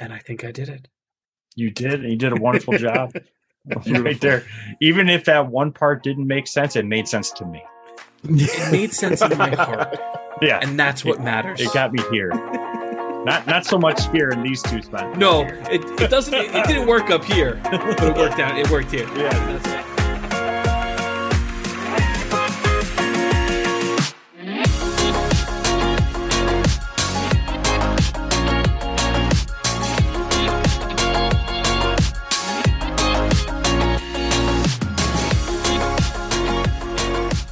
And 0.00 0.12
I 0.12 0.18
think 0.18 0.44
I 0.44 0.52
did 0.52 0.68
it. 0.68 0.88
You 1.54 1.70
did. 1.70 2.02
You 2.02 2.16
did 2.16 2.32
a 2.32 2.40
wonderful 2.40 2.78
job 2.78 3.12
right 3.86 4.20
there. 4.20 4.44
Even 4.80 5.08
if 5.08 5.24
that 5.24 5.48
one 5.48 5.72
part 5.72 6.02
didn't 6.02 6.26
make 6.26 6.46
sense, 6.46 6.76
it 6.76 6.86
made 6.86 7.08
sense 7.08 7.30
to 7.32 7.44
me. 7.44 7.62
It 8.24 8.72
made 8.72 8.92
sense 8.92 9.20
in 9.22 9.36
my 9.36 9.54
heart. 9.54 9.98
Yeah. 10.40 10.60
And 10.62 10.78
that's 10.78 11.04
what 11.04 11.18
it, 11.18 11.22
matters. 11.22 11.60
It 11.60 11.74
got 11.74 11.92
me 11.92 12.00
here. 12.12 12.28
Not 13.24 13.44
not 13.48 13.66
so 13.66 13.76
much 13.76 14.08
here 14.12 14.28
in 14.28 14.44
these 14.44 14.62
two 14.62 14.80
spots. 14.80 15.18
No, 15.18 15.40
it, 15.42 15.84
it 16.00 16.10
doesn't. 16.10 16.32
It, 16.32 16.54
it, 16.54 16.64
didn't 16.64 16.86
work 16.86 17.10
up 17.10 17.24
here, 17.24 17.58
but 17.64 18.00
it 18.00 18.16
worked 18.16 18.38
out. 18.38 18.56
It 18.56 18.70
worked 18.70 18.92
here. 18.92 19.08
Yeah, 19.16 19.77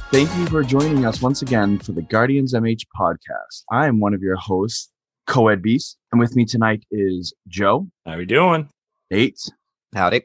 Thank 0.09 0.33
you 0.37 0.47
for 0.47 0.63
joining 0.63 1.05
us 1.05 1.21
once 1.21 1.41
again 1.41 1.79
for 1.79 1.91
the 1.91 2.01
Guardians 2.01 2.53
MH 2.53 2.83
podcast. 2.97 3.63
I 3.69 3.87
am 3.87 3.99
one 3.99 4.13
of 4.13 4.21
your 4.21 4.37
hosts, 4.37 4.89
Coed 5.27 5.61
Beast, 5.61 5.97
and 6.13 6.19
with 6.19 6.33
me 6.33 6.45
tonight 6.45 6.85
is 6.91 7.33
Joe. 7.49 7.89
How 8.05 8.13
are 8.13 8.17
we 8.17 8.25
doing? 8.25 8.69
Nate. 9.11 9.37
Howdy. 9.93 10.21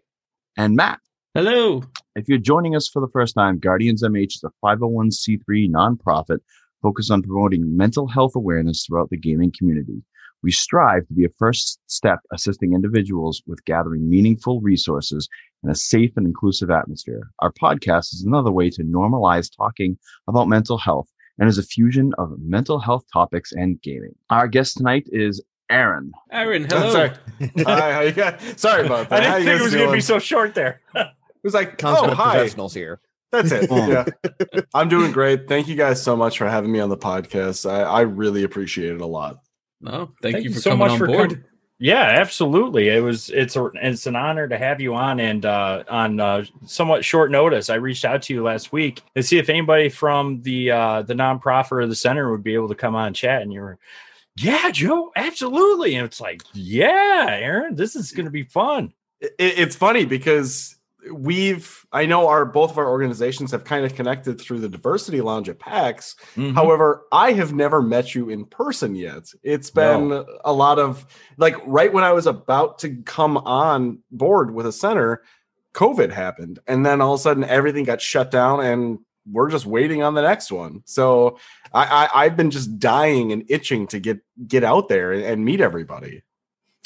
And 0.57 0.77
Matt. 0.77 1.01
Hello. 1.35 1.83
If 2.15 2.29
you're 2.29 2.39
joining 2.39 2.77
us 2.77 2.89
for 2.89 3.01
the 3.01 3.11
first 3.13 3.35
time, 3.35 3.59
Guardians 3.59 4.05
MH 4.05 4.37
is 4.37 4.45
a 4.45 4.53
501c3 4.65 5.69
nonprofit 5.69 6.39
focused 6.81 7.11
on 7.11 7.23
promoting 7.23 7.77
mental 7.77 8.07
health 8.07 8.37
awareness 8.37 8.87
throughout 8.87 9.11
the 9.11 9.19
gaming 9.19 9.53
community. 9.59 10.05
We 10.43 10.51
strive 10.51 11.07
to 11.07 11.15
be 11.15 11.25
a 11.25 11.29
first 11.39 11.79
step 11.87 12.21
assisting 12.33 12.75
individuals 12.75 13.43
with 13.47 13.65
gathering 13.65 14.11
meaningful 14.11 14.61
resources 14.61 15.29
in 15.63 15.71
a 15.71 15.75
safe 15.75 16.13
and 16.17 16.27
inclusive 16.27 16.71
atmosphere. 16.71 17.31
Our 17.39 17.53
podcast 17.53 18.13
is 18.13 18.25
another 18.27 18.51
way 18.51 18.69
to 18.71 18.83
normalize 18.83 19.49
talking 19.57 19.97
about 20.27 20.49
mental 20.49 20.79
health 20.79 21.09
and 21.39 21.49
is 21.49 21.59
a 21.59 21.63
fusion 21.63 22.13
of 22.19 22.33
mental 22.41 22.81
health 22.81 23.05
topics 23.13 23.53
and 23.53 23.81
gaming. 23.83 24.15
Our 24.31 24.49
guest 24.49 24.77
tonight 24.77 25.09
is 25.13 25.41
Aaron. 25.71 26.13
Aaron, 26.33 26.65
hello. 26.65 26.93
sorry. 26.93 27.13
hi, 27.59 27.93
how 27.93 28.01
you 28.01 28.13
guys? 28.13 28.41
Sorry 28.57 28.85
about 28.85 29.09
that. 29.11 29.23
I 29.23 29.39
didn't 29.39 29.41
you 29.41 29.49
think 29.49 29.61
it 29.61 29.65
was 29.65 29.75
going 29.75 29.87
to 29.89 29.93
be 29.93 30.01
so 30.01 30.19
short 30.19 30.55
there. 30.55 30.81
It 31.45 31.47
was 31.47 31.55
like, 31.55 31.73
oh, 31.73 31.77
Consummate 31.77 32.13
oh, 32.13 32.15
hi. 32.15 32.35
professionals 32.35 32.73
here. 32.73 33.01
That's 33.33 33.51
it. 33.51 33.67
Oh. 33.69 33.91
yeah. 33.91 34.05
I'm 34.75 34.89
doing 34.89 35.11
great. 35.11 35.49
Thank 35.49 35.67
you 35.67 35.75
guys 35.75 36.01
so 36.01 36.15
much 36.15 36.39
for 36.39 36.49
having 36.49 36.71
me 36.71 36.79
on 36.79 36.89
the 36.89 36.97
podcast. 36.97 37.69
I, 37.69 37.83
I 37.83 38.01
really 38.03 38.45
appreciate 38.45 38.93
it 38.93 39.01
a 39.01 39.07
lot. 39.07 39.41
No, 39.83 40.13
thank, 40.23 40.37
Thank 40.37 40.45
you 40.45 40.51
you 40.51 40.55
for 40.55 40.61
so 40.61 40.71
coming 40.71 40.89
much 40.89 40.93
on 40.93 40.99
for 40.99 41.07
board. 41.09 41.31
com- 41.31 41.45
Yeah, 41.79 42.03
absolutely. 42.03 42.89
It 42.89 43.03
was 43.03 43.31
it's 43.31 43.57
a 43.57 43.67
it's 43.75 44.07
an 44.07 44.17
honor 44.17 44.49
to 44.49 44.59
have 44.59 44.81
you 44.81 44.95
on 44.95 45.21
and 45.21 45.45
uh 45.47 45.85
on 45.89 46.21
uh 46.21 46.45
somewhat 46.67 47.05
short 47.05 47.31
notice. 47.33 47.71
I 47.71 47.77
reached 47.77 48.05
out 48.05 48.23
to 48.23 48.35
you 48.35 48.43
last 48.45 48.73
week 48.73 49.03
to 49.17 49.23
see 49.23 49.39
if 49.39 49.49
anybody 49.51 49.89
from 49.91 50.43
the 50.43 50.71
uh 50.71 51.03
the 51.03 51.15
nonprofit 51.15 51.73
or 51.73 51.87
the 51.87 51.97
center 51.97 52.31
would 52.31 52.45
be 52.45 52.55
able 52.55 52.69
to 52.69 52.77
come 52.77 52.95
on 52.95 53.09
and 53.09 53.17
chat 53.17 53.43
and 53.43 53.53
you 53.53 53.61
were 53.61 53.79
yeah, 54.37 54.71
Joe, 54.71 55.13
absolutely. 55.15 55.95
And 55.95 56.07
it's 56.07 56.21
like, 56.21 56.43
yeah, 56.55 57.27
Aaron, 57.29 57.75
this 57.75 57.95
is 57.97 58.13
going 58.13 58.25
to 58.25 58.31
be 58.31 58.45
fun. 58.45 58.95
It, 59.21 59.35
it's 59.39 59.77
funny 59.77 60.07
because 60.07 60.77
we've 61.11 61.85
I 61.93 62.07
know 62.07 62.29
our 62.29 62.45
both 62.45 62.71
of 62.71 62.79
our 62.79 62.89
organizations 62.89 63.51
have 63.51 63.65
kind 63.65 63.85
of 63.85 63.95
connected 63.95 64.41
through 64.41 64.61
the 64.61 64.69
diversity 64.69 65.21
lounge 65.21 65.49
at 65.49 65.59
PAX. 65.59 66.15
Mhm. 66.37 66.55
However, 66.55 67.03
I 67.11 67.33
have 67.33 67.53
never 67.53 67.83
met 67.83 68.15
you 68.15 68.29
in 68.29 68.45
person 68.45 68.95
yet. 68.95 69.33
It's 69.43 69.71
been 69.71 70.25
a 70.45 70.53
lot 70.53 70.79
of 70.79 71.07
like 71.37 71.57
right 71.67 71.93
when 71.93 72.05
I 72.05 72.13
was 72.13 72.27
about 72.27 72.79
to 72.81 72.97
come 73.05 73.37
on 73.37 73.99
board 74.11 74.53
with 74.55 74.67
a 74.67 74.73
center, 74.73 75.23
COVID 75.75 76.11
happened. 76.11 76.59
And 76.67 76.85
then 76.85 77.01
all 77.01 77.15
of 77.15 77.21
a 77.21 77.23
sudden 77.23 77.45
everything 77.45 77.85
got 77.85 78.01
shut 78.01 78.31
down 78.31 78.61
and 78.61 78.99
we're 79.31 79.51
just 79.51 79.67
waiting 79.67 80.03
on 80.03 80.15
the 80.15 80.23
next 80.23 80.51
one. 80.51 80.83
So 80.85 81.39
I, 81.73 82.09
I 82.13 82.25
I've 82.25 82.37
been 82.37 82.51
just 82.51 82.79
dying 82.79 83.33
and 83.33 83.45
itching 83.49 83.87
to 83.89 84.01
get 84.01 84.21
get 84.47 84.65
out 84.65 84.89
there 84.89 85.13
and, 85.13 85.23
and 85.23 85.45
meet 85.45 85.61
everybody. 85.61 86.23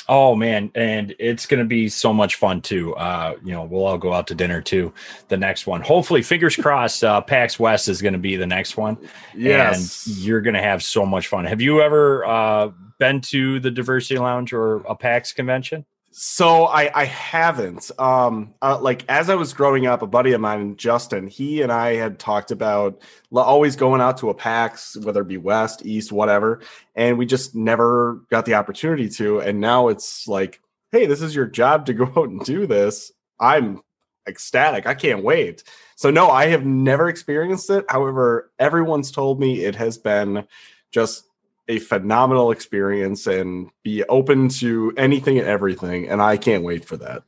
Oh 0.09 0.37
man, 0.37 0.71
and 0.75 1.15
it's 1.19 1.47
going 1.47 1.59
to 1.59 1.67
be 1.67 1.89
so 1.89 2.13
much 2.13 2.37
fun 2.37 2.61
too. 2.61 2.95
Uh, 2.95 3.37
you 3.45 3.53
know, 3.53 3.65
we'll 3.65 3.85
all 3.85 3.99
go 3.99 4.13
out 4.13 4.29
to 4.29 4.35
dinner 4.35 4.61
too. 4.61 4.93
The 5.29 5.37
next 5.37 5.67
one, 5.67 5.81
hopefully, 5.81 6.23
fingers 6.23 6.55
crossed. 6.55 7.03
Uh, 7.03 7.21
PAX 7.21 7.59
West 7.59 7.89
is 7.89 8.01
going 8.01 8.13
to 8.13 8.19
be 8.19 8.37
the 8.37 8.47
next 8.47 8.77
one. 8.77 8.97
Yes. 9.35 10.07
and 10.07 10.17
you're 10.17 10.41
going 10.41 10.55
to 10.55 10.63
have 10.63 10.83
so 10.83 11.05
much 11.05 11.27
fun. 11.27 11.45
Have 11.45 11.61
you 11.61 11.81
ever 11.83 12.25
uh, 12.25 12.71
been 12.99 13.21
to 13.23 13.59
the 13.59 13.71
Diversity 13.71 14.19
Lounge 14.19 14.53
or 14.53 14.77
a 14.87 14.95
PAX 14.95 15.33
convention? 15.33 15.85
So 16.19 16.65
I 16.65 16.91
I 16.95 17.05
haven't. 17.05 17.91
Um, 17.99 18.55
uh, 18.63 18.79
like 18.81 19.05
as 19.07 19.29
I 19.29 19.35
was 19.35 19.53
growing 19.53 19.87
up, 19.87 20.01
a 20.01 20.07
buddy 20.07 20.33
of 20.33 20.41
mine, 20.41 20.75
Justin, 20.79 21.27
he 21.27 21.61
and 21.61 21.71
I 21.71 21.97
had 21.97 22.19
talked 22.19 22.51
about 22.51 23.03
always 23.35 23.77
going 23.77 24.01
out 24.01 24.17
to 24.19 24.31
a 24.31 24.35
PAX, 24.35 24.97
whether 24.97 25.21
it 25.21 25.29
be 25.29 25.37
West, 25.37 25.85
East, 25.85 26.13
whatever, 26.13 26.63
and 26.95 27.19
we 27.19 27.27
just 27.27 27.55
never 27.55 28.23
got 28.31 28.47
the 28.47 28.55
opportunity 28.55 29.11
to. 29.11 29.41
And 29.41 29.61
now 29.61 29.89
it's 29.89 30.27
like, 30.27 30.59
hey, 30.91 31.05
this 31.05 31.21
is 31.21 31.35
your 31.35 31.45
job 31.45 31.85
to 31.85 31.93
go 31.95 32.07
out 32.07 32.31
and 32.31 32.41
do 32.41 32.67
this. 32.67 33.13
I'm 33.39 33.83
ecstatic. 34.27 34.87
I 34.87 34.95
can't 34.95 35.23
wait. 35.23 35.65
So 35.97 36.11
no, 36.11 36.31
I 36.31 36.47
have 36.47 36.65
never 36.65 37.11
experienced 37.11 37.69
it. 37.69 37.85
However, 37.91 38.51
everyone's 38.59 39.11
told 39.11 39.39
me 39.39 39.67
it 39.67 39.75
has 39.75 39.99
been 39.99 40.47
just 40.93 41.26
a 41.69 41.79
phenomenal 41.79 42.51
experience 42.51 43.27
and 43.27 43.71
be 43.83 44.05
open 44.05 44.49
to 44.49 44.93
anything 44.97 45.39
and 45.39 45.49
everything 45.49 46.09
and 46.09 46.23
i 46.23 46.37
can't 46.37 46.65
wait 46.65 46.85
for 46.85 46.97
that 46.97 47.23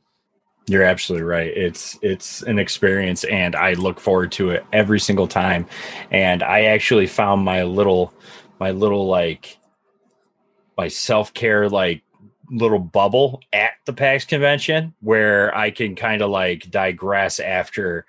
You're 0.69 0.83
absolutely 0.83 1.25
right. 1.25 1.47
It's 1.47 1.97
it's 2.03 2.43
an 2.43 2.59
experience, 2.59 3.23
and 3.23 3.55
I 3.55 3.73
look 3.73 3.99
forward 3.99 4.31
to 4.33 4.51
it 4.51 4.63
every 4.71 4.99
single 4.99 5.27
time. 5.27 5.65
And 6.11 6.43
I 6.43 6.65
actually 6.65 7.07
found 7.07 7.43
my 7.43 7.63
little 7.63 8.13
my 8.59 8.69
little 8.69 9.07
like 9.07 9.57
my 10.77 10.87
self 10.87 11.33
care 11.33 11.67
like 11.69 12.03
little 12.51 12.77
bubble 12.77 13.41
at 13.51 13.71
the 13.85 13.93
PAX 13.93 14.25
convention 14.25 14.93
where 15.01 15.55
I 15.57 15.71
can 15.71 15.95
kind 15.95 16.21
of 16.21 16.29
like 16.29 16.69
digress 16.69 17.39
after 17.39 18.05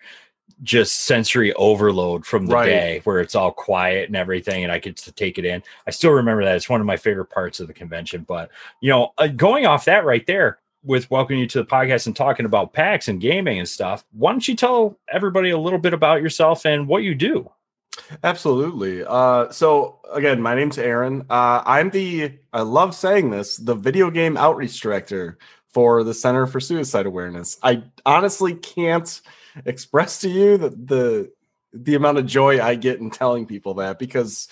just 0.63 1.05
sensory 1.07 1.53
overload 1.55 2.27
from 2.27 2.47
the 2.47 2.55
Right. 2.55 2.67
day 2.67 3.01
where 3.05 3.21
it's 3.21 3.35
all 3.35 3.51
quiet 3.51 4.09
and 4.09 4.17
everything 4.17 4.63
and 4.63 4.71
I 4.73 4.79
get 4.79 4.97
to 4.99 5.13
take 5.13 5.39
it 5.39 5.45
in. 5.45 5.63
I 5.87 5.91
still 5.91 6.11
remember 6.13 6.45
that 6.45 6.57
it's 6.57 6.69
one 6.69 6.81
of 6.81 6.87
my 6.87 6.97
favorite 6.97 7.31
parts 7.31 7.61
of 7.61 7.67
the 7.67 7.73
convention, 7.73 8.25
but 8.29 8.51
you 8.81 8.91
know, 8.91 9.13
uh, 9.19 9.29
going 9.29 9.67
off 9.67 9.87
that 9.87 10.05
right 10.05 10.27
there 10.27 10.59
with 10.85 11.11
welcoming 11.11 11.41
you 11.41 11.47
to 11.47 11.59
the 11.59 11.67
podcast 11.67 12.07
and 12.07 12.17
talking 12.17 12.47
about 12.47 12.73
PAX 12.73 13.09
and 13.09 13.21
gaming 13.21 13.59
and 13.59 13.69
stuff, 13.69 14.05
why 14.13 14.33
don't 14.33 14.47
you 14.49 14.57
tell 14.57 14.99
everybody 15.13 15.51
a 15.51 15.59
little 15.59 15.79
bit 15.79 15.93
about 15.95 16.23
yourself 16.23 16.65
and 16.67 16.87
what 16.89 17.03
you 17.03 17.15
do? 17.15 17.51
absolutely 18.25 19.05
uh 19.05 19.51
so 19.51 19.99
again 20.13 20.41
my 20.41 20.55
name's 20.55 20.79
aaron 20.79 21.23
uh 21.29 21.63
i'm 21.67 21.91
the 21.91 22.33
i 22.53 22.61
love 22.61 22.95
saying 22.95 23.31
this 23.31 23.57
the 23.57 23.75
video 23.75 24.11
game 24.11 24.37
outreach 24.37 24.81
director 24.81 25.39
for 25.69 26.03
the 26.05 26.15
center 26.15 26.47
for 26.47 26.61
suicide 26.61 27.05
awareness 27.07 27.59
i 27.63 27.83
honestly 28.07 28.55
can't 28.55 29.21
express 29.67 30.19
to 30.21 30.29
you 30.29 30.57
that 30.59 30.87
the 30.87 31.31
the 31.73 31.95
amount 31.95 32.19
of 32.19 32.27
joy 32.27 32.61
i 32.61 32.75
get 32.75 32.99
in 32.99 33.11
telling 33.11 33.47
people 33.47 33.75
that 33.75 33.99
because 33.99 34.49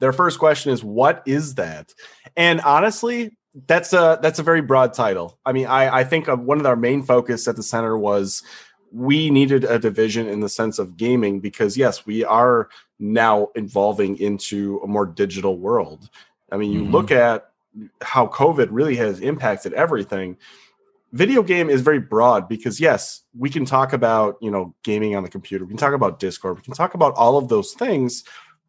their 0.00 0.12
first 0.12 0.38
question 0.40 0.72
is 0.72 0.82
what 0.82 1.22
is 1.26 1.54
that? 1.54 1.92
And 2.36 2.60
honestly 2.62 3.36
that's 3.66 3.92
a 3.92 4.18
that's 4.22 4.38
a 4.38 4.42
very 4.42 4.62
broad 4.62 4.94
title. 4.94 5.38
I 5.44 5.52
mean 5.52 5.66
i 5.66 5.98
i 5.98 6.04
think 6.04 6.26
one 6.26 6.58
of 6.58 6.66
our 6.66 6.76
main 6.76 7.02
focus 7.02 7.46
at 7.46 7.56
the 7.56 7.62
center 7.62 7.96
was 7.98 8.42
we 8.90 9.30
needed 9.30 9.64
a 9.64 9.78
division 9.78 10.26
in 10.28 10.40
the 10.40 10.48
sense 10.48 10.78
of 10.78 10.96
gaming 10.96 11.40
because 11.40 11.76
yes 11.76 12.04
we 12.06 12.24
are 12.24 12.68
now 12.98 13.48
evolving 13.54 14.18
into 14.18 14.80
a 14.84 14.86
more 14.86 15.06
digital 15.06 15.58
world. 15.58 16.08
I 16.50 16.56
mean 16.56 16.72
you 16.72 16.84
Mhm. 16.84 16.92
look 16.92 17.10
at 17.10 17.50
how 18.00 18.26
covid 18.26 18.68
really 18.70 18.96
has 18.96 19.20
impacted 19.20 19.72
everything 19.74 20.36
video 21.12 21.42
game 21.42 21.68
is 21.68 21.82
very 21.82 21.98
broad 21.98 22.48
because 22.48 22.80
yes 22.80 23.22
we 23.36 23.50
can 23.50 23.64
talk 23.64 23.92
about 23.92 24.36
you 24.40 24.50
know 24.50 24.74
gaming 24.82 25.14
on 25.14 25.22
the 25.22 25.28
computer. 25.28 25.64
We 25.64 25.70
can 25.70 25.78
talk 25.78 25.94
about 25.94 26.18
discord. 26.18 26.56
We 26.56 26.62
can 26.62 26.74
talk 26.74 26.94
about 26.94 27.14
all 27.14 27.36
of 27.36 27.48
those 27.48 27.72
things. 27.72 28.24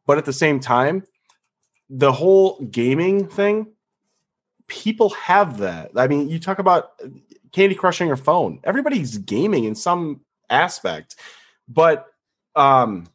But 0.05 0.17
at 0.17 0.25
the 0.25 0.33
same 0.33 0.59
time 0.59 1.03
the 1.89 2.11
whole 2.11 2.59
gaming 2.71 3.27
thing 3.27 3.67
people 4.67 5.09
have 5.11 5.57
that. 5.59 5.91
I 5.95 6.07
mean 6.07 6.29
you 6.29 6.39
talk 6.39 6.59
about 6.59 6.91
candy 7.51 7.75
crushing 7.75 8.07
your 8.07 8.17
phone. 8.17 8.59
Everybody's 8.63 9.17
gaming 9.17 9.63
in 9.63 9.75
some 9.75 10.21
aspect. 10.49 11.15
But 11.67 12.07
um 12.55 13.07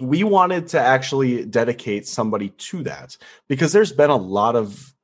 we 0.00 0.24
wanted 0.24 0.68
to 0.68 0.80
actually 0.80 1.44
dedicate 1.46 2.06
somebody 2.06 2.50
to 2.50 2.82
that 2.82 3.16
because 3.48 3.72
there's 3.72 3.92
been 3.92 4.10
a 4.10 4.16
lot 4.16 4.56
of 4.56 4.94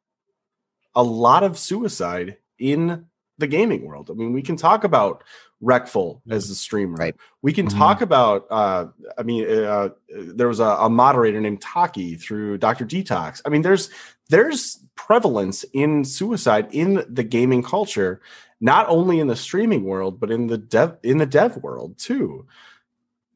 a 0.95 1.03
lot 1.03 1.43
of 1.43 1.59
suicide 1.59 2.37
in 2.59 3.07
the 3.39 3.47
gaming 3.47 3.85
world. 3.85 4.11
I 4.11 4.15
mean, 4.15 4.33
we 4.33 4.43
can 4.43 4.57
talk 4.57 4.85
about 4.85 5.25
Reckful 5.63 6.21
as 6.29 6.49
the 6.49 6.55
streamer. 6.57 6.97
Right. 6.97 7.15
We 7.41 7.53
can 7.53 7.67
Mhm. 7.67 7.79
talk 7.79 8.01
about. 8.01 8.47
Uh, 8.51 8.87
I 9.17 9.23
mean, 9.23 9.49
uh, 9.49 9.91
there 10.09 10.49
was 10.49 10.59
a, 10.59 10.65
a 10.65 10.91
moderator 10.91 11.41
named 11.41 11.61
Taki 11.61 12.17
through 12.17 12.59
Doctor 12.59 12.85
Detox. 12.85 13.41
I 13.45 13.49
mean, 13.49 13.63
there's 13.63 13.89
there's 14.29 14.83
prevalence 14.97 15.65
in 15.73 16.05
suicide 16.05 16.67
in 16.73 17.05
the 17.09 17.23
gaming 17.23 17.63
culture, 17.63 18.21
not 18.61 18.89
only 18.89 19.21
in 19.21 19.29
the 19.29 19.37
streaming 19.37 19.85
world, 19.85 20.19
but 20.19 20.31
in 20.31 20.49
the 20.49 20.59
dev 20.59 20.97
in 21.05 21.19
the 21.19 21.27
dev 21.27 21.57
world 21.59 21.97
too. 21.97 22.45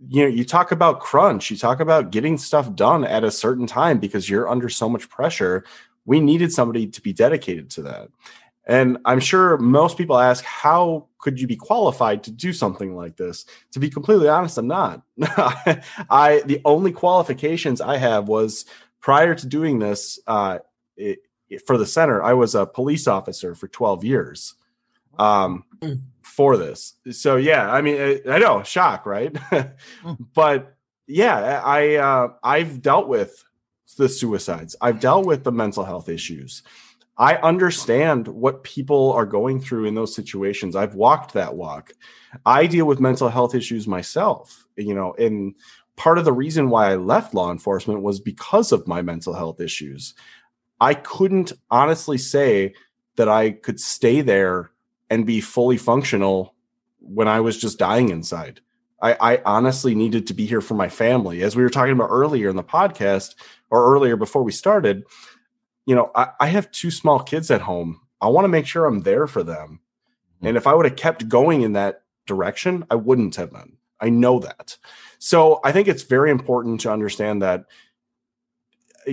You 0.08 0.22
know, 0.22 0.28
you 0.28 0.44
talk 0.44 0.72
about 0.72 1.00
crunch, 1.00 1.50
you 1.50 1.56
talk 1.56 1.80
about 1.80 2.10
getting 2.10 2.38
stuff 2.38 2.74
done 2.74 3.04
at 3.04 3.24
a 3.24 3.30
certain 3.30 3.66
time 3.66 3.98
because 3.98 4.28
you're 4.28 4.48
under 4.48 4.68
so 4.68 4.88
much 4.88 5.08
pressure. 5.08 5.64
We 6.04 6.20
needed 6.20 6.52
somebody 6.52 6.86
to 6.88 7.00
be 7.00 7.12
dedicated 7.12 7.70
to 7.70 7.82
that. 7.82 8.08
And 8.66 8.98
I'm 9.04 9.20
sure 9.20 9.58
most 9.58 9.96
people 9.96 10.18
ask, 10.18 10.44
how 10.44 11.06
could 11.18 11.40
you 11.40 11.46
be 11.46 11.56
qualified 11.56 12.24
to 12.24 12.32
do 12.32 12.52
something 12.52 12.96
like 12.96 13.16
this? 13.16 13.46
To 13.72 13.78
be 13.78 13.88
completely 13.88 14.28
honest, 14.28 14.58
I'm 14.58 14.66
not. 14.66 15.02
I 16.10 16.42
the 16.46 16.60
only 16.64 16.92
qualifications 16.92 17.80
I 17.80 17.96
have 17.96 18.28
was 18.28 18.64
prior 19.00 19.34
to 19.36 19.46
doing 19.46 19.78
this 19.78 20.18
uh, 20.26 20.58
it, 20.96 21.20
for 21.66 21.78
the 21.78 21.86
center, 21.86 22.22
I 22.22 22.32
was 22.32 22.54
a 22.54 22.66
police 22.66 23.06
officer 23.06 23.54
for 23.54 23.68
12 23.68 24.04
years 24.04 24.54
um, 25.18 25.64
mm. 25.80 26.00
for 26.22 26.56
this. 26.56 26.94
So 27.12 27.36
yeah, 27.36 27.70
I 27.70 27.80
mean, 27.82 28.00
I, 28.00 28.20
I 28.28 28.38
know, 28.38 28.62
shock, 28.62 29.06
right? 29.06 29.32
mm. 29.32 29.72
But 30.34 30.76
yeah, 31.06 31.62
I 31.64 31.94
uh, 31.94 32.28
I've 32.42 32.82
dealt 32.82 33.08
with 33.08 33.44
the 33.96 34.08
suicides. 34.08 34.76
I've 34.80 35.00
dealt 35.00 35.24
with 35.24 35.44
the 35.44 35.52
mental 35.52 35.84
health 35.84 36.08
issues. 36.08 36.62
I 37.18 37.36
understand 37.36 38.28
what 38.28 38.62
people 38.62 39.12
are 39.12 39.24
going 39.24 39.60
through 39.60 39.86
in 39.86 39.94
those 39.94 40.14
situations. 40.14 40.76
I've 40.76 40.94
walked 40.94 41.32
that 41.32 41.56
walk. 41.56 41.92
I 42.44 42.66
deal 42.66 42.86
with 42.86 43.00
mental 43.00 43.30
health 43.30 43.54
issues 43.54 43.88
myself, 43.88 44.66
you 44.76 44.94
know, 44.94 45.14
and 45.18 45.54
part 45.96 46.18
of 46.18 46.26
the 46.26 46.32
reason 46.32 46.68
why 46.68 46.90
I 46.90 46.96
left 46.96 47.32
law 47.32 47.50
enforcement 47.50 48.02
was 48.02 48.20
because 48.20 48.70
of 48.70 48.86
my 48.86 49.00
mental 49.00 49.32
health 49.32 49.60
issues. 49.60 50.14
I 50.78 50.92
couldn't 50.92 51.52
honestly 51.70 52.18
say 52.18 52.74
that 53.16 53.28
I 53.30 53.52
could 53.52 53.80
stay 53.80 54.20
there 54.20 54.70
and 55.08 55.24
be 55.24 55.40
fully 55.40 55.78
functional 55.78 56.54
when 57.00 57.28
I 57.28 57.40
was 57.40 57.56
just 57.56 57.78
dying 57.78 58.10
inside. 58.10 58.60
I, 59.00 59.16
I 59.20 59.42
honestly 59.44 59.94
needed 59.94 60.26
to 60.26 60.34
be 60.34 60.46
here 60.46 60.60
for 60.60 60.74
my 60.74 60.88
family. 60.88 61.42
As 61.42 61.56
we 61.56 61.62
were 61.62 61.70
talking 61.70 61.92
about 61.92 62.08
earlier 62.10 62.48
in 62.50 62.56
the 62.56 62.64
podcast 62.64 63.34
or 63.70 63.94
earlier 63.94 64.16
before 64.16 64.42
we 64.42 64.52
started, 64.52 65.04
you 65.86 65.94
know, 65.94 66.10
I, 66.14 66.28
I 66.40 66.46
have 66.48 66.70
two 66.70 66.90
small 66.90 67.20
kids 67.20 67.50
at 67.50 67.62
home. 67.62 68.00
I 68.20 68.28
want 68.28 68.44
to 68.44 68.48
make 68.48 68.66
sure 68.66 68.84
I'm 68.84 69.00
there 69.00 69.26
for 69.26 69.42
them. 69.42 69.80
Mm-hmm. 70.38 70.48
And 70.48 70.56
if 70.56 70.66
I 70.66 70.74
would 70.74 70.86
have 70.86 70.96
kept 70.96 71.28
going 71.28 71.62
in 71.62 71.72
that 71.72 72.02
direction, 72.26 72.84
I 72.90 72.96
wouldn't 72.96 73.36
have 73.36 73.52
been. 73.52 73.76
I 74.00 74.10
know 74.10 74.38
that. 74.40 74.76
So 75.18 75.60
I 75.64 75.72
think 75.72 75.88
it's 75.88 76.02
very 76.02 76.30
important 76.30 76.80
to 76.82 76.92
understand 76.92 77.40
that 77.42 77.64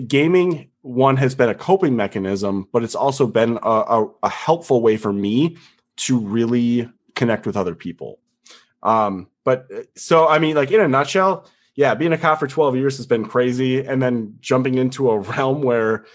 gaming 0.07 0.69
one 0.81 1.15
has 1.17 1.35
been 1.35 1.49
a 1.49 1.55
coping 1.55 1.95
mechanism, 1.95 2.67
but 2.73 2.83
it's 2.83 2.95
also 2.95 3.25
been 3.25 3.57
a, 3.63 3.69
a, 3.69 4.07
a 4.23 4.29
helpful 4.29 4.81
way 4.81 4.97
for 4.97 5.13
me 5.13 5.57
to 5.95 6.19
really 6.19 6.89
connect 7.15 7.45
with 7.45 7.55
other 7.55 7.75
people. 7.75 8.19
Um, 8.81 9.29
but 9.45 9.67
uh, 9.73 9.83
so 9.95 10.27
I 10.27 10.39
mean, 10.39 10.55
like 10.55 10.71
in 10.71 10.81
a 10.81 10.87
nutshell, 10.87 11.47
yeah, 11.75 11.95
being 11.95 12.13
a 12.13 12.17
cop 12.17 12.39
for 12.39 12.47
12 12.47 12.75
years 12.75 12.97
has 12.97 13.05
been 13.05 13.25
crazy. 13.25 13.83
And 13.85 14.01
then 14.01 14.35
jumping 14.41 14.75
into 14.75 15.09
a 15.09 15.19
realm 15.37 15.61
where 15.61 16.05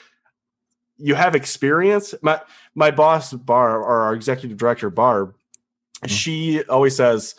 you 0.99 1.15
have 1.15 1.35
experience. 1.35 2.15
My 2.23 2.41
my 2.75 2.91
boss 2.91 3.33
Barb 3.33 3.83
or 3.83 4.03
our 4.03 4.15
executive 4.15 4.59
director 4.59 4.91
Barb, 4.91 5.31
mm-hmm. 5.31 6.09
she 6.09 6.63
always 6.65 6.97
says, 6.97 7.35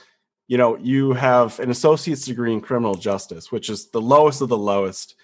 you 0.48 0.58
know, 0.58 0.78
you 0.78 1.14
have 1.14 1.60
an 1.60 1.70
associate's 1.70 2.26
degree 2.26 2.54
in 2.54 2.62
criminal 2.62 2.96
justice, 2.96 3.52
which 3.52 3.70
is 3.70 3.90
the 3.92 4.02
lowest 4.02 4.42
of 4.42 4.50
the 4.50 4.58
lowest, 4.58 5.16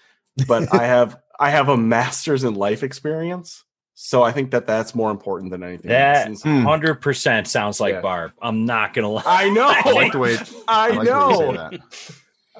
but 0.46 0.72
I 0.72 0.84
have 0.86 1.18
I 1.38 1.50
have 1.50 1.68
a 1.68 1.76
master's 1.76 2.44
in 2.44 2.54
life 2.54 2.82
experience. 2.82 3.64
So 3.98 4.22
I 4.22 4.30
think 4.30 4.50
that 4.50 4.66
that's 4.66 4.94
more 4.94 5.10
important 5.10 5.50
than 5.50 5.62
anything. 5.62 5.88
That 5.88 6.28
hmm. 6.28 6.62
hundred 6.62 7.00
percent 7.00 7.48
sounds 7.48 7.80
like 7.80 7.94
yeah. 7.94 8.00
Barb. 8.02 8.32
I'm 8.42 8.66
not 8.66 8.92
gonna 8.92 9.10
lie. 9.10 9.22
I 9.24 9.48
know. 9.48 9.66
I 9.68 9.90
like 9.92 10.12
the 10.12 10.18
way 10.18 10.36
I, 10.68 10.90
I 10.90 10.90
like 10.90 11.08
know. 11.08 11.70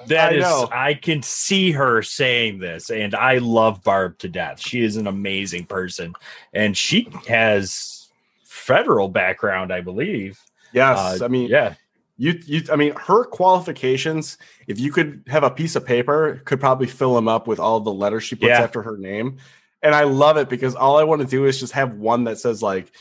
That 0.07 0.33
I 0.33 0.35
is, 0.35 0.41
know. 0.41 0.69
I 0.71 0.93
can 0.93 1.21
see 1.21 1.71
her 1.71 2.01
saying 2.01 2.59
this, 2.59 2.89
and 2.89 3.15
I 3.15 3.37
love 3.37 3.83
Barb 3.83 4.17
to 4.19 4.29
death. 4.29 4.59
She 4.59 4.81
is 4.81 4.95
an 4.95 5.07
amazing 5.07 5.65
person, 5.65 6.13
and 6.53 6.77
she 6.77 7.07
has 7.27 8.07
federal 8.43 9.09
background, 9.09 9.73
I 9.73 9.81
believe. 9.81 10.39
Yes, 10.73 11.21
uh, 11.21 11.25
I 11.25 11.27
mean, 11.27 11.49
yeah, 11.49 11.75
you, 12.17 12.39
you, 12.45 12.63
I 12.71 12.75
mean, 12.75 12.93
her 12.95 13.23
qualifications. 13.23 14.37
If 14.67 14.79
you 14.79 14.91
could 14.91 15.23
have 15.27 15.43
a 15.43 15.51
piece 15.51 15.75
of 15.75 15.85
paper, 15.85 16.41
could 16.45 16.59
probably 16.59 16.87
fill 16.87 17.15
them 17.15 17.27
up 17.27 17.47
with 17.47 17.59
all 17.59 17.79
the 17.79 17.93
letters 17.93 18.23
she 18.23 18.35
puts 18.35 18.49
yeah. 18.49 18.61
after 18.61 18.81
her 18.81 18.97
name, 18.97 19.37
and 19.81 19.93
I 19.93 20.03
love 20.03 20.37
it 20.37 20.49
because 20.49 20.75
all 20.75 20.97
I 20.97 21.03
want 21.03 21.21
to 21.21 21.27
do 21.27 21.45
is 21.45 21.59
just 21.59 21.73
have 21.73 21.93
one 21.93 22.25
that 22.25 22.39
says 22.39 22.61
like 22.61 22.91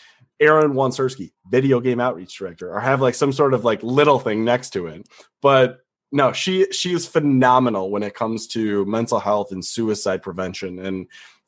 Aaron 0.41 0.75
Wansersky, 0.75 1.33
video 1.51 1.81
game 1.81 2.01
outreach 2.01 2.37
director, 2.37 2.73
or 2.73 2.81
have 2.81 3.01
like 3.01 3.15
some 3.15 3.33
sort 3.33 3.55
of 3.55 3.65
like 3.65 3.83
little 3.83 4.19
thing 4.19 4.45
next 4.45 4.71
to 4.71 4.87
it. 4.89 5.09
But 5.41 5.81
no, 6.13 6.33
she 6.33 6.71
she 6.73 6.93
is 6.93 7.07
phenomenal 7.07 7.91
when 7.91 8.03
it 8.03 8.15
comes 8.15 8.47
to 8.49 8.85
mental 8.87 9.19
health 9.19 9.53
and 9.53 9.65
suicide 9.65 10.23
prevention 10.23 10.79
and 10.79 11.07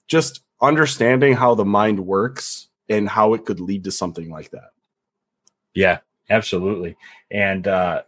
just 0.09 0.43
understanding 0.61 1.35
how 1.35 1.55
the 1.55 1.65
mind 1.65 2.01
works 2.01 2.69
and 2.89 3.09
how 3.09 3.35
it 3.35 3.45
could 3.45 3.61
lead 3.61 3.85
to 3.85 3.91
something 3.91 4.31
like 4.31 4.51
that. 4.51 4.71
Yeah, 5.75 5.99
absolutely. 6.29 6.97
And 7.31 7.67
uh 7.69 8.03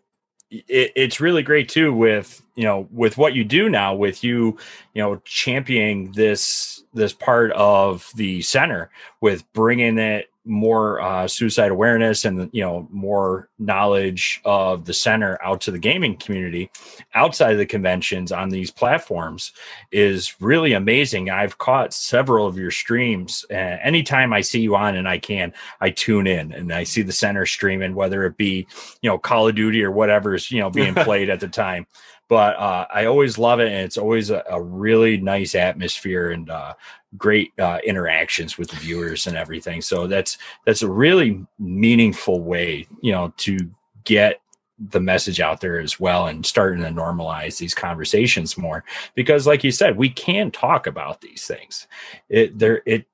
it, 0.50 0.92
it's 0.96 1.20
really 1.20 1.42
great 1.42 1.68
too 1.68 1.92
with 1.92 2.42
you 2.56 2.64
know 2.64 2.88
with 2.90 3.16
what 3.16 3.34
you 3.34 3.44
do 3.44 3.68
now 3.68 3.94
with 3.94 4.24
you 4.24 4.58
you 4.94 5.02
know 5.02 5.16
championing 5.24 6.12
this 6.12 6.82
this 6.92 7.12
part 7.12 7.52
of 7.52 8.10
the 8.16 8.42
center 8.42 8.90
with 9.20 9.50
bringing 9.52 9.98
it 9.98 10.29
more 10.44 11.00
uh, 11.00 11.28
suicide 11.28 11.70
awareness 11.70 12.24
and 12.24 12.48
you 12.52 12.62
know 12.62 12.88
more 12.90 13.48
knowledge 13.58 14.40
of 14.44 14.84
the 14.86 14.94
center 14.94 15.38
out 15.42 15.60
to 15.60 15.70
the 15.70 15.78
gaming 15.78 16.16
community 16.16 16.70
outside 17.14 17.52
of 17.52 17.58
the 17.58 17.66
conventions 17.66 18.32
on 18.32 18.48
these 18.48 18.70
platforms 18.70 19.52
is 19.92 20.40
really 20.40 20.72
amazing. 20.72 21.30
I've 21.30 21.58
caught 21.58 21.92
several 21.92 22.46
of 22.46 22.56
your 22.56 22.70
streams 22.70 23.44
uh, 23.50 23.54
anytime 23.54 24.32
i 24.32 24.40
see 24.40 24.60
you 24.60 24.76
on 24.76 24.96
and 24.96 25.08
i 25.08 25.18
can 25.18 25.52
i 25.80 25.90
tune 25.90 26.26
in 26.26 26.52
and 26.52 26.72
i 26.72 26.84
see 26.84 27.02
the 27.02 27.12
center 27.12 27.46
streaming 27.46 27.94
whether 27.94 28.24
it 28.24 28.36
be 28.36 28.66
you 29.02 29.10
know 29.10 29.18
call 29.18 29.48
of 29.48 29.54
duty 29.54 29.82
or 29.82 29.90
whatever's 29.90 30.50
you 30.50 30.60
know 30.60 30.70
being 30.70 30.94
played 31.06 31.30
at 31.30 31.40
the 31.40 31.48
time 31.48 31.86
but 32.30 32.56
uh, 32.58 32.86
I 32.94 33.06
always 33.06 33.38
love 33.38 33.58
it, 33.58 33.66
and 33.66 33.84
it's 33.84 33.98
always 33.98 34.30
a, 34.30 34.44
a 34.48 34.62
really 34.62 35.16
nice 35.16 35.56
atmosphere 35.56 36.30
and 36.30 36.48
uh, 36.48 36.74
great 37.18 37.52
uh, 37.58 37.80
interactions 37.84 38.56
with 38.56 38.70
the 38.70 38.76
viewers 38.76 39.26
and 39.26 39.36
everything. 39.36 39.82
So 39.82 40.06
that's 40.06 40.38
that's 40.64 40.82
a 40.82 40.88
really 40.88 41.44
meaningful 41.58 42.40
way, 42.40 42.86
you 43.00 43.10
know, 43.10 43.34
to 43.38 43.58
get 44.04 44.40
the 44.78 45.00
message 45.00 45.40
out 45.40 45.60
there 45.60 45.80
as 45.80 45.98
well 45.98 46.28
and 46.28 46.46
starting 46.46 46.82
to 46.84 46.88
normalize 46.88 47.58
these 47.58 47.74
conversations 47.74 48.56
more 48.56 48.82
because 49.14 49.46
like 49.46 49.62
you 49.62 49.70
said 49.70 49.94
we 49.94 50.08
can 50.08 50.50
talk 50.50 50.86
about 50.86 51.20
these 51.20 51.46
things 51.46 51.86
it 52.30 52.58
there 52.58 52.80
it 52.86 53.04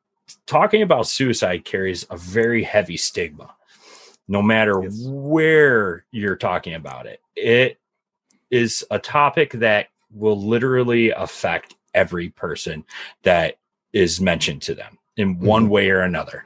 talking 0.46 0.82
about 0.82 1.08
suicide 1.08 1.64
carries 1.64 2.06
a 2.10 2.16
very 2.16 2.62
heavy 2.62 2.96
stigma 2.96 3.52
no 4.28 4.40
matter 4.40 4.80
yes. 4.80 4.96
where 5.06 6.04
you're 6.12 6.36
talking 6.36 6.74
about 6.74 7.04
it 7.04 7.20
it 7.34 7.80
is 8.50 8.84
a 8.90 8.98
topic 8.98 9.52
that 9.52 9.88
will 10.12 10.40
literally 10.40 11.10
affect 11.10 11.74
every 11.94 12.30
person 12.30 12.84
that 13.22 13.56
is 13.92 14.20
mentioned 14.20 14.62
to 14.62 14.74
them 14.74 14.98
in 15.16 15.38
one 15.38 15.64
mm-hmm. 15.64 15.72
way 15.72 15.90
or 15.90 16.00
another. 16.00 16.44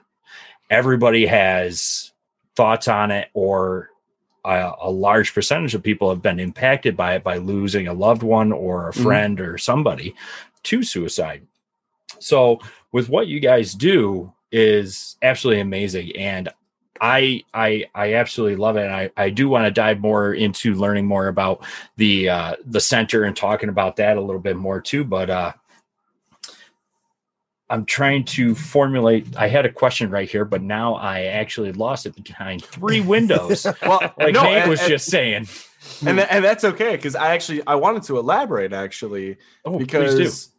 Everybody 0.70 1.26
has 1.26 2.12
thoughts 2.54 2.88
on 2.88 3.10
it, 3.10 3.28
or 3.34 3.90
a, 4.44 4.72
a, 4.82 4.90
large 4.90 5.34
percentage 5.34 5.74
of 5.74 5.82
people 5.82 6.10
have 6.10 6.22
been 6.22 6.40
impacted 6.40 6.96
by 6.96 7.14
it 7.14 7.24
by 7.24 7.38
losing 7.38 7.88
a 7.88 7.92
loved 7.92 8.22
one 8.22 8.52
or 8.52 8.88
a 8.88 8.92
mm-hmm. 8.92 9.02
friend 9.02 9.38
mm-hmm. 9.38 9.50
or 9.50 9.58
somebody 9.58 10.14
to 10.64 10.82
suicide. 10.82 11.46
So, 12.18 12.60
with 12.92 13.08
what 13.08 13.28
you 13.28 13.40
guys 13.40 13.74
do 13.74 14.32
is 14.52 15.16
absolutely 15.22 15.60
amazing, 15.60 16.16
and 16.16 16.48
I 17.00 17.44
I 17.54 17.86
I 17.94 18.14
absolutely 18.14 18.56
love 18.56 18.76
it. 18.76 18.84
And 18.84 18.92
I, 18.92 19.10
I 19.16 19.30
do 19.30 19.48
want 19.48 19.64
to 19.64 19.70
dive 19.70 20.00
more 20.00 20.34
into 20.34 20.74
learning 20.74 21.06
more 21.06 21.28
about 21.28 21.64
the 21.96 22.28
uh, 22.28 22.56
the 22.64 22.80
center 22.80 23.24
and 23.24 23.36
talking 23.36 23.68
about 23.68 23.96
that 23.96 24.16
a 24.16 24.20
little 24.20 24.40
bit 24.40 24.56
more 24.56 24.80
too. 24.80 25.04
But 25.04 25.30
uh, 25.30 25.52
I'm 27.70 27.86
trying 27.86 28.24
to 28.24 28.54
formulate. 28.54 29.36
I 29.36 29.48
had 29.48 29.64
a 29.64 29.72
question 29.72 30.10
right 30.10 30.28
here, 30.28 30.44
but 30.44 30.60
now 30.60 30.94
I 30.94 31.22
actually 31.22 31.72
lost 31.72 32.04
it 32.04 32.22
behind 32.22 32.64
three 32.64 33.00
windows. 33.00 33.64
well, 33.82 34.00
like 34.18 34.34
no, 34.34 34.42
Nate 34.42 34.68
was 34.68 34.80
and, 34.80 34.88
just 34.88 35.06
saying, 35.06 35.48
and 36.04 36.20
and 36.20 36.44
that's 36.44 36.64
okay 36.64 36.96
because 36.96 37.14
I 37.14 37.32
actually 37.32 37.62
I 37.66 37.76
wanted 37.76 38.02
to 38.04 38.18
elaborate 38.18 38.72
actually 38.72 39.38
oh, 39.64 39.78
because 39.78 40.50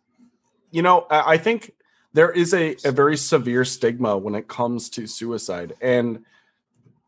you 0.72 0.82
know 0.82 1.06
I, 1.12 1.34
I 1.34 1.38
think 1.38 1.74
there 2.14 2.32
is 2.32 2.54
a, 2.54 2.76
a 2.84 2.92
very 2.92 3.18
severe 3.18 3.66
stigma 3.66 4.18
when 4.18 4.36
it 4.36 4.48
comes 4.48 4.90
to 4.92 5.08
suicide. 5.08 5.74
And 5.82 6.26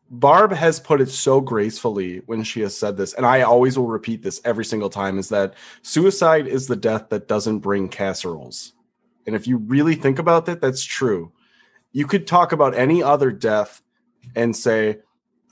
Barb 0.10 0.52
has 0.54 0.80
put 0.80 1.02
it 1.02 1.10
so 1.10 1.42
gracefully 1.42 2.22
when 2.26 2.44
she 2.44 2.62
has 2.62 2.78
said 2.78 2.98
this, 2.98 3.14
and 3.14 3.26
I 3.26 3.42
always 3.42 3.78
will 3.78 3.88
repeat 3.88 4.22
this 4.22 4.40
every 4.46 4.64
single 4.64 4.90
time 4.90 5.18
is 5.18 5.30
that 5.30 5.56
suicide 5.82 6.48
is 6.48 6.68
the 6.68 6.76
death 6.76 7.10
that 7.10 7.28
doesn't 7.28 7.60
bring 7.60 7.90
casseroles. 7.90 8.74
And 9.26 9.36
if 9.36 9.48
you 9.48 9.58
really 9.58 9.96
think 9.96 10.20
about 10.20 10.46
that, 10.46 10.62
that's 10.62 10.84
true. 10.84 11.32
You 11.92 12.06
could 12.06 12.28
talk 12.28 12.52
about 12.52 12.76
any 12.76 13.02
other 13.02 13.32
death 13.32 13.82
and 14.36 14.56
say, 14.56 15.00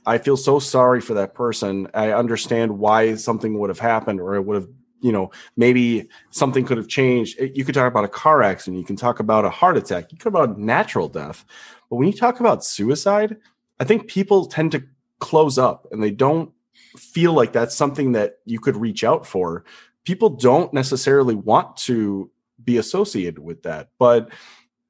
I 0.05 0.17
feel 0.17 0.37
so 0.37 0.59
sorry 0.59 1.01
for 1.01 1.15
that 1.15 1.33
person. 1.33 1.87
I 1.93 2.11
understand 2.11 2.79
why 2.79 3.15
something 3.15 3.57
would 3.59 3.69
have 3.69 3.79
happened 3.79 4.19
or 4.19 4.35
it 4.35 4.41
would 4.41 4.55
have, 4.55 4.69
you 5.01 5.11
know, 5.11 5.31
maybe 5.57 6.07
something 6.29 6.65
could 6.65 6.77
have 6.77 6.87
changed. 6.87 7.37
Eh, 7.39 7.49
you 7.53 7.65
could 7.65 7.75
talk 7.75 7.87
about 7.87 8.05
a 8.05 8.09
car 8.09 8.41
accident. 8.43 8.79
You 8.79 8.85
can 8.85 8.95
talk 8.95 9.19
about 9.19 9.45
a 9.45 9.49
heart 9.49 9.77
attack. 9.77 10.11
You 10.11 10.17
could 10.17 10.29
about 10.29 10.57
natural 10.57 11.09
death. 11.09 11.45
But 11.89 11.97
when 11.97 12.07
you 12.07 12.13
talk 12.13 12.39
about 12.39 12.63
suicide, 12.63 13.37
I 13.79 13.83
think 13.83 14.07
people 14.07 14.45
tend 14.45 14.71
to 14.73 14.83
close 15.19 15.57
up 15.57 15.87
and 15.91 16.01
they 16.01 16.11
don't 16.11 16.51
feel 16.97 17.33
like 17.33 17.51
that's 17.51 17.75
something 17.75 18.11
that 18.13 18.39
you 18.45 18.59
could 18.59 18.77
reach 18.77 19.03
out 19.03 19.25
for. 19.25 19.63
People 20.03 20.29
don't 20.29 20.73
necessarily 20.73 21.35
want 21.35 21.77
to 21.77 22.29
be 22.63 22.77
associated 22.77 23.39
with 23.39 23.63
that, 23.63 23.89
but 23.97 24.29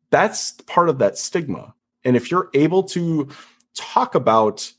that's 0.09 0.51
part 0.67 0.89
of 0.89 0.99
that 0.99 1.17
stigma. 1.17 1.73
And 2.03 2.15
if 2.15 2.31
you're 2.31 2.49
able 2.53 2.83
to 2.83 3.29
talk 3.73 4.15
about, 4.15 4.71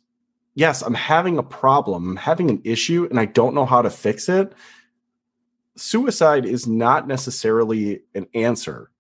yes, 0.55 0.83
I'm 0.83 0.95
having 0.95 1.39
a 1.39 1.43
problem, 1.43 2.11
I'm 2.11 2.17
having 2.17 2.51
an 2.51 2.61
issue, 2.65 3.07
and 3.09 3.19
I 3.19 3.27
don't 3.27 3.55
know 3.55 3.67
how 3.67 3.83
to 3.83 3.91
fix 3.91 4.29
it, 4.29 4.53
suicide 5.76 6.45
is 6.45 6.67
not 6.67 7.07
necessarily 7.07 8.02
an 8.14 8.26
answer. 8.35 8.91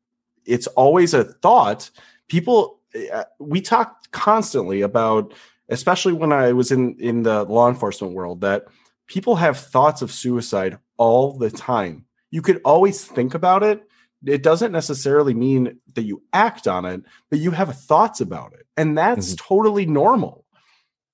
It's 0.44 0.66
always 0.68 1.14
a 1.14 1.24
thought. 1.24 1.90
People, 2.28 2.80
eh, 2.94 3.24
we 3.38 3.60
talk 3.60 4.10
constantly 4.10 4.82
about 4.82 5.32
especially 5.72 6.12
when 6.12 6.32
I 6.32 6.52
was 6.52 6.70
in 6.70 6.96
in 6.98 7.22
the 7.22 7.44
law 7.44 7.68
enforcement 7.68 8.14
world, 8.14 8.42
that 8.42 8.66
people 9.06 9.36
have 9.36 9.58
thoughts 9.58 10.02
of 10.02 10.12
suicide 10.12 10.78
all 10.96 11.36
the 11.38 11.50
time. 11.50 12.04
You 12.30 12.42
could 12.42 12.60
always 12.64 13.04
think 13.04 13.34
about 13.34 13.62
it. 13.62 13.82
It 14.24 14.42
doesn't 14.42 14.70
necessarily 14.70 15.34
mean 15.34 15.80
that 15.94 16.04
you 16.04 16.22
act 16.32 16.68
on 16.68 16.84
it, 16.84 17.02
but 17.28 17.40
you 17.40 17.50
have 17.50 17.76
thoughts 17.76 18.20
about 18.20 18.52
it, 18.52 18.66
and 18.76 18.96
that's 18.96 19.34
mm-hmm. 19.34 19.46
totally 19.48 19.86
normal. 19.86 20.41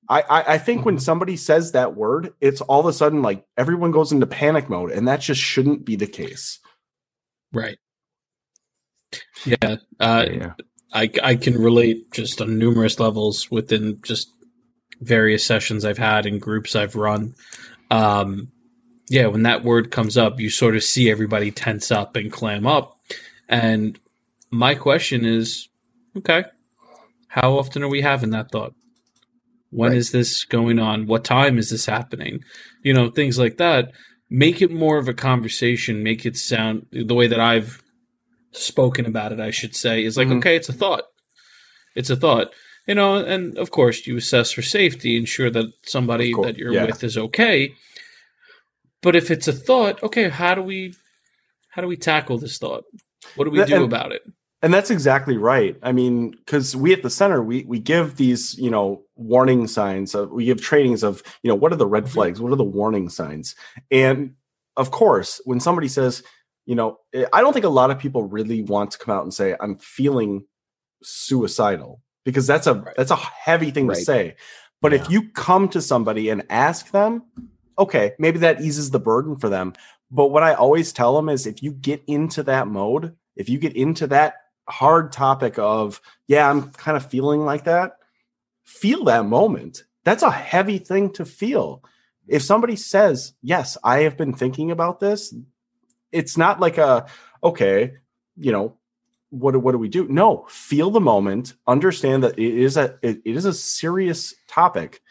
I, 0.08 0.22
I, 0.22 0.54
I 0.54 0.58
think 0.58 0.84
when 0.84 0.98
somebody 0.98 1.36
says 1.36 1.72
that 1.72 1.94
word, 1.94 2.32
it's 2.40 2.60
all 2.62 2.80
of 2.80 2.86
a 2.86 2.92
sudden 2.92 3.22
like 3.22 3.44
everyone 3.56 3.90
goes 3.90 4.12
into 4.12 4.26
panic 4.26 4.68
mode, 4.70 4.90
and 4.90 5.06
that 5.08 5.20
just 5.20 5.40
shouldn't 5.40 5.84
be 5.84 5.96
the 5.96 6.06
case. 6.06 6.58
Right. 7.52 7.78
Yeah. 9.44 9.76
Uh, 10.00 10.26
yeah. 10.30 10.52
I, 10.92 11.10
I 11.22 11.36
can 11.36 11.54
relate 11.54 12.10
just 12.12 12.40
on 12.40 12.58
numerous 12.58 12.98
levels 12.98 13.50
within 13.50 14.00
just 14.02 14.32
various 15.00 15.44
sessions 15.44 15.84
I've 15.84 15.98
had 15.98 16.26
and 16.26 16.40
groups 16.40 16.74
I've 16.74 16.96
run. 16.96 17.34
Um, 17.90 18.50
yeah, 19.08 19.26
when 19.26 19.42
that 19.42 19.64
word 19.64 19.90
comes 19.90 20.16
up, 20.16 20.40
you 20.40 20.50
sort 20.50 20.76
of 20.76 20.84
see 20.84 21.10
everybody 21.10 21.50
tense 21.50 21.90
up 21.90 22.16
and 22.16 22.32
clam 22.32 22.66
up. 22.66 22.98
And 23.48 23.98
my 24.50 24.74
question 24.74 25.24
is, 25.24 25.68
okay, 26.16 26.44
how 27.28 27.58
often 27.58 27.82
are 27.82 27.88
we 27.88 28.00
having 28.00 28.30
that 28.30 28.50
thought? 28.50 28.74
When 29.70 29.90
right. 29.90 29.98
is 29.98 30.12
this 30.12 30.44
going 30.44 30.78
on? 30.78 31.06
What 31.06 31.24
time 31.24 31.58
is 31.58 31.70
this 31.70 31.86
happening? 31.86 32.42
You 32.82 32.94
know, 32.94 33.10
things 33.10 33.38
like 33.38 33.58
that. 33.58 33.92
Make 34.30 34.60
it 34.62 34.70
more 34.70 34.98
of 34.98 35.08
a 35.08 35.14
conversation. 35.14 36.02
Make 36.02 36.26
it 36.26 36.36
sound 36.36 36.86
the 36.90 37.14
way 37.14 37.26
that 37.26 37.40
I've 37.40 37.82
spoken 38.52 39.06
about 39.06 39.32
it, 39.32 39.40
I 39.40 39.50
should 39.50 39.76
say, 39.76 40.04
is 40.04 40.16
like, 40.16 40.28
mm-hmm. 40.28 40.38
okay, 40.38 40.56
it's 40.56 40.68
a 40.68 40.72
thought. 40.72 41.04
It's 41.94 42.10
a 42.10 42.16
thought 42.16 42.52
you 42.88 42.94
know, 42.94 43.16
and 43.16 43.56
of 43.58 43.70
course 43.70 44.06
you 44.06 44.16
assess 44.16 44.50
for 44.50 44.62
safety, 44.62 45.16
ensure 45.16 45.50
that 45.50 45.66
somebody 45.84 46.32
that 46.42 46.56
you're 46.56 46.72
yeah. 46.72 46.86
with 46.86 47.04
is 47.04 47.18
okay. 47.18 47.74
But 49.02 49.14
if 49.14 49.30
it's 49.30 49.46
a 49.46 49.52
thought, 49.52 50.02
okay, 50.02 50.30
how 50.30 50.54
do 50.54 50.62
we 50.62 50.94
how 51.68 51.82
do 51.82 51.86
we 51.86 51.96
tackle 51.96 52.38
this 52.38 52.58
thought? 52.58 52.84
What 53.36 53.44
do 53.44 53.50
we 53.50 53.62
do 53.64 53.76
and, 53.76 53.84
about 53.84 54.12
it? 54.12 54.22
And 54.60 54.74
that's 54.74 54.90
exactly 54.90 55.36
right. 55.36 55.76
I 55.82 55.92
mean, 55.92 56.32
because 56.32 56.74
we 56.74 56.92
at 56.92 57.02
the 57.02 57.10
center 57.10 57.42
we 57.42 57.64
we 57.64 57.78
give 57.78 58.16
these 58.16 58.58
you 58.58 58.70
know 58.70 59.04
warning 59.14 59.68
signs. 59.68 60.14
Of, 60.14 60.30
we 60.30 60.46
give 60.46 60.60
trainings 60.60 61.02
of 61.02 61.22
you 61.42 61.48
know 61.48 61.54
what 61.54 61.72
are 61.72 61.76
the 61.76 61.86
red 61.86 62.04
mm-hmm. 62.04 62.12
flags, 62.12 62.40
what 62.40 62.52
are 62.52 62.56
the 62.56 62.64
warning 62.64 63.08
signs, 63.08 63.54
and 63.90 64.34
of 64.76 64.90
course 64.90 65.40
when 65.44 65.60
somebody 65.60 65.88
says, 65.88 66.22
you 66.66 66.74
know, 66.74 66.98
I 67.32 67.40
don't 67.40 67.52
think 67.52 67.64
a 67.64 67.70
lot 67.70 67.90
of 67.90 67.98
people 67.98 68.24
really 68.24 68.62
want 68.62 68.90
to 68.92 68.98
come 68.98 69.14
out 69.14 69.22
and 69.22 69.32
say 69.32 69.54
I'm 69.60 69.78
feeling 69.78 70.44
suicidal 71.02 72.00
because 72.24 72.46
that's 72.46 72.66
a 72.66 72.74
right. 72.74 72.94
that's 72.96 73.12
a 73.12 73.16
heavy 73.16 73.70
thing 73.70 73.86
right. 73.86 73.96
to 73.96 74.04
say. 74.04 74.36
But 74.82 74.92
yeah. 74.92 75.00
if 75.00 75.10
you 75.10 75.30
come 75.30 75.68
to 75.70 75.80
somebody 75.80 76.30
and 76.30 76.44
ask 76.50 76.90
them, 76.90 77.24
okay, 77.78 78.12
maybe 78.18 78.40
that 78.40 78.60
eases 78.60 78.90
the 78.90 79.00
burden 79.00 79.36
for 79.36 79.48
them. 79.48 79.72
But 80.10 80.28
what 80.28 80.42
I 80.42 80.54
always 80.54 80.92
tell 80.92 81.14
them 81.14 81.28
is 81.28 81.46
if 81.46 81.62
you 81.62 81.72
get 81.72 82.02
into 82.06 82.42
that 82.44 82.66
mode, 82.66 83.16
if 83.36 83.48
you 83.48 83.58
get 83.58 83.76
into 83.76 84.06
that 84.08 84.34
hard 84.68 85.12
topic 85.12 85.58
of, 85.58 86.00
yeah, 86.26 86.48
I'm 86.48 86.70
kind 86.72 86.96
of 86.96 87.06
feeling 87.06 87.44
like 87.44 87.64
that, 87.64 87.98
feel 88.64 89.04
that 89.04 89.24
moment. 89.24 89.84
That's 90.04 90.22
a 90.22 90.30
heavy 90.30 90.78
thing 90.78 91.12
to 91.14 91.24
feel. 91.24 91.82
If 92.26 92.42
somebody 92.42 92.76
says, 92.76 93.32
yes, 93.42 93.76
I 93.82 94.00
have 94.00 94.16
been 94.16 94.34
thinking 94.34 94.70
about 94.70 95.00
this, 95.00 95.34
it's 96.12 96.36
not 96.36 96.60
like 96.60 96.78
a, 96.78 97.06
okay, 97.42 97.94
you 98.36 98.52
know, 98.52 98.76
what 99.30 99.56
what 99.56 99.72
do 99.72 99.78
we 99.78 99.88
do? 99.88 100.08
No, 100.08 100.46
feel 100.48 100.90
the 100.90 101.00
moment, 101.00 101.54
understand 101.66 102.22
that 102.24 102.38
it 102.38 102.54
is 102.58 102.76
a 102.76 102.98
it, 103.02 103.20
it 103.24 103.36
is 103.36 103.44
a 103.44 103.52
serious 103.52 104.34
topic, 104.46 105.02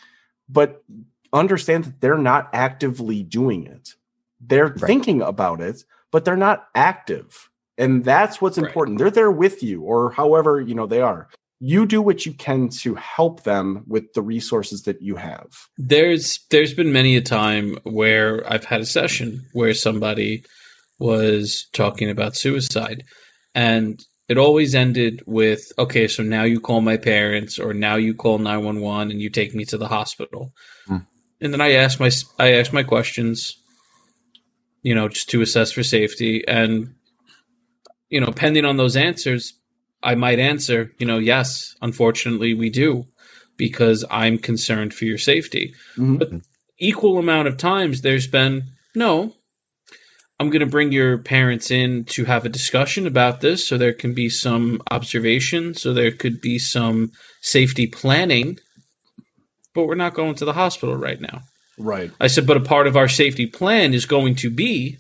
but 0.50 0.84
understand 1.32 1.84
that 1.84 2.02
they're 2.02 2.18
not 2.18 2.50
actively 2.54 3.22
doing 3.22 3.68
it. 3.68 3.94
They're 4.42 4.68
right. 4.68 4.80
thinking 4.80 5.22
about 5.22 5.62
it, 5.62 5.84
but 6.12 6.26
they're 6.26 6.36
not 6.36 6.68
active. 6.74 7.50
And 7.78 8.04
that's 8.04 8.42
what's 8.42 8.58
right. 8.58 8.68
important. 8.68 8.98
They're 8.98 9.12
there 9.12 9.32
with 9.32 9.62
you 9.62 9.82
or 9.82 10.12
however, 10.12 10.60
you 10.60 10.76
know, 10.76 10.88
they 10.88 11.02
are. 11.02 11.28
You 11.60 11.86
do 11.86 12.02
what 12.02 12.26
you 12.26 12.34
can 12.34 12.70
to 12.82 12.96
help 12.96 13.44
them 13.44 13.84
with 13.88 14.14
the 14.14 14.22
resources 14.22 14.84
that 14.84 15.02
you 15.02 15.16
have. 15.16 15.48
There's 15.78 16.40
there's 16.52 16.74
been 16.74 16.92
many 16.92 17.16
a 17.16 17.22
time 17.22 17.78
where 17.84 18.44
I've 18.52 18.66
had 18.66 18.82
a 18.82 18.86
session 18.86 19.46
where 19.54 19.74
somebody 19.74 20.44
was 21.00 21.68
talking 21.74 22.10
about 22.10 22.36
suicide 22.36 23.04
and 23.56 24.04
it 24.28 24.38
always 24.38 24.76
ended 24.76 25.24
with, 25.26 25.72
okay, 25.80 26.08
so 26.08 26.22
now 26.22 26.44
you 26.44 26.60
call 26.60 26.82
my 26.82 26.98
parents 26.98 27.58
or 27.58 27.74
now 27.74 27.96
you 27.96 28.14
call 28.14 28.40
911 28.40 29.12
and 29.12 29.22
you 29.22 29.30
take 29.30 29.56
me 29.56 29.64
to 29.66 29.78
the 29.78 29.88
hospital. 29.88 30.52
Hmm. 30.86 30.98
And 31.40 31.54
then 31.54 31.62
I 31.62 31.74
asked 31.74 32.00
my 32.00 32.12
I 32.38 32.54
asked 32.54 32.74
my 32.74 32.84
questions, 32.84 33.58
you 34.82 34.94
know, 34.94 35.08
just 35.08 35.30
to 35.30 35.42
assess 35.42 35.72
for 35.72 35.84
safety 35.84 36.46
and 36.48 36.96
you 38.10 38.22
know, 38.22 38.32
pending 38.32 38.66
on 38.66 38.78
those 38.78 38.96
answers, 38.96 39.54
I 40.04 40.16
might 40.16 40.40
answer, 40.40 40.92
you 41.00 41.06
know, 41.06 41.18
yes, 41.18 41.76
unfortunately 41.82 42.54
we 42.54 42.70
do 42.70 43.06
because 43.58 44.06
I'm 44.12 44.38
concerned 44.38 44.94
for 44.94 45.06
your 45.06 45.18
safety. 45.18 45.74
Mm-hmm. 45.98 46.18
But 46.18 46.30
equal 46.80 47.18
amount 47.18 47.48
of 47.48 47.58
times 47.58 48.02
there's 48.02 48.28
been 48.28 48.64
no, 48.96 49.34
I'm 50.40 50.50
going 50.50 50.60
to 50.60 50.68
bring 50.68 50.92
your 50.92 51.18
parents 51.18 51.72
in 51.72 52.06
to 52.06 52.26
have 52.26 52.46
a 52.46 52.50
discussion 52.50 53.08
about 53.08 53.42
this 53.42 53.68
so 53.68 53.78
there 53.78 53.94
can 53.94 54.14
be 54.14 54.30
some 54.30 54.82
observation, 54.92 55.74
so 55.74 55.94
there 55.94 56.12
could 56.12 56.40
be 56.42 56.60
some 56.60 57.12
safety 57.42 57.88
planning, 57.88 58.60
but 59.74 59.88
we're 59.88 59.96
not 59.96 60.14
going 60.14 60.36
to 60.36 60.46
the 60.46 60.54
hospital 60.54 60.96
right 60.96 61.20
now. 61.20 61.42
Right. 61.80 62.12
I 62.20 62.28
said, 62.28 62.46
but 62.46 62.58
a 62.58 62.62
part 62.62 62.88
of 62.88 62.96
our 62.96 63.08
safety 63.08 63.48
plan 63.48 63.94
is 63.94 64.06
going 64.06 64.36
to 64.36 64.52
be 64.52 64.98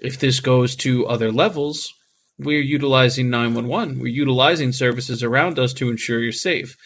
if 0.00 0.18
this 0.18 0.40
goes 0.40 0.74
to 0.76 1.06
other 1.06 1.30
levels, 1.30 1.92
we're 2.38 2.60
utilizing 2.60 3.30
911. 3.30 4.00
We're 4.00 4.06
utilizing 4.08 4.72
services 4.72 5.22
around 5.22 5.58
us 5.58 5.72
to 5.74 5.90
ensure 5.90 6.20
you're 6.20 6.32
safe. 6.32 6.76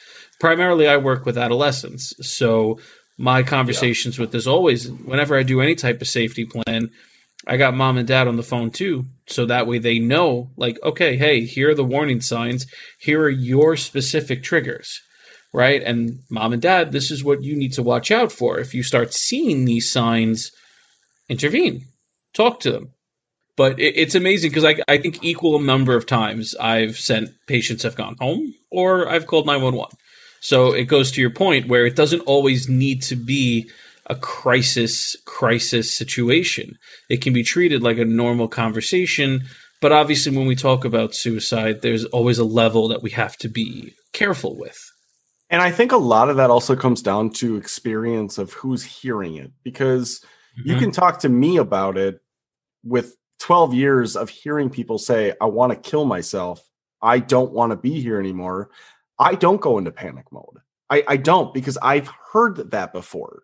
Primarily, 0.41 0.89
I 0.89 0.97
work 0.97 1.25
with 1.25 1.39
adolescents. 1.39 2.13
So 2.21 2.79
my 3.19 3.43
conversations 3.43 4.19
yeah. 4.19 4.23
with 4.23 4.33
this 4.33 4.47
always, 4.47 4.91
whenever 4.91 5.37
I 5.37 5.43
do 5.43 5.61
any 5.61 5.75
type 5.75 6.01
of 6.01 6.09
safety 6.09 6.45
plan, 6.45 6.91
I 7.47 7.57
got 7.57 7.75
mom 7.75 7.97
and 7.97 8.09
dad 8.09 8.29
on 8.29 8.37
the 8.37 8.43
phone 8.43 8.71
too, 8.71 9.05
so 9.27 9.47
that 9.47 9.67
way 9.67 9.79
they 9.79 9.99
know, 9.99 10.51
like, 10.57 10.79
okay, 10.83 11.17
hey, 11.17 11.45
here 11.45 11.71
are 11.71 11.75
the 11.75 11.85
warning 11.85 12.21
signs. 12.21 12.67
Here 12.99 13.23
are 13.23 13.31
your 13.31 13.77
specific 13.77 14.43
triggers, 14.43 15.01
right? 15.53 15.83
And 15.83 16.21
mom 16.29 16.53
and 16.53 16.63
dad, 16.63 16.93
this 16.93 17.11
is 17.11 17.23
what 17.23 17.43
you 17.43 17.57
need 17.57 17.73
to 17.75 17.83
watch 17.83 18.11
out 18.11 18.33
for. 18.33 18.59
If 18.59 18.75
you 18.75 18.83
start 18.83 19.15
seeing 19.15 19.65
these 19.65 19.91
signs, 19.91 20.51
intervene, 21.29 21.85
talk 22.35 22.59
to 22.61 22.73
them. 22.73 22.93
But 23.57 23.81
it, 23.81 23.97
it's 23.97 24.15
amazing 24.15 24.51
because 24.51 24.65
I, 24.65 24.77
I 24.89 24.99
think 24.99 25.23
equal 25.25 25.59
number 25.59 25.97
of 25.97 26.07
times 26.07 26.55
I've 26.57 26.99
sent 26.99 27.31
patients 27.47 27.83
have 27.83 27.97
gone 27.97 28.17
home 28.21 28.55
or 28.71 29.09
I've 29.09 29.27
called 29.27 29.47
911. 29.47 29.97
So 30.41 30.73
it 30.73 30.85
goes 30.85 31.11
to 31.13 31.21
your 31.21 31.31
point 31.31 31.69
where 31.69 31.87
it 31.87 31.97
doesn't 31.97 32.21
always 32.21 32.69
need 32.69 33.03
to 33.05 33.17
be 33.17 33.71
a 34.09 34.15
crisis 34.15 35.17
crisis 35.25 35.93
situation. 35.93 36.79
It 37.09 37.21
can 37.23 37.33
be 37.33 37.43
treated 37.43 37.83
like 37.83 37.99
a 37.99 38.05
normal 38.05 38.47
conversation, 38.47 39.45
but 39.81 39.93
obviously 39.93 40.37
when 40.37 40.47
we 40.47 40.55
talk 40.55 40.85
about 40.85 41.15
suicide, 41.15 41.83
there's 41.83 42.05
always 42.07 42.39
a 42.39 42.45
level 42.45 42.89
that 42.89 43.03
we 43.03 43.11
have 43.11 43.37
to 43.39 43.49
be 43.49 43.95
careful 44.13 44.57
with. 44.57 44.79
And 45.51 45.63
I 45.63 45.71
think 45.71 45.93
a 45.93 45.97
lot 45.97 46.29
of 46.29 46.37
that 46.37 46.51
also 46.51 46.77
comes 46.77 47.03
down 47.03 47.31
to 47.35 47.57
experience 47.57 48.39
of 48.39 48.53
who's 48.53 48.85
hearing 48.85 49.37
it 49.37 49.53
because 49.65 50.25
mm-hmm. 50.59 50.71
you 50.71 50.77
can 50.77 50.91
talk 50.91 51.21
to 51.21 51.29
me 51.29 51.57
about 51.57 51.97
it 51.97 52.21
with 52.85 53.17
12 53.39 53.75
years 53.75 54.17
of 54.17 54.29
hearing 54.29 54.71
people 54.71 54.99
say, 54.99 55.35
I 55.41 55.47
want 55.47 55.73
to 55.73 55.91
kill 55.91 56.05
myself. 56.05 56.67
I 57.03 57.19
don't 57.19 57.53
want 57.53 57.71
to 57.71 57.77
be 57.77 58.01
here 58.01 58.19
anymore. 58.19 58.71
I 59.19 59.35
don't 59.35 59.61
go 59.61 59.79
into 59.79 59.91
panic 59.91 60.27
mode. 60.31 60.59
I, 60.91 61.05
I 61.07 61.17
don't 61.17 61.53
because 61.53 61.79
I've 61.83 62.11
heard 62.33 62.71
that 62.71 62.93
before. 62.93 63.43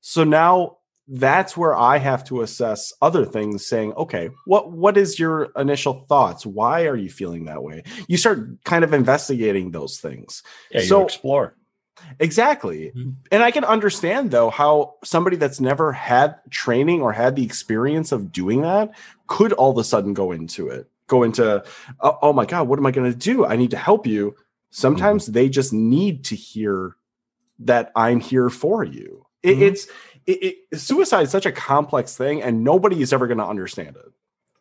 So 0.00 0.24
now 0.24 0.78
that's 1.12 1.56
where 1.56 1.76
I 1.76 1.98
have 1.98 2.24
to 2.24 2.42
assess 2.42 2.92
other 3.02 3.24
things 3.24 3.66
saying, 3.66 3.92
okay, 3.94 4.30
what 4.44 4.70
what 4.70 4.96
is 4.96 5.18
your 5.18 5.50
initial 5.56 6.06
thoughts? 6.08 6.46
Why 6.46 6.86
are 6.86 6.96
you 6.96 7.10
feeling 7.10 7.46
that 7.46 7.62
way? 7.62 7.82
You 8.08 8.16
start 8.16 8.62
kind 8.64 8.84
of 8.84 8.94
investigating 8.94 9.70
those 9.70 9.98
things. 9.98 10.42
Yeah, 10.70 10.82
so 10.82 11.00
you 11.00 11.04
explore. 11.06 11.56
Exactly. 12.18 12.92
Mhm. 12.96 13.16
And 13.30 13.42
I 13.42 13.50
can 13.50 13.64
understand 13.64 14.30
though 14.30 14.50
how 14.50 14.94
somebody 15.04 15.36
that's 15.36 15.60
never 15.60 15.92
had 15.92 16.36
training 16.50 17.02
or 17.02 17.12
had 17.12 17.36
the 17.36 17.44
experience 17.44 18.12
of 18.12 18.32
doing 18.32 18.62
that 18.62 18.90
could 19.30 19.52
all 19.52 19.70
of 19.70 19.78
a 19.78 19.84
sudden 19.84 20.12
go 20.12 20.32
into 20.32 20.68
it. 20.68 20.90
Go 21.06 21.22
into 21.22 21.64
oh, 22.00 22.18
oh 22.20 22.32
my 22.32 22.44
god, 22.44 22.68
what 22.68 22.78
am 22.78 22.84
I 22.84 22.90
going 22.90 23.10
to 23.10 23.16
do? 23.16 23.46
I 23.46 23.56
need 23.56 23.70
to 23.70 23.76
help 23.78 24.06
you. 24.06 24.34
Sometimes 24.70 25.26
they 25.26 25.48
just 25.48 25.72
need 25.72 26.24
to 26.24 26.36
hear 26.36 26.96
that 27.60 27.92
I'm 27.94 28.20
here 28.20 28.50
for 28.50 28.84
you. 28.84 29.24
It, 29.42 29.56
Mhm. 29.56 29.62
It's 29.62 29.86
it, 30.26 30.56
it, 30.70 30.80
suicide 30.80 31.22
is 31.22 31.30
such 31.30 31.46
a 31.46 31.52
complex 31.52 32.16
thing 32.16 32.42
and 32.42 32.64
nobody 32.64 33.00
is 33.00 33.12
ever 33.12 33.26
going 33.26 33.38
to 33.38 33.46
understand 33.46 33.96
it. 33.96 34.12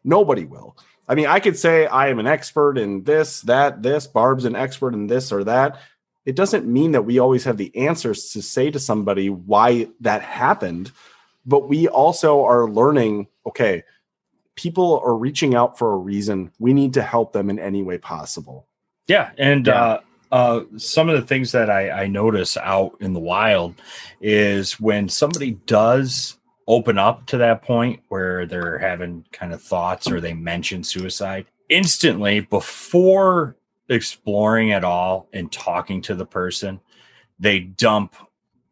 Nobody 0.03 0.45
will. 0.45 0.77
I 1.07 1.15
mean, 1.15 1.25
I 1.25 1.39
could 1.39 1.57
say 1.57 1.87
I 1.87 2.09
am 2.09 2.19
an 2.19 2.27
expert 2.27 2.77
in 2.77 3.03
this, 3.03 3.41
that, 3.41 3.81
this, 3.81 4.05
Barb's 4.07 4.45
an 4.45 4.55
expert 4.55 4.93
in 4.93 5.07
this 5.07 5.31
or 5.31 5.43
that 5.45 5.79
it 6.25 6.35
doesn't 6.35 6.67
mean 6.67 6.91
that 6.91 7.01
we 7.01 7.17
always 7.17 7.43
have 7.45 7.57
the 7.57 7.75
answers 7.75 8.31
to 8.31 8.41
say 8.43 8.69
to 8.69 8.79
somebody 8.79 9.29
why 9.29 9.87
that 10.01 10.21
happened 10.21 10.91
but 11.45 11.67
we 11.67 11.87
also 11.87 12.45
are 12.45 12.69
learning 12.69 13.27
okay 13.47 13.83
people 14.59 15.01
are 15.05 15.15
reaching 15.15 15.55
out 15.55 15.77
for 15.77 15.93
a 15.93 15.97
reason 15.97 16.51
we 16.59 16.73
need 16.73 16.93
to 16.93 17.01
help 17.01 17.31
them 17.31 17.49
in 17.49 17.57
any 17.57 17.81
way 17.81 17.97
possible 17.97 18.67
Yeah, 19.07 19.31
and 19.37 19.67
Yeah. 19.67 19.73
Uh, 19.81 19.99
uh, 20.31 20.63
some 20.77 21.09
of 21.09 21.19
the 21.19 21.25
things 21.25 21.51
that 21.53 21.71
I, 21.71 22.03
I 22.03 22.07
notice 22.07 22.55
out 22.55 22.95
in 22.99 23.13
the 23.13 23.19
wild 23.19 23.73
is 24.21 24.79
when 24.79 25.09
somebody 25.09 25.53
does 25.65 26.37
open 26.67 26.99
up 26.99 27.25
to 27.25 27.37
that 27.37 27.63
point 27.63 27.99
where 28.09 28.45
they're 28.45 28.77
having 28.77 29.25
kind 29.31 29.53
of 29.53 29.63
thoughts 29.63 30.11
or 30.11 30.21
they 30.21 30.35
mention 30.35 30.83
suicide 30.83 31.47
instantly 31.69 32.41
before 32.41 33.55
exploring 33.89 34.71
at 34.71 34.83
all 34.83 35.27
and 35.33 35.51
talking 35.51 36.01
to 36.03 36.13
the 36.13 36.25
person, 36.25 36.79
they 37.39 37.59
dump 37.59 38.15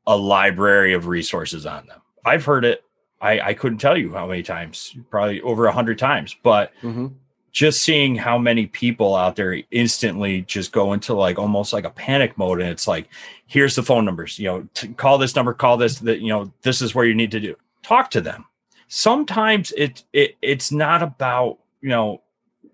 a 0.05 0.15
library 0.15 0.93
of 0.93 1.07
resources 1.07 1.65
on 1.65 1.87
them. 1.87 2.01
I've 2.23 2.45
heard 2.45 2.65
it. 2.65 2.83
I, 3.21 3.39
I 3.39 3.53
couldn't 3.53 3.79
tell 3.79 3.97
you 3.97 4.13
how 4.13 4.27
many 4.27 4.43
times, 4.43 4.95
probably 5.09 5.41
over 5.41 5.65
a 5.65 5.71
hundred 5.71 5.97
times, 5.97 6.35
but 6.43 6.71
mm-hmm. 6.81 7.07
just 7.51 7.81
seeing 7.81 8.15
how 8.15 8.37
many 8.37 8.67
people 8.67 9.15
out 9.15 9.35
there 9.35 9.61
instantly 9.71 10.41
just 10.41 10.71
go 10.71 10.93
into 10.93 11.13
like 11.13 11.39
almost 11.39 11.73
like 11.73 11.85
a 11.85 11.89
panic 11.89 12.37
mode 12.37 12.61
and 12.61 12.69
it's 12.69 12.87
like 12.87 13.07
here's 13.47 13.75
the 13.75 13.81
phone 13.81 14.05
numbers 14.05 14.37
you 14.37 14.45
know 14.45 14.67
t- 14.75 14.89
call 14.89 15.17
this 15.17 15.35
number 15.35 15.53
call 15.53 15.77
this 15.77 15.99
that 15.99 16.19
you 16.19 16.27
know 16.27 16.51
this 16.61 16.81
is 16.81 16.93
where 16.93 17.05
you 17.05 17.15
need 17.15 17.31
to 17.31 17.39
do 17.39 17.55
talk 17.81 18.11
to 18.11 18.21
them. 18.21 18.45
Sometimes 18.89 19.71
it, 19.75 20.03
it 20.13 20.35
it's 20.41 20.71
not 20.71 21.01
about 21.01 21.57
you 21.81 21.89
know 21.89 22.21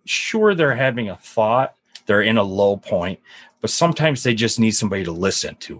sure 0.05 0.53
they're 0.53 0.75
having 0.75 1.09
a 1.09 1.15
thought 1.15 1.75
they're 2.05 2.21
in 2.21 2.38
a 2.38 2.43
low 2.43 2.75
point 2.77 3.19
but 3.62 3.69
sometimes 3.69 4.23
they 4.23 4.33
just 4.33 4.59
need 4.59 4.71
somebody 4.71 5.03
to 5.03 5.12
listen 5.12 5.55
to 5.55 5.75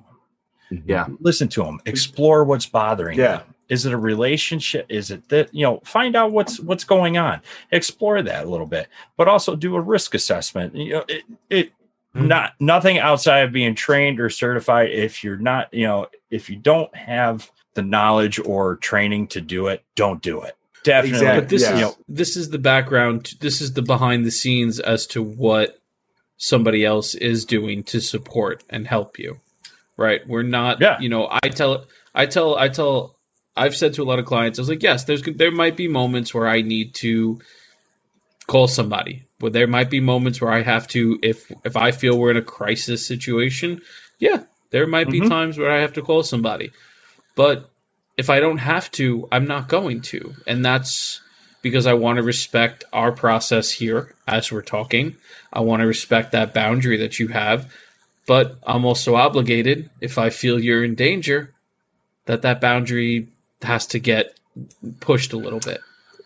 them 0.72 0.84
yeah. 0.88 1.08
Listen 1.20 1.48
to 1.50 1.64
them 1.64 1.80
explore 1.86 2.44
what's 2.44 2.66
bothering 2.66 3.18
Yeah. 3.18 3.38
them 3.38 3.56
is 3.74 3.86
it 3.86 3.94
a 3.94 3.98
relationship 3.98 4.86
is 4.90 5.10
it 5.12 5.22
that 5.30 5.48
you 5.54 5.64
know 5.66 5.76
find 5.84 6.16
out 6.16 6.32
what's 6.32 6.60
what's 6.60 6.84
going 6.96 7.18
on 7.18 7.42
explore 7.72 8.22
that 8.22 8.46
a 8.46 8.50
little 8.50 8.66
bit 8.78 8.88
but 9.18 9.28
also 9.28 9.56
do 9.56 9.76
a 9.76 9.82
risk 9.82 10.14
assessment 10.14 10.76
you 10.76 10.94
know 10.94 11.06
it, 11.08 11.24
it 11.50 11.72
Mhm. 12.16 12.28
not 12.28 12.54
nothing 12.60 13.00
outside 13.00 13.40
of 13.40 13.52
being 13.52 13.74
trained 13.74 14.20
or 14.20 14.30
certified 14.30 14.92
if 14.92 15.24
you're 15.24 15.44
not 15.52 15.74
you 15.74 15.88
know 15.88 16.08
if 16.30 16.48
you 16.50 16.56
don't 16.56 16.94
have 16.96 17.50
the 17.74 17.82
knowledge 17.82 18.38
or 18.40 18.76
training 18.76 19.26
to 19.30 19.42
do 19.42 19.66
it 19.68 19.84
don't 19.96 20.22
do 20.22 20.42
it 20.42 20.56
definitely 20.84 21.18
Exactly. 21.18 21.42
But 21.42 21.50
this 21.50 21.62
Yeah. 21.64 21.74
is 21.74 21.80
you 21.80 21.86
know, 21.86 21.96
this 22.08 22.38
is 22.38 22.50
the 22.52 22.60
background. 22.60 23.34
This 23.40 23.62
is 23.62 23.74
the 23.74 23.82
behind 23.82 24.26
the 24.26 24.32
scenes 24.32 24.80
as 24.80 25.08
to 25.08 25.24
what 25.24 25.80
somebody 26.38 26.84
else 26.86 27.16
is 27.16 27.46
doing 27.46 27.84
to 27.86 28.00
support 28.02 28.64
and 28.70 28.86
help 28.88 29.18
you. 29.18 29.40
Right? 29.98 30.22
We're 30.28 30.44
not. 30.44 30.82
Yeah. 30.82 31.00
You 31.00 31.10
know, 31.10 31.30
I 31.32 31.48
tell, 31.50 31.86
I 32.14 32.26
tell, 32.28 32.56
I 32.58 32.68
tell. 32.68 33.16
I've 33.56 33.76
said 33.76 33.94
to 33.94 34.04
a 34.04 34.06
lot 34.06 34.20
of 34.20 34.26
clients, 34.26 34.58
I 34.58 34.62
was 34.64 34.70
like, 34.70 34.84
yes, 34.84 35.04
there's 35.04 35.22
there 35.22 35.52
might 35.52 35.78
be 35.78 35.88
moments 35.88 36.34
where 36.34 36.48
I 36.48 36.62
need 36.62 36.94
to 36.96 37.40
call 38.48 38.68
somebody. 38.68 39.24
But 39.40 39.54
there 39.54 39.68
might 39.68 39.90
be 39.90 40.00
moments 40.00 40.42
where 40.42 40.52
I 40.52 40.62
have 40.62 40.88
to, 40.90 41.20
if 41.22 41.52
if 41.64 41.76
I 41.78 41.92
feel 41.92 42.18
we're 42.18 42.32
in 42.32 42.38
a 42.38 42.42
crisis 42.42 43.06
situation, 43.06 43.82
yeah, 44.20 44.44
there 44.72 44.88
might 44.88 45.10
be 45.10 45.22
Mhm. 45.22 45.30
times 45.30 45.58
where 45.58 45.72
I 45.72 45.82
have 45.82 45.94
to 45.94 46.02
call 46.02 46.24
somebody. 46.24 46.72
But 47.36 47.70
if 48.18 48.30
I 48.30 48.40
don't 48.40 48.60
have 48.60 48.90
to, 48.92 49.28
I'm 49.32 49.48
not 49.48 49.68
going 49.68 50.02
to. 50.02 50.36
And 50.48 50.64
that's 50.64 51.22
because 51.62 51.86
I 51.88 51.94
want 51.94 52.18
to 52.18 52.24
respect 52.24 52.84
our 52.94 53.12
process 53.12 53.72
here 53.72 54.14
as 54.28 54.52
we're 54.52 54.62
talking. 54.62 55.16
I 55.52 55.62
want 55.62 55.82
to 55.82 55.88
respect 55.88 56.32
that 56.32 56.54
boundary 56.54 56.98
that 56.98 57.20
you 57.20 57.30
have. 57.30 57.72
But 58.26 58.58
I'm 58.66 58.86
also 58.86 59.16
obligated, 59.16 59.90
if 60.00 60.18
I 60.18 60.30
feel 60.30 60.60
you're 60.60 60.84
in 60.84 60.96
danger, 60.96 61.54
that 62.26 62.42
that 62.44 62.62
boundary 62.62 63.28
has 63.64 63.86
to 63.88 64.00
get 64.00 64.38
pushed 65.00 65.34
a 65.34 65.38
little 65.38 65.60
bit. 65.60 65.82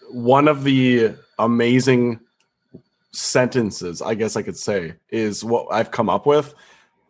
one 0.09 0.47
of 0.47 0.63
the 0.63 1.15
amazing 1.39 2.19
sentences 3.11 4.01
i 4.01 4.13
guess 4.13 4.35
i 4.35 4.41
could 4.41 4.57
say 4.57 4.93
is 5.09 5.43
what 5.43 5.65
i've 5.71 5.91
come 5.91 6.09
up 6.09 6.25
with. 6.25 6.53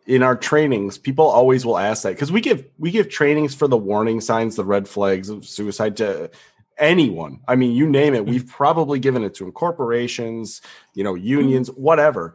In 0.06 0.22
our 0.22 0.36
trainings 0.36 0.96
people 0.96 1.26
always 1.26 1.66
will 1.66 1.76
ask 1.76 2.02
that 2.04 2.14
because 2.14 2.32
we 2.32 2.40
give 2.40 2.64
we 2.78 2.90
give 2.90 3.10
trainings 3.10 3.54
for 3.54 3.68
the 3.68 3.76
warning 3.76 4.20
signs 4.22 4.56
the 4.56 4.64
red 4.64 4.88
flags 4.88 5.28
of 5.28 5.44
suicide 5.46 5.96
to 5.98 6.30
anyone. 6.78 7.40
I 7.46 7.56
mean 7.56 7.72
you 7.72 7.86
name 7.86 8.14
it 8.14 8.24
we've 8.24 8.46
probably 8.46 9.00
given 9.00 9.22
it 9.22 9.34
to 9.34 9.44
them 9.44 9.52
corporations 9.52 10.62
you 10.94 11.04
know 11.04 11.14
unions 11.14 11.68
whatever. 11.68 12.34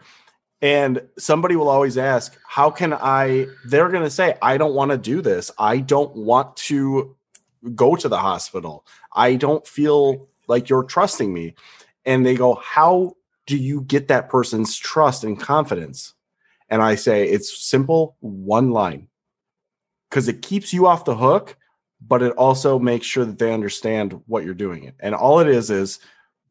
And 0.62 1.02
somebody 1.18 1.56
will 1.56 1.70
always 1.70 1.98
ask 1.98 2.38
how 2.48 2.70
can 2.70 2.94
i 2.94 3.48
they're 3.66 3.90
going 3.90 4.04
to 4.04 4.12
say 4.12 4.38
i 4.42 4.58
don't 4.58 4.76
want 4.76 4.92
to 4.92 4.98
do 4.98 5.22
this. 5.22 5.50
I 5.58 5.80
don't 5.80 6.16
want 6.16 6.56
to 6.58 7.16
go 7.76 7.96
to 7.96 8.10
the 8.10 8.18
hospital. 8.18 8.86
I 9.14 9.36
don't 9.36 9.66
feel 9.68 10.28
like 10.48 10.70
you're 10.70 10.84
trusting 10.84 11.34
me. 11.34 11.56
And 12.06 12.26
they 12.26 12.36
go 12.36 12.56
how 12.56 13.16
do 13.46 13.58
you 13.58 13.82
get 13.82 14.08
that 14.10 14.30
person's 14.30 14.78
trust 14.78 15.24
and 15.24 15.40
confidence? 15.40 16.14
And 16.70 16.82
i 16.82 16.96
say 16.96 17.26
it's 17.26 17.66
simple 17.66 18.16
one 18.20 18.72
line. 18.72 19.08
Because 20.10 20.28
it 20.28 20.42
keeps 20.42 20.74
you 20.74 20.88
off 20.88 21.06
the 21.06 21.16
hook 21.16 21.58
but 22.08 22.22
it 22.22 22.34
also 22.34 22.80
makes 22.80 23.06
sure 23.06 23.26
that 23.26 23.40
they 23.40 23.54
understand 23.54 24.22
what 24.28 24.44
you're 24.44 24.54
doing 24.54 24.84
it. 24.84 24.96
And 25.00 25.16
all 25.16 25.40
it 25.40 25.48
is 25.48 25.70
is 25.70 26.00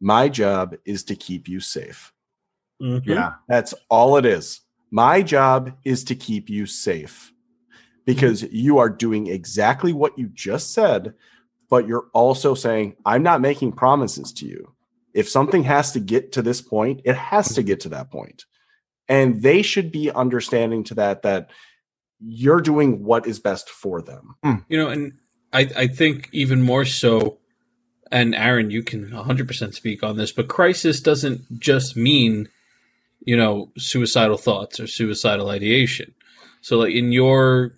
my 0.01 0.29
job 0.29 0.77
is 0.85 1.05
to 1.05 1.17
keep 1.17 1.49
you 1.49 1.61
safe. 1.61 2.13
Mm-hmm. 2.81 3.11
Yeah. 3.11 3.35
that's 3.49 3.75
all 3.89 4.17
it 4.17 4.27
is. 4.27 4.61
My 4.91 5.23
job 5.23 5.73
is 5.85 6.05
to 6.05 6.15
keep 6.15 6.49
you 6.49 6.67
safe 6.67 7.33
because 8.05 8.43
you 8.45 8.79
are 8.79 8.89
doing 8.89 9.27
exactly 9.27 9.93
what 9.93 10.19
you 10.19 10.29
just 10.29 10.73
said, 10.73 11.15
but 11.71 11.87
you're 11.87 12.09
also 12.13 12.55
saying, 12.55 12.97
I'm 13.07 13.23
not 13.23 13.41
making 13.41 13.73
promises 13.73 14.33
to 14.35 14.47
you. 14.47 14.73
If 15.15 15.29
something 15.29 15.65
has 15.65 15.93
to 15.93 16.01
get 16.01 16.33
to 16.33 16.43
this 16.43 16.61
point, 16.61 17.03
it 17.05 17.17
has 17.17 17.55
to 17.55 17.63
get 17.63 17.81
to 17.81 17.89
that 17.91 18.11
point. 18.11 18.45
And 19.09 19.43
they 19.43 19.63
should 19.63 19.93
be 19.93 20.11
understanding 20.11 20.85
to 20.85 20.95
that, 20.95 21.23
that 21.23 21.51
you're 22.21 22.61
doing 22.61 23.05
what 23.05 23.27
is 23.27 23.39
best 23.39 23.69
for 23.69 24.01
them. 24.01 24.35
Hmm. 24.43 24.55
You 24.69 24.79
know, 24.79 24.89
and 24.89 25.13
I, 25.53 25.69
I 25.77 25.87
think 25.87 26.29
even 26.33 26.63
more 26.63 26.85
so, 26.85 27.39
and 28.11 28.35
Aaron, 28.35 28.71
you 28.71 28.83
can 28.83 29.11
100% 29.11 29.75
speak 29.75 30.03
on 30.03 30.17
this, 30.17 30.33
but 30.33 30.49
crisis 30.49 31.01
doesn't 31.01 31.59
just 31.59 31.97
mean, 31.97 32.49
you 33.25 33.37
know, 33.37 33.71
suicidal 33.77 34.39
thoughts 34.39 34.79
or 34.81 34.87
suicidal 34.87 35.51
ideation. 35.51 36.15
So, 36.61 36.79
like 36.79 36.95
in 36.95 37.13
your 37.13 37.75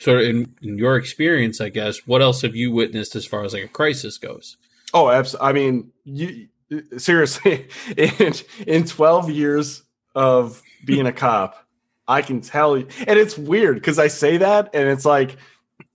sort 0.00 0.20
of 0.20 0.28
in, 0.28 0.54
in 0.62 0.78
your 0.78 0.96
experience, 0.96 1.60
I 1.60 1.68
guess, 1.68 2.06
what 2.06 2.22
else 2.22 2.42
have 2.42 2.54
you 2.54 2.70
witnessed 2.72 3.16
as 3.16 3.26
far 3.26 3.44
as 3.44 3.52
like 3.52 3.64
a 3.64 3.68
crisis 3.68 4.18
goes? 4.18 4.56
Oh, 4.94 5.10
absolutely. 5.10 5.48
I 5.48 5.52
mean, 5.52 5.92
you 6.04 6.48
seriously, 6.96 7.68
in, 7.96 8.34
in 8.66 8.84
12 8.84 9.30
years 9.30 9.82
of 10.14 10.62
being 10.84 11.06
a 11.06 11.12
cop, 11.12 11.66
I 12.06 12.22
can 12.22 12.40
tell 12.40 12.78
you, 12.78 12.86
and 13.06 13.18
it's 13.18 13.36
weird 13.36 13.76
because 13.76 13.98
I 13.98 14.08
say 14.08 14.38
that 14.38 14.70
and 14.74 14.88
it's 14.88 15.04
like, 15.04 15.36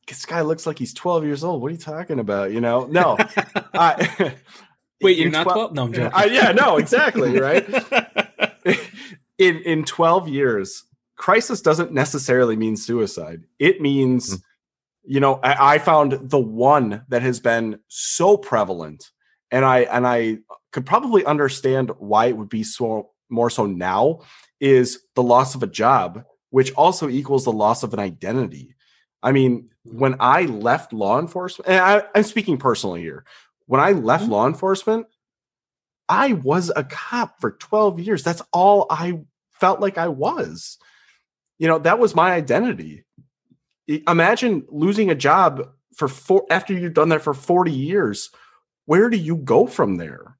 this 0.08 0.26
guy 0.26 0.42
looks 0.42 0.68
like 0.68 0.78
he's 0.78 0.94
12 0.94 1.24
years 1.24 1.44
old. 1.44 1.62
What 1.62 1.70
are 1.70 1.72
you 1.72 1.78
talking 1.78 2.20
about? 2.20 2.52
You 2.52 2.62
know, 2.62 2.86
no. 2.86 3.18
I, 3.74 4.36
Wait, 5.02 5.18
you're 5.18 5.32
not 5.32 5.44
12? 5.44 5.74
No, 5.74 5.84
I'm 5.84 5.94
joking. 5.94 6.12
I, 6.14 6.26
yeah, 6.26 6.52
no, 6.52 6.78
exactly. 6.78 7.40
Right. 7.40 7.68
in 9.38 9.58
in 9.64 9.84
12 9.84 10.28
years 10.28 10.84
crisis 11.16 11.62
doesn't 11.62 11.92
necessarily 11.92 12.56
mean 12.56 12.76
suicide 12.76 13.44
it 13.60 13.82
means 13.82 14.32
hmm. 14.32 14.38
you 15.04 15.20
know 15.20 15.40
I, 15.44 15.76
I 15.76 15.78
found 15.80 16.30
the 16.30 16.40
one 16.40 17.04
that 17.10 17.22
has 17.22 17.40
been 17.40 17.80
so 17.88 18.38
prevalent 18.38 19.12
and 19.52 19.64
i 19.64 19.82
and 19.82 20.08
i 20.08 20.40
could 20.72 20.86
probably 20.86 21.24
understand 21.24 21.92
why 22.00 22.26
it 22.26 22.38
would 22.38 22.50
be 22.50 22.64
so 22.64 23.12
more 23.30 23.50
so 23.50 23.66
now 23.66 24.22
is 24.60 25.00
the 25.16 25.24
loss 25.24 25.56
of 25.56 25.64
a 25.64 25.68
job, 25.68 26.24
which 26.50 26.74
also 26.74 27.10
equals 27.10 27.46
the 27.46 27.52
loss 27.52 27.84
of 27.84 27.94
an 27.94 28.00
identity. 28.00 28.76
I 29.22 29.32
mean, 29.32 29.70
hmm. 29.88 30.00
when 30.00 30.16
I 30.20 30.44
left 30.44 30.94
law 30.94 31.20
enforcement, 31.20 31.70
and 31.70 31.80
I, 31.80 32.04
I'm 32.16 32.24
speaking 32.24 32.58
personally 32.58 33.02
here, 33.02 33.26
when 33.66 33.82
I 33.82 33.92
left 33.92 34.26
hmm. 34.26 34.32
law 34.32 34.48
enforcement, 34.48 35.08
I 36.10 36.34
was 36.34 36.72
a 36.76 36.84
cop 36.84 37.40
for 37.40 37.52
12 37.52 38.00
years. 38.00 38.24
That's 38.24 38.42
all 38.52 38.88
I 38.90 39.22
felt 39.52 39.80
like 39.80 39.98
I 39.98 40.10
was. 40.10 40.78
You 41.60 41.68
know, 41.68 41.80
that 41.80 42.00
was 42.00 42.16
my 42.16 42.34
identity. 42.34 43.06
Imagine 43.88 44.66
losing 44.70 45.10
a 45.10 45.16
job 45.16 45.70
for 45.96 46.08
four 46.08 46.46
after 46.50 46.74
you've 46.74 46.94
done 46.94 47.10
that 47.10 47.22
for 47.22 47.34
40 47.34 47.72
years. 47.72 48.30
Where 48.86 49.10
do 49.10 49.18
you 49.18 49.38
go 49.38 49.68
from 49.68 49.98
there? 49.98 50.38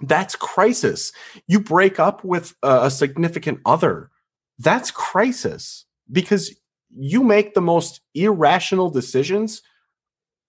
That's 0.00 0.34
crisis. 0.34 1.12
You 1.46 1.60
break 1.60 2.00
up 2.00 2.24
with 2.24 2.54
a, 2.62 2.84
a 2.84 2.90
significant 2.90 3.60
other. 3.66 4.10
That's 4.58 4.90
crisis 4.90 5.84
because 6.10 6.54
you 6.90 7.22
make 7.22 7.54
the 7.54 7.60
most 7.60 8.00
irrational 8.14 8.90
decisions 8.90 9.62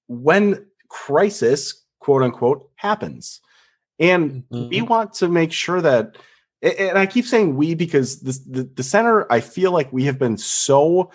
when 0.07 0.65
crisis, 0.89 1.85
quote 1.99 2.23
unquote, 2.23 2.69
happens. 2.75 3.41
And 3.99 4.43
we 4.49 4.79
mm-hmm. 4.79 4.87
want 4.87 5.13
to 5.15 5.29
make 5.29 5.51
sure 5.51 5.81
that 5.81 6.17
and 6.61 6.97
I 6.97 7.05
keep 7.05 7.25
saying 7.25 7.55
we 7.55 7.75
because 7.75 8.21
this, 8.21 8.39
the 8.39 8.63
the 8.63 8.83
center 8.83 9.31
I 9.31 9.41
feel 9.41 9.71
like 9.71 9.91
we 9.91 10.05
have 10.05 10.19
been 10.19 10.37
so 10.37 11.11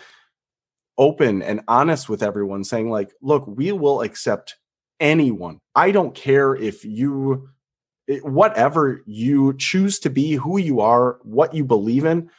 open 0.98 1.42
and 1.42 1.61
honest 1.68 2.09
with 2.09 2.22
everyone 2.22 2.64
saying 2.64 2.90
like 2.90 3.12
look 3.20 3.46
we 3.46 3.72
will 3.72 4.02
accept 4.02 4.56
anyone. 4.98 5.61
I 5.74 5.90
don't 5.90 6.14
care 6.14 6.54
if 6.54 6.85
you 6.85 7.48
whatever 8.22 9.02
you 9.06 9.54
choose 9.54 9.98
to 10.00 10.11
be 10.11 10.35
who 10.35 10.59
you 10.59 10.80
are 10.80 11.18
what 11.22 11.54
you 11.54 11.64
believe 11.64 12.04
in 12.04 12.30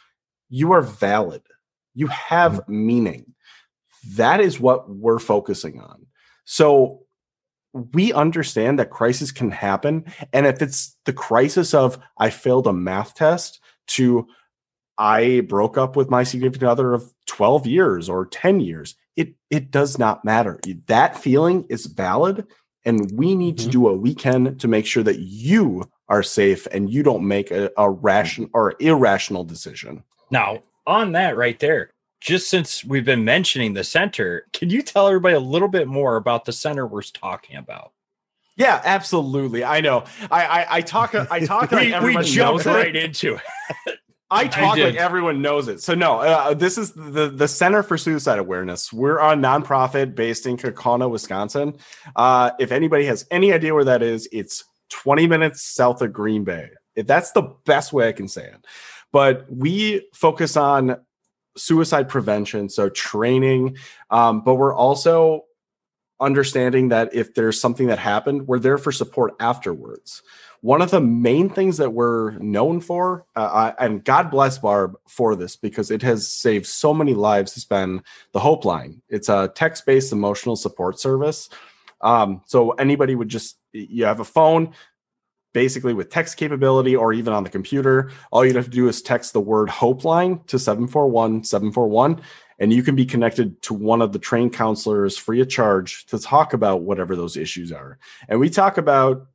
you 0.49 0.71
are 0.71 0.81
valid. 0.81 1.41
You 1.93 2.07
have 2.07 2.53
mm-hmm. 2.53 2.87
meaning. 2.87 3.33
That 4.15 4.39
is 4.39 4.59
what 4.59 4.89
we're 4.89 5.19
focusing 5.19 5.81
on. 5.81 6.05
So 6.45 7.01
we 7.73 8.13
understand 8.13 8.79
that 8.79 8.89
crisis 8.89 9.31
can 9.31 9.51
happen 9.51 10.05
and 10.33 10.45
if 10.47 10.61
it's 10.61 10.95
the 11.05 11.13
crisis 11.13 11.73
of 11.73 11.99
i 12.17 12.29
failed 12.29 12.67
a 12.67 12.73
math 12.73 13.13
test 13.15 13.59
to 13.87 14.27
i 14.97 15.41
broke 15.41 15.77
up 15.77 15.95
with 15.95 16.09
my 16.09 16.23
significant 16.23 16.69
other 16.69 16.93
of 16.93 17.13
12 17.27 17.67
years 17.67 18.09
or 18.09 18.25
10 18.25 18.59
years 18.61 18.95
it 19.15 19.33
it 19.49 19.69
does 19.71 19.97
not 19.99 20.23
matter 20.25 20.59
that 20.87 21.17
feeling 21.17 21.65
is 21.69 21.85
valid 21.85 22.45
and 22.85 23.11
we 23.13 23.35
need 23.35 23.57
to 23.57 23.67
Mhm. 23.67 23.71
do 23.71 23.79
what 23.81 23.99
we 23.99 24.15
can 24.15 24.57
to 24.57 24.67
make 24.67 24.85
sure 24.85 25.03
that 25.03 25.19
you 25.19 25.83
are 26.07 26.23
safe 26.23 26.67
and 26.71 26.89
you 26.89 27.03
don't 27.03 27.27
make 27.27 27.51
a, 27.51 27.69
a 27.77 27.89
ration 27.89 28.49
or 28.53 28.75
irrational 28.79 29.43
decision 29.43 30.03
Now, 30.31 30.63
on 30.85 31.11
that 31.11 31.35
right 31.35 31.59
there, 31.59 31.91
just 32.19 32.49
since 32.49 32.83
we've 32.83 33.05
been 33.05 33.23
mentioning 33.25 33.73
the 33.73 33.83
center, 33.83 34.47
can 34.53 34.69
you 34.69 34.81
tell 34.81 35.07
everybody 35.07 35.35
a 35.35 35.39
little 35.39 35.67
bit 35.67 35.87
more 35.87 36.15
about 36.15 36.45
the 36.45 36.51
center 36.53 36.85
we're 36.85 37.01
talking 37.01 37.57
about? 37.57 37.91
yeah 38.57 38.81
absolutely 38.85 39.63
i 39.63 39.79
know 39.79 40.03
i 40.31 40.45
i, 40.45 40.77
I 40.77 40.81
talk 40.81 41.13
i 41.13 41.39
talk 41.45 41.71
like 41.71 42.01
we, 42.01 42.17
we 42.17 42.23
jumped 42.23 42.65
knows 42.65 42.75
it. 42.75 42.77
right 42.77 42.95
into 42.95 43.35
it. 43.35 43.99
I 44.29 44.47
talk 44.47 44.75
did. 44.75 44.83
like 44.83 44.95
everyone 44.95 45.41
knows 45.41 45.69
it. 45.69 45.81
So 45.81 45.95
no, 45.95 46.19
uh, 46.19 46.53
this 46.53 46.77
is 46.77 46.91
the 46.91 47.29
the 47.29 47.47
Center 47.47 47.81
for 47.81 47.97
Suicide 47.97 48.39
Awareness. 48.39 48.91
We're 48.91 49.19
a 49.19 49.35
nonprofit 49.35 50.15
based 50.15 50.45
in 50.45 50.57
Kaukauna, 50.57 51.09
Wisconsin. 51.09 51.77
Uh, 52.15 52.51
if 52.59 52.73
anybody 52.73 53.05
has 53.05 53.25
any 53.31 53.53
idea 53.53 53.73
where 53.73 53.85
that 53.85 54.03
is, 54.03 54.27
it's 54.33 54.65
20 54.89 55.27
minutes 55.27 55.63
south 55.63 56.01
of 56.01 56.11
Green 56.11 56.43
Bay. 56.43 56.69
If 56.95 57.07
that's 57.07 57.31
the 57.31 57.53
best 57.65 57.93
way 57.93 58.09
I 58.09 58.11
can 58.11 58.27
say 58.27 58.47
it. 58.47 58.65
But 59.13 59.45
we 59.49 60.09
focus 60.13 60.57
on 60.57 60.97
suicide 61.57 62.09
prevention, 62.09 62.69
so 62.69 62.89
training. 62.89 63.77
Um, 64.09 64.41
but 64.41 64.55
we're 64.55 64.75
also 64.75 65.45
understanding 66.19 66.89
that 66.89 67.13
if 67.13 67.33
there's 67.33 67.59
something 67.59 67.87
that 67.87 67.99
happened, 67.99 68.47
we're 68.47 68.59
there 68.59 68.77
for 68.77 68.91
support 68.91 69.35
afterwards 69.39 70.23
one 70.61 70.81
of 70.81 70.91
the 70.91 71.01
main 71.01 71.49
things 71.49 71.77
that 71.77 71.93
we're 71.93 72.31
known 72.39 72.81
for, 72.81 73.25
uh, 73.35 73.73
I, 73.79 73.85
and 73.85 74.03
God 74.03 74.31
bless 74.31 74.57
Barb 74.57 74.95
for 75.07 75.35
this 75.35 75.55
because 75.55 75.91
it 75.91 76.01
has 76.01 76.27
saved 76.27 76.65
so 76.65 76.93
many 76.93 77.13
lives, 77.13 77.53
has 77.53 77.65
been 77.65 78.03
the 78.31 78.39
Hope 78.39 78.65
Line. 78.65 79.01
It's 79.09 79.29
a 79.29 79.51
text 79.53 79.85
based 79.85 80.11
emotional 80.11 80.55
support 80.55 80.99
service. 80.99 81.49
Um, 82.01 82.41
so 82.45 82.71
anybody 82.71 83.15
would 83.15 83.29
just, 83.29 83.57
you 83.71 84.05
have 84.05 84.19
a 84.19 84.25
phone, 84.25 84.73
basically 85.57 85.95
with 85.95 86.11
text 86.11 86.37
capability 86.37 86.95
or 86.95 87.13
even 87.13 87.33
on 87.33 87.43
the 87.43 87.49
computer. 87.49 88.11
All 88.29 88.45
you'd 88.45 88.55
have 88.55 88.65
to 88.65 88.69
do 88.69 88.87
is 88.87 89.01
text 89.01 89.33
the 89.33 89.41
word 89.41 89.71
Hope 89.71 90.05
Line 90.05 90.39
to 90.45 90.59
741 90.59 91.45
741 91.45 92.21
and 92.59 92.71
you 92.71 92.83
can 92.83 92.95
be 92.95 93.07
connected 93.07 93.59
to 93.63 93.73
one 93.73 94.03
of 94.03 94.13
the 94.13 94.19
trained 94.19 94.53
counselors 94.53 95.17
free 95.17 95.41
of 95.41 95.49
charge 95.49 96.05
to 96.07 96.19
talk 96.19 96.53
about 96.53 96.83
whatever 96.83 97.15
those 97.15 97.35
issues 97.35 97.71
are. 97.71 97.97
And 98.29 98.39
we 98.39 98.51
talk 98.51 98.77
about 98.77 99.25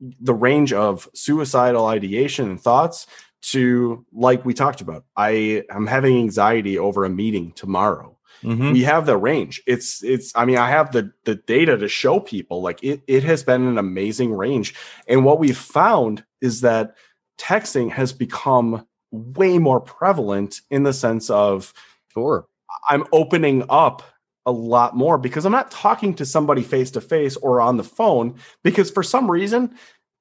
the 0.00 0.32
range 0.32 0.72
of 0.72 1.10
suicidal 1.12 1.84
ideation 1.84 2.48
and 2.48 2.58
thoughts 2.58 3.06
to 3.42 4.06
like 4.12 4.46
we 4.46 4.54
talked 4.54 4.80
about 4.80 5.04
i 5.16 5.62
am 5.70 5.86
having 5.86 6.18
anxiety 6.18 6.78
over 6.78 7.04
a 7.04 7.10
meeting 7.10 7.52
tomorrow 7.52 8.15
Mhm. 8.42 8.72
we 8.72 8.82
have 8.82 9.06
the 9.06 9.16
range 9.16 9.62
it's 9.66 10.02
it's 10.04 10.32
i 10.36 10.44
mean 10.44 10.58
i 10.58 10.68
have 10.68 10.92
the 10.92 11.10
the 11.24 11.34
data 11.34 11.76
to 11.76 11.88
show 11.88 12.20
people 12.20 12.62
like 12.62 12.82
it 12.82 13.02
it 13.06 13.24
has 13.24 13.42
been 13.42 13.66
an 13.66 13.78
amazing 13.78 14.32
range 14.34 14.74
and 15.08 15.24
what 15.24 15.38
we've 15.38 15.56
found 15.56 16.24
is 16.40 16.60
that 16.60 16.94
texting 17.38 17.90
has 17.90 18.12
become 18.12 18.86
way 19.12 19.58
more 19.58 19.80
prevalent 19.80 20.60
in 20.70 20.82
the 20.82 20.92
sense 20.92 21.30
of 21.30 21.72
Sure. 22.12 22.46
I'm 22.88 23.04
opening 23.12 23.64
up 23.68 24.02
a 24.46 24.52
lot 24.52 24.96
more 24.96 25.18
because 25.18 25.44
I'm 25.44 25.52
not 25.52 25.70
talking 25.70 26.14
to 26.14 26.24
somebody 26.24 26.62
face 26.62 26.90
to 26.92 27.00
face 27.00 27.36
or 27.36 27.60
on 27.60 27.76
the 27.76 27.84
phone 27.84 28.36
because 28.62 28.90
for 28.90 29.02
some 29.02 29.30
reason, 29.30 29.74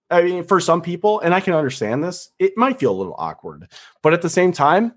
I 0.09 0.23
mean, 0.23 0.43
for 0.43 0.59
some 0.59 0.81
people, 0.81 1.19
and 1.21 1.33
I 1.33 1.39
can 1.39 1.53
understand 1.53 2.03
this, 2.03 2.29
it 2.39 2.53
might 2.57 2.79
feel 2.79 2.91
a 2.91 2.97
little 2.97 3.15
awkward. 3.17 3.67
But 4.03 4.13
at 4.13 4.21
the 4.21 4.29
same 4.29 4.51
time, 4.51 4.93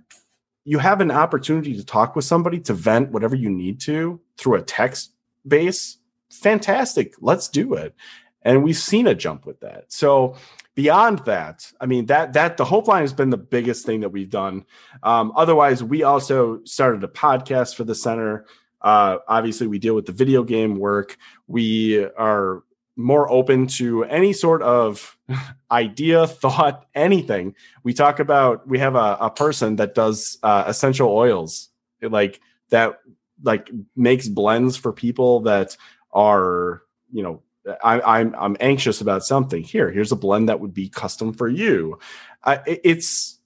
you 0.69 0.79
have 0.79 1.01
an 1.01 1.11
opportunity 1.11 1.75
to 1.75 1.83
talk 1.83 2.15
with 2.15 2.27
somebody 2.27 2.61
to 2.61 2.75
vent 2.75 3.11
whatever 3.11 3.35
you 3.35 3.49
need 3.49 3.81
to 3.81 4.21
through 4.37 4.57
a 4.57 4.61
text 4.61 5.13
base. 5.47 5.97
Fantastic. 6.31 7.15
Let's 7.23 7.49
do 7.49 7.73
it. 7.73 7.95
And 8.43 8.63
we've 8.63 8.77
seen 8.77 9.07
a 9.07 9.15
jump 9.15 9.47
with 9.47 9.61
that. 9.61 9.91
So 9.91 10.37
beyond 10.75 11.21
that, 11.21 11.73
I 11.81 11.87
mean 11.87 12.05
that 12.07 12.35
that 12.35 12.59
the 12.59 12.67
Hope 12.67 12.87
Line 12.87 13.01
has 13.01 13.15
been 13.15 13.31
the 13.31 13.39
biggest 13.39 13.87
thing 13.87 14.01
that 14.01 14.11
we've 14.11 14.29
done. 14.29 14.67
Um, 15.03 15.33
otherwise, 15.35 15.83
we 15.83 16.03
also 16.03 16.63
started 16.65 17.03
a 17.03 17.09
podcast 17.09 17.75
for 17.75 17.85
the 17.85 17.95
center. 17.95 18.45
Uh, 18.83 19.19
obviously, 19.27 19.69
we 19.69 19.79
deal 19.79 19.95
with 19.95 20.05
the 20.05 20.13
video 20.13 20.45
game 20.45 20.77
work. 20.77 21.17
We 21.47 22.05
are 22.05 22.63
more 22.99 23.31
open 23.31 23.69
to 23.69 24.05
any 24.05 24.33
sort 24.33 24.61
of 24.61 25.17
idea, 25.71 26.27
thought, 26.27 26.85
anything. 26.95 27.55
We 27.85 27.95
talk 27.95 28.19
about. 28.19 28.69
We 28.69 28.79
have 28.81 28.97
a, 28.97 29.17
a 29.21 29.31
person 29.31 29.77
that 29.77 29.95
does 29.95 30.37
uh, 30.43 30.65
essential 30.67 31.09
oils, 31.09 31.71
like 32.03 32.41
that, 32.71 32.99
like 33.43 33.71
makes 33.97 34.29
blends 34.29 34.77
for 34.77 34.93
people 34.93 35.41
that 35.41 35.77
are, 36.13 36.83
you 37.13 37.23
know, 37.23 37.43
I, 37.83 38.01
I'm 38.19 38.35
I'm 38.37 38.57
anxious 38.61 39.01
about 39.01 39.25
something. 39.25 39.63
Here, 39.63 39.91
here's 39.91 40.13
a 40.13 40.17
blend 40.17 40.49
that 40.49 40.61
would 40.61 40.75
be 40.75 40.89
custom 40.89 41.33
for 41.33 41.49
you. 41.49 41.99
I, 42.45 42.61
it's 42.67 43.39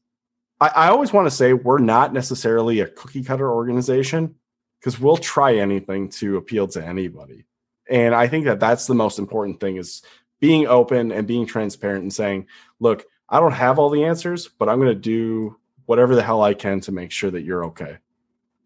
I, 0.60 0.68
I 0.68 0.88
always 0.88 1.12
want 1.12 1.26
to 1.26 1.30
say 1.30 1.52
we're 1.52 1.78
not 1.78 2.12
necessarily 2.12 2.80
a 2.80 2.88
cookie 2.88 3.24
cutter 3.24 3.50
organization 3.50 4.36
because 4.80 4.98
we'll 4.98 5.16
try 5.16 5.56
anything 5.56 6.08
to 6.08 6.36
appeal 6.36 6.68
to 6.68 6.84
anybody. 6.84 7.44
And 7.92 8.14
I 8.14 8.26
think 8.26 8.46
that 8.46 8.58
that's 8.58 8.86
the 8.86 8.94
most 8.94 9.18
important 9.18 9.60
thing 9.60 9.76
is 9.76 10.02
being 10.40 10.66
open 10.66 11.12
and 11.12 11.26
being 11.26 11.44
transparent 11.44 12.02
and 12.02 12.12
saying, 12.12 12.46
look, 12.80 13.04
I 13.28 13.38
don't 13.38 13.52
have 13.52 13.78
all 13.78 13.90
the 13.90 14.04
answers, 14.04 14.48
but 14.48 14.70
I'm 14.70 14.80
going 14.80 14.94
to 14.94 15.00
do 15.00 15.58
whatever 15.84 16.14
the 16.14 16.22
hell 16.22 16.42
I 16.42 16.54
can 16.54 16.80
to 16.80 16.92
make 16.92 17.12
sure 17.12 17.30
that 17.30 17.42
you're 17.42 17.66
okay. 17.66 17.98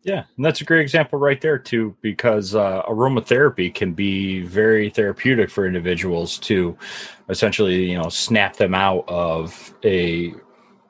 Yeah, 0.04 0.22
and 0.36 0.44
that's 0.44 0.60
a 0.60 0.64
great 0.64 0.82
example 0.82 1.18
right 1.18 1.40
there 1.40 1.58
too, 1.58 1.96
because 2.00 2.54
uh, 2.54 2.82
aromatherapy 2.84 3.74
can 3.74 3.92
be 3.92 4.42
very 4.42 4.90
therapeutic 4.90 5.50
for 5.50 5.66
individuals 5.66 6.38
to 6.38 6.78
essentially, 7.28 7.90
you 7.90 7.98
know, 7.98 8.08
snap 8.08 8.54
them 8.54 8.72
out 8.72 9.04
of 9.08 9.74
a 9.84 10.32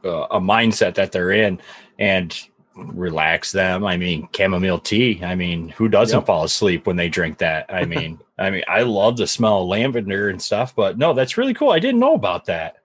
uh, 0.04 0.26
a 0.30 0.40
mindset 0.40 0.94
that 0.96 1.10
they're 1.10 1.30
in 1.30 1.58
and 1.98 2.38
relax 2.76 3.52
them. 3.52 3.84
I 3.84 3.96
mean, 3.96 4.28
chamomile 4.36 4.78
tea. 4.78 5.20
I 5.24 5.34
mean, 5.34 5.70
who 5.70 5.88
doesn't 5.88 6.20
Yep. 6.20 6.26
fall 6.26 6.44
asleep 6.44 6.86
when 6.86 6.96
they 6.96 7.08
drink 7.08 7.38
that? 7.38 7.66
I 7.68 7.84
mean, 7.86 8.18
I 8.38 8.50
mean, 8.50 8.62
I 8.68 8.82
love 8.82 9.16
the 9.16 9.26
smell 9.26 9.62
of 9.62 9.68
lavender 9.68 10.28
and 10.28 10.40
stuff, 10.42 10.74
but 10.76 10.98
no, 10.98 11.14
that's 11.14 11.36
really 11.38 11.54
cool. 11.54 11.70
I 11.70 11.78
didn't 11.78 12.00
know 12.00 12.14
about 12.14 12.46
that. 12.46 12.76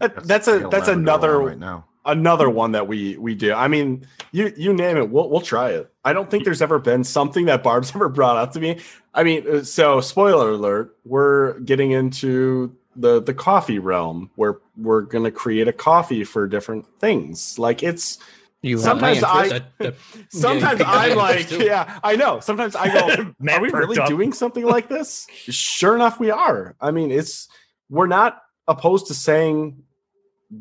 That, 0.00 0.26
that's 0.26 0.48
a 0.48 0.68
that's 0.70 0.88
another 0.88 1.38
right 1.40 1.58
now. 1.58 1.86
another 2.04 2.50
one 2.50 2.72
that 2.72 2.86
we 2.86 3.16
we 3.16 3.34
do. 3.34 3.54
I 3.54 3.68
mean, 3.68 4.06
you 4.32 4.52
you 4.56 4.74
name 4.74 4.98
it, 4.98 5.08
we'll 5.10 5.30
we'll 5.30 5.40
try 5.40 5.70
it. 5.70 5.90
I 6.04 6.12
don't 6.12 6.30
think 6.30 6.44
there's 6.44 6.60
ever 6.60 6.78
been 6.78 7.04
something 7.04 7.46
that 7.46 7.62
Barb's 7.62 7.90
ever 7.94 8.08
brought 8.10 8.36
up 8.36 8.52
to 8.52 8.60
me. 8.60 8.80
I 9.14 9.22
mean, 9.22 9.44
uh, 9.50 9.62
so 9.64 10.00
spoiler 10.02 10.50
alert, 10.50 10.94
we're 11.06 11.58
getting 11.60 11.92
into 11.92 12.76
the 12.96 13.22
the 13.22 13.32
coffee 13.32 13.78
realm 13.78 14.30
where 14.34 14.58
we're 14.76 15.02
going 15.02 15.24
to 15.24 15.30
create 15.30 15.68
a 15.68 15.72
coffee 15.72 16.22
for 16.24 16.46
different 16.46 16.84
things. 17.00 17.58
Like 17.58 17.82
it's 17.82 18.18
You 18.60 18.78
Sometimes 18.78 19.22
I 19.22 19.48
that, 19.48 19.78
that, 19.78 19.94
sometimes 20.30 20.80
yeah, 20.80 20.90
I'm 20.90 21.16
like, 21.16 21.48
too. 21.48 21.64
yeah, 21.64 22.00
I 22.02 22.16
know. 22.16 22.40
Sometimes 22.40 22.74
I 22.74 22.88
go, 22.88 23.08
are 23.52 23.60
we 23.60 23.70
really 23.70 23.98
up. 23.98 24.08
doing 24.08 24.32
something 24.32 24.64
like 24.64 24.88
this? 24.88 25.28
sure 25.30 25.94
enough, 25.94 26.18
we 26.18 26.30
are. 26.30 26.74
I 26.80 26.90
mean, 26.90 27.12
it's 27.12 27.48
we're 27.88 28.08
not 28.08 28.42
opposed 28.66 29.06
to 29.08 29.14
saying 29.14 29.80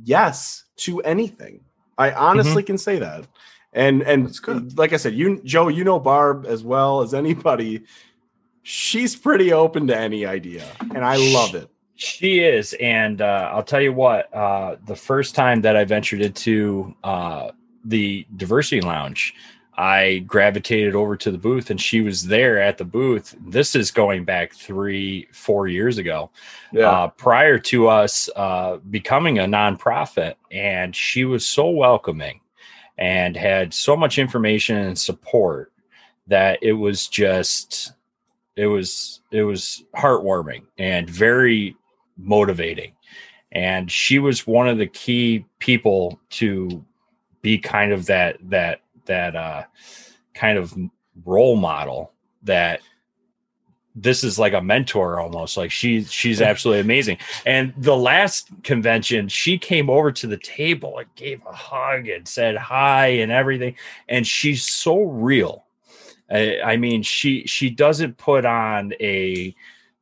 yes 0.03 0.65
to 0.77 1.01
anything. 1.01 1.61
I 1.97 2.11
honestly 2.11 2.61
can 2.61 2.77
say 2.77 2.99
that. 2.99 3.25
And 3.73 4.03
and 4.03 4.39
good. 4.43 4.77
like 4.77 4.93
I 4.93 4.97
said, 4.97 5.15
you 5.15 5.41
Joe, 5.43 5.67
you 5.67 5.83
know 5.83 5.99
Barb 5.99 6.45
as 6.47 6.63
well 6.63 7.01
as 7.01 7.15
anybody. 7.15 7.83
She's 8.61 9.15
pretty 9.15 9.53
open 9.53 9.87
to 9.87 9.97
any 9.97 10.25
idea, 10.25 10.65
and 10.93 11.03
I 11.03 11.15
love 11.33 11.55
it. 11.55 11.69
She 11.95 12.39
is, 12.39 12.73
and 12.73 13.21
uh, 13.21 13.49
I'll 13.53 13.63
tell 13.63 13.81
you 13.81 13.93
what. 13.93 14.33
Uh, 14.33 14.75
the 14.85 14.95
first 14.95 15.33
time 15.33 15.61
that 15.61 15.75
I 15.75 15.83
ventured 15.83 16.21
into 16.21 16.93
uh, 17.03 17.51
the 17.87 18.25
diversity 18.35 18.81
lounge, 18.81 19.33
I 19.77 20.23
gravitated 20.25 20.95
over 20.95 21.15
to 21.17 21.29
the 21.29 21.37
booth, 21.37 21.69
and 21.69 21.79
she 21.79 22.01
was 22.01 22.25
there 22.25 22.59
at 22.59 22.79
the 22.79 22.85
booth. 22.85 23.35
This 23.45 23.75
is 23.75 23.91
going 23.91 24.25
back 24.25 24.53
three, 24.53 25.27
four 25.31 25.67
years 25.67 25.99
ago, 25.99 26.31
uh, 26.89 27.09
prior 27.09 27.59
to 27.59 27.87
us 27.87 28.27
uh, 28.35 28.77
becoming 28.89 29.37
a 29.37 29.43
nonprofit, 29.43 30.35
and 30.51 30.95
she 30.95 31.25
was 31.25 31.47
so 31.47 31.69
welcoming 31.69 32.41
and 32.97 33.37
had 33.37 33.73
so 33.73 33.95
much 33.95 34.17
information 34.17 34.77
and 34.77 34.97
support 34.97 35.71
that 36.25 36.57
it 36.63 36.73
was 36.73 37.07
just 37.07 37.93
it 38.55 38.65
was 38.65 39.21
it 39.31 39.43
was 39.43 39.83
heartwarming 39.95 40.63
and 40.79 41.07
very 41.09 41.75
motivating. 42.17 42.93
And 43.51 43.89
she 43.89 44.19
was 44.19 44.45
one 44.45 44.67
of 44.67 44.77
the 44.77 44.87
key 44.87 45.45
people 45.59 46.19
to 46.31 46.83
be 47.47 47.57
kind 47.57 47.93
of 47.93 48.07
that 48.07 48.37
that 48.49 48.81
that 49.05 49.33
uh 49.37 49.63
kind 50.33 50.57
of 50.57 50.77
role 51.23 51.55
model 51.55 52.11
that 52.43 52.81
this 53.95 54.21
is 54.23 54.37
like 54.37 54.53
a 54.53 54.61
mentor 54.61 55.19
almost. 55.19 55.55
Like 55.55 55.71
she 55.71 56.03
she's 56.03 56.41
absolutely 56.41 56.81
amazing. 56.81 57.17
And 57.45 57.73
the 57.77 57.95
last 57.95 58.49
convention 58.63 59.29
she 59.29 59.57
came 59.57 59.89
over 59.89 60.11
to 60.11 60.27
the 60.27 60.37
table 60.37 60.97
and 60.99 61.07
gave 61.15 61.41
a 61.47 61.53
hug 61.53 62.09
and 62.09 62.27
said 62.27 62.57
hi 62.57 63.07
and 63.07 63.31
everything. 63.31 63.75
And 64.09 64.27
she's 64.27 64.65
so 64.65 65.03
real. 65.03 65.63
I, 66.29 66.59
I 66.61 66.77
mean, 66.77 67.01
she 67.01 67.47
she 67.47 67.69
doesn't 67.69 68.17
put 68.17 68.45
on 68.45 68.91
a 68.99 69.55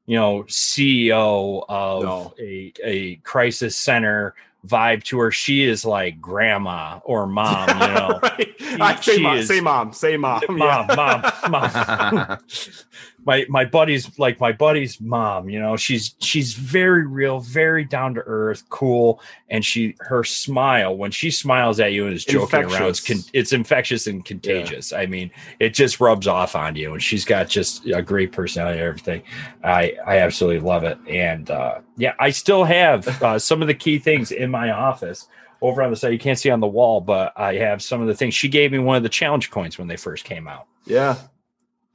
you 0.08 0.18
know 0.18 0.44
CEO 0.48 1.64
of 1.70 2.04
No. 2.04 2.34
a 2.40 2.74
a 2.84 3.16
crisis 3.18 3.78
center 3.78 4.34
vibe 4.66 5.04
to 5.06 5.20
her. 5.20 5.32
She 5.32 5.64
is 5.64 5.86
like 5.86 6.20
grandma 6.22 7.00
or 7.04 7.28
mom, 7.28 7.70
you 7.70 7.88
know. 7.88 8.20
right. 8.24 8.56
I 8.82 8.96
say 9.00 9.16
she 9.18 9.22
mom, 9.22 9.38
is- 9.38 9.48
say 9.48 9.62
mom, 9.62 9.94
say 9.94 10.18
mom, 10.18 10.42
mom, 10.50 10.58
yeah. 10.90 10.96
mom, 10.96 11.52
mom. 11.52 12.38
my 13.26 13.46
my 13.50 13.66
buddy's 13.66 14.18
like 14.20 14.40
my 14.40 14.52
buddy's 14.52 15.02
mom. 15.02 15.50
You 15.50 15.60
know, 15.60 15.76
she's 15.76 16.16
she's 16.20 16.54
very 16.54 17.06
real, 17.06 17.40
very 17.40 17.84
down 17.84 18.14
to 18.14 18.22
earth, 18.26 18.64
cool, 18.70 19.20
and 19.50 19.66
she 19.66 19.96
her 20.00 20.24
smile 20.24 20.96
when 20.96 21.12
she 21.12 21.32
smiles 21.32 21.80
at 21.80 21.92
you 21.92 22.06
and 22.06 22.16
is 22.16 22.24
joking 22.24 22.60
around, 22.66 22.84
it's, 22.84 23.00
con- 23.00 23.18
Infectious. 23.18 23.30
it's 23.34 23.52
infectious 23.54 24.08
and 24.08 24.24
contagious. 24.24 24.94
I 24.94 25.08
mean, 25.08 25.32
it 25.60 25.74
just 25.74 26.00
rubs 26.00 26.28
off 26.28 26.56
on 26.56 26.76
you, 26.76 26.94
and 26.94 27.02
she's 27.02 27.26
got 27.26 27.50
just 27.50 27.86
a 27.88 28.02
great 28.02 28.32
personality 28.32 28.80
and 28.80 28.88
everything. 28.88 29.24
I 29.64 29.94
I 30.06 30.20
absolutely 30.20 30.60
love 30.66 30.84
it, 30.84 30.98
and 31.10 31.50
uh, 31.50 31.80
yeah, 31.98 32.14
I 32.20 32.30
still 32.30 32.64
have 32.64 33.08
uh, 33.24 33.40
some 33.50 33.62
of 33.62 33.68
the 33.68 33.74
key 33.74 33.98
things 34.00 34.32
in 34.32 34.52
my 34.52 34.72
office. 34.72 35.28
Over 35.62 35.82
on 35.82 35.90
the 35.90 35.96
side, 35.96 36.10
you 36.12 36.20
can't 36.20 36.38
see 36.38 36.52
on 36.52 36.60
the 36.60 36.68
wall, 36.68 37.02
but 37.02 37.34
I 37.36 37.56
have 37.56 37.82
some 37.82 38.02
of 38.02 38.08
the 38.08 38.14
things. 38.14 38.36
She 38.36 38.50
gave 38.50 38.72
me 38.72 38.78
one 38.78 38.98
of 38.98 39.04
the 39.04 39.10
challenge 39.10 39.50
coins 39.50 39.80
when 39.80 39.88
they 39.88 39.96
first 39.98 40.24
came 40.26 40.48
out. 40.48 40.68
yeah. 40.86 41.16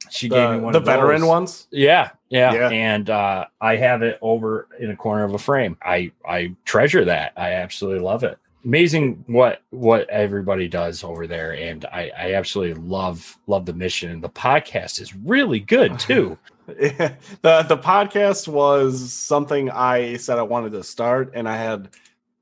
She 0.09 0.27
gave 0.27 0.49
me 0.51 0.59
one 0.59 0.73
the 0.73 0.79
of 0.79 0.85
veteran 0.85 1.21
those. 1.21 1.29
ones. 1.29 1.67
Yeah, 1.71 2.09
yeah, 2.29 2.53
Yeah. 2.53 2.69
and 2.69 3.09
uh, 3.09 3.45
I 3.61 3.75
have 3.77 4.01
it 4.01 4.17
over 4.21 4.67
in 4.79 4.89
a 4.91 4.95
corner 4.95 5.23
of 5.23 5.33
a 5.33 5.37
frame. 5.37 5.77
I 5.81 6.11
I 6.27 6.55
treasure 6.65 7.05
that. 7.05 7.33
I 7.37 7.51
absolutely 7.53 8.01
love 8.01 8.23
it. 8.23 8.37
Amazing 8.65 9.23
what 9.27 9.61
what 9.69 10.09
everybody 10.09 10.67
does 10.67 11.03
over 11.03 11.27
there, 11.27 11.53
and 11.53 11.85
I 11.85 12.11
I 12.17 12.33
absolutely 12.33 12.81
love 12.81 13.37
love 13.47 13.65
the 13.65 13.73
mission. 13.73 14.11
And 14.11 14.23
the 14.23 14.29
podcast 14.29 14.99
is 15.01 15.15
really 15.15 15.59
good 15.59 15.97
too. 16.09 16.37
the 16.67 17.15
the 17.41 17.77
podcast 17.77 18.47
was 18.47 19.11
something 19.13 19.69
I 19.69 20.17
said 20.17 20.37
I 20.37 20.43
wanted 20.43 20.73
to 20.73 20.83
start, 20.83 21.31
and 21.35 21.47
I 21.47 21.57
had 21.57 21.89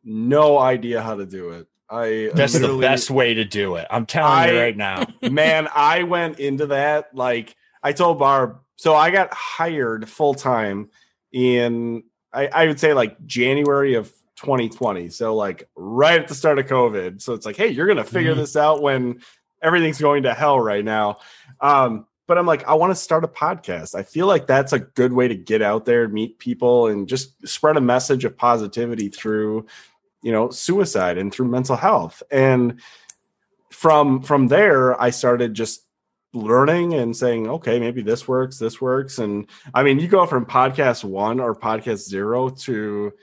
no 0.04 0.58
idea 0.58 1.02
how 1.02 1.16
to 1.16 1.26
do 1.26 1.50
it. 1.52 1.68
I 1.90 2.30
That's 2.34 2.54
the 2.54 2.78
best 2.78 3.10
way 3.10 3.34
to 3.34 3.46
do 3.46 3.76
it. 3.76 3.88
I'm 3.90 4.06
telling 4.06 4.54
you 4.54 4.60
right 4.60 4.78
now. 4.78 5.08
man. 5.30 5.68
I 5.74 6.04
went 6.04 6.40
into 6.40 6.68
that 6.68 7.16
like 7.16 7.56
I 7.82 7.94
told 7.94 8.20
Barb. 8.20 8.60
So 8.76 8.96
I 8.96 9.10
got 9.12 9.34
hired 9.34 10.08
full 10.08 10.34
time 10.34 10.90
in 11.32 12.04
I, 12.32 12.48
I 12.48 12.68
would 12.68 12.80
say 12.80 12.94
like 12.94 13.26
January 13.26 13.96
of 13.96 14.12
2020. 14.38 15.10
So 15.10 15.36
like 15.36 15.68
right 15.76 16.20
at 16.22 16.28
the 16.28 16.36
start 16.36 16.60
of 16.60 16.68
COVID. 16.68 17.22
So 17.22 17.34
it's 17.34 17.46
like, 17.46 17.58
hey, 17.58 17.70
you're 17.70 17.88
gonna 17.88 18.04
figure 18.04 18.34
Mhm. 18.34 18.38
this 18.38 18.56
out 18.56 18.82
when 18.82 19.22
everything's 19.62 20.00
going 20.00 20.24
to 20.24 20.34
hell 20.34 20.60
right 20.60 20.86
now. 20.86 21.18
Um, 21.60 22.06
but 22.28 22.38
I'm 22.38 22.46
like, 22.46 22.66
I 22.68 22.76
want 22.76 22.92
to 22.92 22.96
start 22.96 23.24
a 23.24 23.28
podcast. 23.28 23.96
I 23.96 24.04
feel 24.04 24.28
like 24.28 24.46
that's 24.46 24.72
a 24.72 24.80
good 24.80 25.12
way 25.12 25.28
to 25.28 25.36
get 25.36 25.64
out 25.64 25.86
there, 25.86 26.08
meet 26.08 26.38
people, 26.38 26.86
and 26.88 27.08
just 27.10 27.46
spread 27.48 27.76
a 27.76 27.82
message 27.82 28.24
of 28.24 28.38
positivity 28.38 29.10
through, 29.10 29.66
you 30.22 30.32
know, 30.32 30.50
suicide 30.50 31.18
and 31.18 31.34
through 31.34 31.48
mental 31.48 31.76
health. 31.76 32.22
And 32.32 32.80
from 33.70 34.22
from 34.22 34.48
there, 34.48 35.00
I 35.02 35.10
started 35.10 35.54
just 35.54 35.86
learning 36.34 36.94
and 36.94 37.16
saying, 37.16 37.48
okay, 37.48 37.80
maybe 37.80 38.02
this 38.02 38.28
works, 38.28 38.60
this 38.60 38.80
works. 38.80 39.18
And 39.18 39.48
I 39.74 39.84
mean, 39.84 40.00
you 40.00 40.08
go 40.08 40.26
from 40.26 40.46
podcast 40.46 41.04
one 41.04 41.40
or 41.40 41.56
podcast 41.56 42.08
zero 42.08 42.50
to 42.50 43.14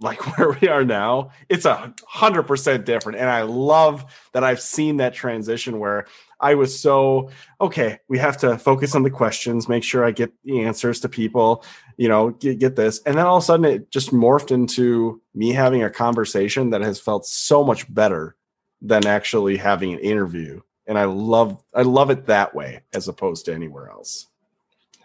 like 0.00 0.20
where 0.38 0.56
we 0.60 0.68
are 0.68 0.84
now, 0.84 1.30
it's 1.48 1.64
a 1.64 1.94
hundred 2.06 2.44
percent 2.44 2.84
different. 2.84 3.18
And 3.18 3.30
I 3.30 3.42
love 3.42 4.04
that 4.32 4.44
I've 4.44 4.60
seen 4.60 4.96
that 4.98 5.14
transition 5.14 5.78
where 5.78 6.06
I 6.42 6.54
was 6.54 6.78
so 6.78 7.30
okay, 7.60 7.98
we 8.08 8.18
have 8.18 8.36
to 8.38 8.58
focus 8.58 8.94
on 8.94 9.04
the 9.04 9.10
questions, 9.10 9.68
make 9.68 9.84
sure 9.84 10.04
I 10.04 10.10
get 10.10 10.32
the 10.44 10.62
answers 10.62 11.00
to 11.00 11.08
people, 11.08 11.64
you 11.96 12.08
know, 12.08 12.30
get, 12.30 12.58
get 12.58 12.76
this. 12.76 13.00
And 13.06 13.16
then 13.16 13.26
all 13.26 13.36
of 13.36 13.42
a 13.42 13.46
sudden 13.46 13.64
it 13.64 13.90
just 13.90 14.10
morphed 14.10 14.50
into 14.50 15.22
me 15.34 15.52
having 15.52 15.82
a 15.82 15.90
conversation 15.90 16.70
that 16.70 16.82
has 16.82 17.00
felt 17.00 17.24
so 17.24 17.64
much 17.64 17.92
better 17.92 18.36
than 18.82 19.06
actually 19.06 19.56
having 19.56 19.92
an 19.92 20.00
interview. 20.00 20.60
And 20.86 20.98
I 20.98 21.04
love 21.04 21.62
I 21.72 21.82
love 21.82 22.10
it 22.10 22.26
that 22.26 22.54
way 22.54 22.80
as 22.92 23.08
opposed 23.08 23.46
to 23.46 23.54
anywhere 23.54 23.88
else. 23.88 24.26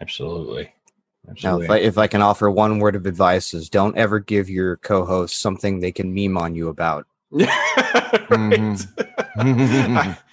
Absolutely. 0.00 0.74
Now, 1.42 1.60
if 1.60 1.70
I, 1.70 1.78
if 1.78 1.98
I 1.98 2.06
can 2.06 2.22
offer 2.22 2.50
one 2.50 2.78
word 2.78 2.96
of 2.96 3.06
advice, 3.06 3.52
is 3.52 3.68
don't 3.68 3.96
ever 3.96 4.18
give 4.18 4.48
your 4.48 4.78
co-host 4.78 5.40
something 5.40 5.80
they 5.80 5.92
can 5.92 6.14
meme 6.14 6.38
on 6.38 6.54
you 6.54 6.68
about. 6.68 7.06
right. 7.30 7.48
I- 7.50 8.26
mm-hmm. 9.36 9.94
y- 9.94 10.18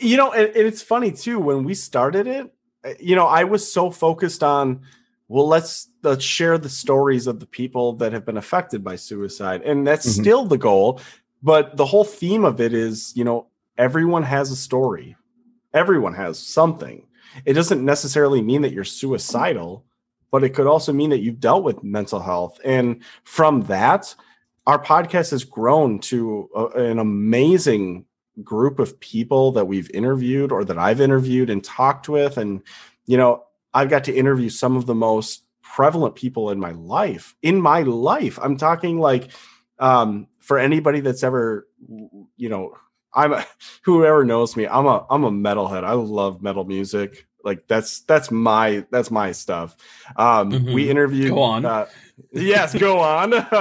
you 0.00 0.16
know, 0.16 0.32
and, 0.32 0.50
it's 0.54 0.82
funny 0.82 1.12
too. 1.12 1.38
When 1.38 1.64
we 1.64 1.74
started 1.74 2.26
it, 2.26 2.52
uh, 2.84 2.94
you 3.00 3.16
know, 3.16 3.26
I 3.26 3.44
was 3.44 3.70
so 3.70 3.90
focused 3.90 4.42
on, 4.42 4.82
well, 5.28 5.48
let's 5.48 5.88
let's 6.02 6.24
share 6.24 6.58
the 6.58 6.68
stories 6.68 7.26
of 7.26 7.40
the 7.40 7.46
people 7.46 7.94
that 7.94 8.12
have 8.12 8.24
been 8.24 8.36
affected 8.36 8.84
by 8.84 8.96
suicide, 8.96 9.62
and 9.62 9.86
that's 9.86 10.06
Mhm. 10.06 10.20
still 10.20 10.44
the 10.46 10.58
goal. 10.58 11.00
But 11.42 11.76
the 11.76 11.86
whole 11.86 12.04
theme 12.04 12.44
of 12.44 12.60
it 12.60 12.72
is, 12.72 13.12
you 13.16 13.24
know, 13.24 13.46
everyone 13.78 14.22
has 14.22 14.50
a 14.50 14.56
story. 14.56 15.16
Everyone 15.74 16.14
has 16.14 16.38
something. 16.38 17.06
It 17.44 17.54
doesn't 17.54 17.84
necessarily 17.84 18.42
mean 18.42 18.62
that 18.62 18.72
you're 18.72 18.84
suicidal, 18.84 19.84
but 20.30 20.44
it 20.44 20.50
could 20.50 20.66
also 20.66 20.92
mean 20.92 21.10
that 21.10 21.20
you've 21.20 21.40
dealt 21.40 21.64
with 21.64 21.82
mental 21.82 22.20
health. 22.20 22.60
And 22.64 23.02
from 23.24 23.62
that, 23.62 24.14
our 24.66 24.80
podcast 24.82 25.30
has 25.30 25.44
grown 25.44 25.98
to 26.00 26.48
a, 26.54 26.66
an 26.90 26.98
amazing 26.98 28.04
group 28.42 28.78
of 28.78 28.98
people 29.00 29.52
that 29.52 29.66
we've 29.66 29.90
interviewed 29.90 30.52
or 30.52 30.64
that 30.64 30.78
I've 30.78 31.00
interviewed 31.00 31.50
and 31.50 31.62
talked 31.62 32.08
with. 32.08 32.38
And, 32.38 32.62
you 33.06 33.16
know, 33.16 33.44
I've 33.74 33.90
got 33.90 34.04
to 34.04 34.14
interview 34.14 34.48
some 34.48 34.76
of 34.76 34.86
the 34.86 34.94
most 34.94 35.44
prevalent 35.62 36.14
people 36.14 36.50
in 36.50 36.58
my 36.60 36.72
life. 36.72 37.34
In 37.42 37.60
my 37.60 37.82
life, 37.82 38.38
I'm 38.42 38.56
talking 38.56 38.98
like, 38.98 39.30
um, 39.78 40.28
for 40.38 40.58
anybody 40.58 41.00
that's 41.00 41.22
ever, 41.22 41.66
you 42.36 42.48
know, 42.48 42.74
I'm 43.14 43.32
a, 43.32 43.44
whoever 43.82 44.24
knows 44.24 44.56
me, 44.56 44.66
I'm 44.66 44.86
a 44.86 45.06
I'm 45.10 45.24
a 45.24 45.30
metalhead. 45.30 45.84
I 45.84 45.92
love 45.92 46.42
metal 46.42 46.64
music. 46.64 47.26
Like 47.44 47.66
that's 47.66 48.00
that's 48.02 48.30
my 48.30 48.86
that's 48.90 49.10
my 49.10 49.32
stuff. 49.32 49.76
Um, 50.16 50.52
Mhm. 50.52 50.74
We 50.74 50.88
interviewed. 50.88 51.30
Go 51.30 51.42
on. 51.42 51.64
Uh, 51.64 51.86
yes, 52.32 52.74
go 52.74 53.00
on. 53.00 53.32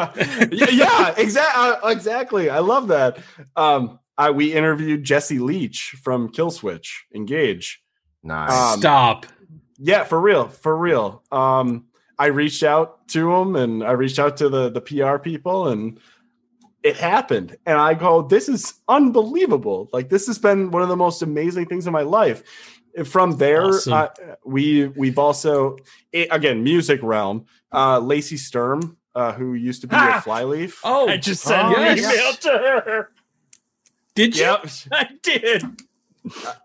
yeah, 0.51 0.69
yeah, 0.69 1.13
exactly. 1.17 1.63
Uh, 1.63 1.88
exactly. 1.89 2.49
I 2.49 2.60
love 2.60 2.89
that. 2.89 3.17
Um, 3.55 3.99
I, 4.21 4.29
we 4.31 4.53
interviewed 4.53 5.03
Jesse 5.03 5.39
Leach 5.39 5.95
from 6.03 6.29
Killswitch 6.31 6.89
Engage. 7.15 7.81
nice. 8.23 8.51
Um, 8.51 8.79
Stop. 8.79 9.25
Yeah, 9.79 10.03
for 10.03 10.19
real, 10.21 10.47
for 10.47 10.77
real. 10.77 11.23
Um, 11.31 11.86
I 12.19 12.27
reached 12.27 12.62
out 12.62 13.07
to 13.10 13.34
him 13.34 13.55
and 13.55 13.84
I 13.84 13.93
reached 13.93 14.19
out 14.19 14.38
to 14.38 14.47
the 14.49 14.69
the 14.69 14.81
PR 14.81 15.17
people 15.17 15.69
and 15.69 15.99
it 16.84 16.95
happened. 16.97 17.57
And 17.65 17.77
I 17.79 17.93
go, 17.95 18.21
this 18.21 18.47
is 18.47 18.75
unbelievable. 18.88 19.89
Like 19.91 20.10
this 20.10 20.27
has 20.27 20.38
been 20.38 20.69
one 20.71 20.84
of 20.84 20.89
the 20.89 20.95
most 20.95 21.21
amazing 21.23 21.65
things 21.65 21.88
in 21.88 21.93
my 21.93 22.01
life. 22.03 22.43
From 23.05 23.38
there, 23.38 23.65
Awesome. 23.65 23.93
uh, 23.93 24.07
we 24.45 24.88
we've 24.89 25.17
also 25.17 25.77
it, 26.12 26.27
again 26.29 26.63
music 26.63 26.99
realm. 27.01 27.45
Uh, 27.73 27.97
Lacey 27.99 28.38
Sturm, 28.38 28.97
uh, 29.15 29.31
who 29.31 29.53
used 29.55 29.81
to 29.81 29.88
be 29.88 29.95
Ah! 29.95 30.17
a 30.17 30.21
Flyleaf. 30.21 30.79
Oh, 30.84 31.07
I 31.07 31.17
just 31.17 31.41
sent 31.41 31.69
oh, 31.69 31.75
an 31.75 31.97
yes. 31.97 31.99
email 32.13 32.34
to 32.34 32.49
her. 32.86 33.10
Did 34.15 34.36
you? 34.36 34.43
Yep. 34.43 34.67
I 34.91 35.10
did. 35.21 35.63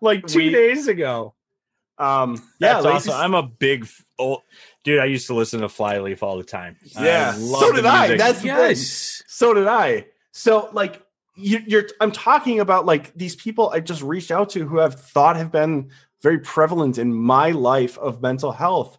Like 0.00 0.26
two 0.26 0.38
We- 0.38 0.50
days 0.50 0.88
ago. 0.88 1.34
Um, 1.98 2.34
yeah, 2.60 2.74
That's 2.74 2.84
Lacey 2.84 3.10
awesome. 3.10 3.12
I'm 3.22 3.34
a 3.34 3.42
big 3.42 3.88
old 4.18 4.42
dude. 4.84 4.98
I 5.00 5.06
used 5.06 5.28
to 5.28 5.34
listen 5.34 5.62
to 5.62 5.68
Flyleaf 5.68 6.22
all 6.22 6.36
the 6.36 6.44
time. 6.44 6.76
Yeah. 6.82 7.32
I 7.34 7.38
So 7.38 7.68
the 7.70 7.76
did 7.76 7.86
I. 7.86 8.16
That's 8.18 8.40
the. 8.42 8.48
Yes. 8.48 9.22
So 9.26 9.54
did 9.54 9.66
I. 9.66 10.04
So 10.32 10.68
like 10.74 11.02
you, 11.36 11.60
you're, 11.66 11.84
I'm 12.00 12.12
talking 12.12 12.60
about 12.60 12.84
like 12.84 13.14
these 13.14 13.34
people 13.34 13.70
I 13.70 13.80
just 13.80 14.02
reached 14.02 14.30
out 14.30 14.50
to 14.50 14.66
who 14.68 14.76
have 14.76 15.00
thought 15.00 15.36
have 15.36 15.50
been 15.50 15.90
very 16.22 16.38
prevalent 16.38 16.98
in 16.98 17.14
my 17.14 17.52
life 17.52 17.96
of 17.96 18.20
mental 18.20 18.52
health, 18.52 18.98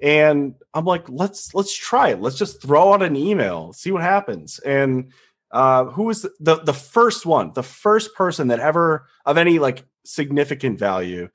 and 0.00 0.54
I'm 0.72 0.86
like, 0.86 1.08
let's 1.10 1.54
let's 1.54 1.76
try 1.76 2.08
it. 2.08 2.22
Let's 2.22 2.38
just 2.38 2.62
throw 2.62 2.94
out 2.94 3.02
an 3.02 3.16
email, 3.16 3.74
see 3.74 3.90
what 3.90 4.02
happens. 4.02 4.58
And 4.60 5.12
uh, 5.52 5.84
who 5.86 6.04
was 6.04 6.22
the, 6.38 6.56
the 6.64 6.72
first 6.72 7.26
one, 7.26 7.52
the 7.54 7.62
first 7.62 8.14
person 8.14 8.48
that 8.48 8.60
ever 8.60 9.06
of 9.26 9.36
any 9.36 9.58
like 9.58 9.84
significant 10.04 10.78
value, 10.78 11.28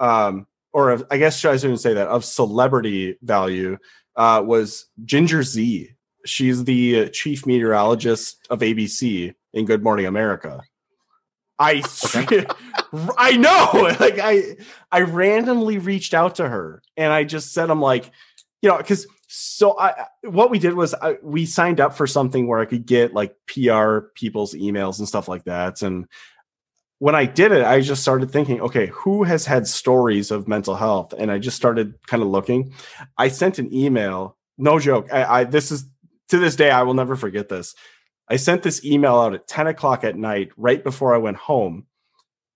um, 0.00 0.46
or 0.72 0.90
of, 0.90 1.04
I 1.10 1.18
guess 1.18 1.44
I 1.44 1.56
shouldn't 1.56 1.80
say 1.80 1.94
that 1.94 2.08
of 2.08 2.24
celebrity 2.24 3.18
value, 3.22 3.78
uh, 4.14 4.42
was 4.44 4.86
Ginger 5.04 5.42
Zee. 5.42 5.90
She's 6.24 6.64
the 6.64 7.08
chief 7.10 7.46
meteorologist 7.46 8.46
of 8.50 8.60
ABC 8.60 9.34
in 9.52 9.64
Good 9.64 9.82
Morning 9.82 10.06
America. 10.06 10.62
I 11.58 11.82
I 13.18 13.36
know, 13.36 13.94
like 14.00 14.18
I 14.18 14.56
I 14.92 15.00
randomly 15.00 15.78
reached 15.78 16.14
out 16.14 16.36
to 16.36 16.48
her 16.48 16.82
and 16.96 17.12
I 17.12 17.24
just 17.24 17.52
said 17.52 17.70
I'm 17.70 17.80
like, 17.80 18.10
you 18.62 18.68
know, 18.68 18.76
because 18.76 19.06
so 19.26 19.78
I 19.78 20.06
what 20.22 20.50
we 20.50 20.58
did 20.58 20.74
was 20.74 20.94
I, 20.94 21.16
we 21.22 21.46
signed 21.46 21.80
up 21.80 21.96
for 21.96 22.06
something 22.06 22.46
where 22.46 22.60
I 22.60 22.64
could 22.64 22.86
get 22.86 23.14
like 23.14 23.34
PR 23.46 23.98
people's 24.14 24.54
emails 24.54 24.98
and 24.98 25.08
stuff 25.08 25.28
like 25.28 25.44
that 25.44 25.82
and 25.82 26.06
when 26.98 27.14
I 27.14 27.26
did 27.26 27.52
it, 27.52 27.64
I 27.64 27.80
just 27.80 28.00
started 28.02 28.30
thinking, 28.30 28.60
okay, 28.60 28.86
who 28.86 29.24
has 29.24 29.44
had 29.44 29.66
stories 29.66 30.30
of 30.30 30.48
mental 30.48 30.74
health? 30.74 31.12
And 31.12 31.30
I 31.30 31.38
just 31.38 31.56
started 31.56 31.94
kind 32.06 32.22
of 32.22 32.28
looking. 32.30 32.72
I 33.18 33.28
sent 33.28 33.58
an 33.58 33.72
email, 33.72 34.36
no 34.56 34.78
joke. 34.78 35.12
I, 35.12 35.40
I 35.40 35.44
this 35.44 35.70
is 35.70 35.84
to 36.28 36.38
this 36.38 36.56
day, 36.56 36.70
I 36.70 36.82
will 36.82 36.94
never 36.94 37.16
forget 37.16 37.48
this. 37.48 37.74
I 38.28 38.36
sent 38.36 38.62
this 38.62 38.84
email 38.84 39.16
out 39.16 39.34
at 39.34 39.46
10 39.46 39.68
o'clock 39.68 40.02
at 40.02 40.16
night, 40.16 40.50
right 40.56 40.82
before 40.82 41.14
I 41.14 41.18
went 41.18 41.36
home. 41.36 41.86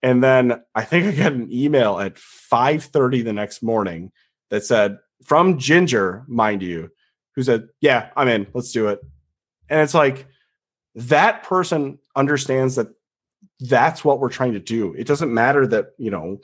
And 0.03 0.25
then 0.25 0.63
I 0.75 0.85
think 0.85 1.07
I 1.07 1.13
got 1.13 1.33
an 1.33 1.53
email 1.53 1.99
at 1.99 2.17
5:30 2.17 3.23
the 3.25 3.33
next 3.35 3.63
morning 3.63 4.11
that 4.49 4.65
said, 4.65 4.99
from 5.25 5.59
Ginger, 5.59 6.25
mind 6.29 6.63
you, 6.63 6.91
who 7.35 7.43
said, 7.43 7.69
Yeah, 7.81 8.11
I'm 8.17 8.29
in, 8.29 8.47
let's 8.55 8.73
do 8.73 8.89
it. 8.89 9.01
And 9.69 9.81
it's 9.81 9.95
like 9.95 10.27
that 10.95 11.43
person 11.43 11.99
understands 12.17 12.77
that 12.77 12.89
that's 13.61 14.05
what 14.05 14.21
we're 14.21 14.31
trying 14.31 14.53
to 14.55 14.61
do. 14.61 14.95
It 14.95 15.07
doesn't 15.07 15.33
matter 15.33 15.67
that, 15.67 15.93
you 15.99 16.11
know, 16.11 16.39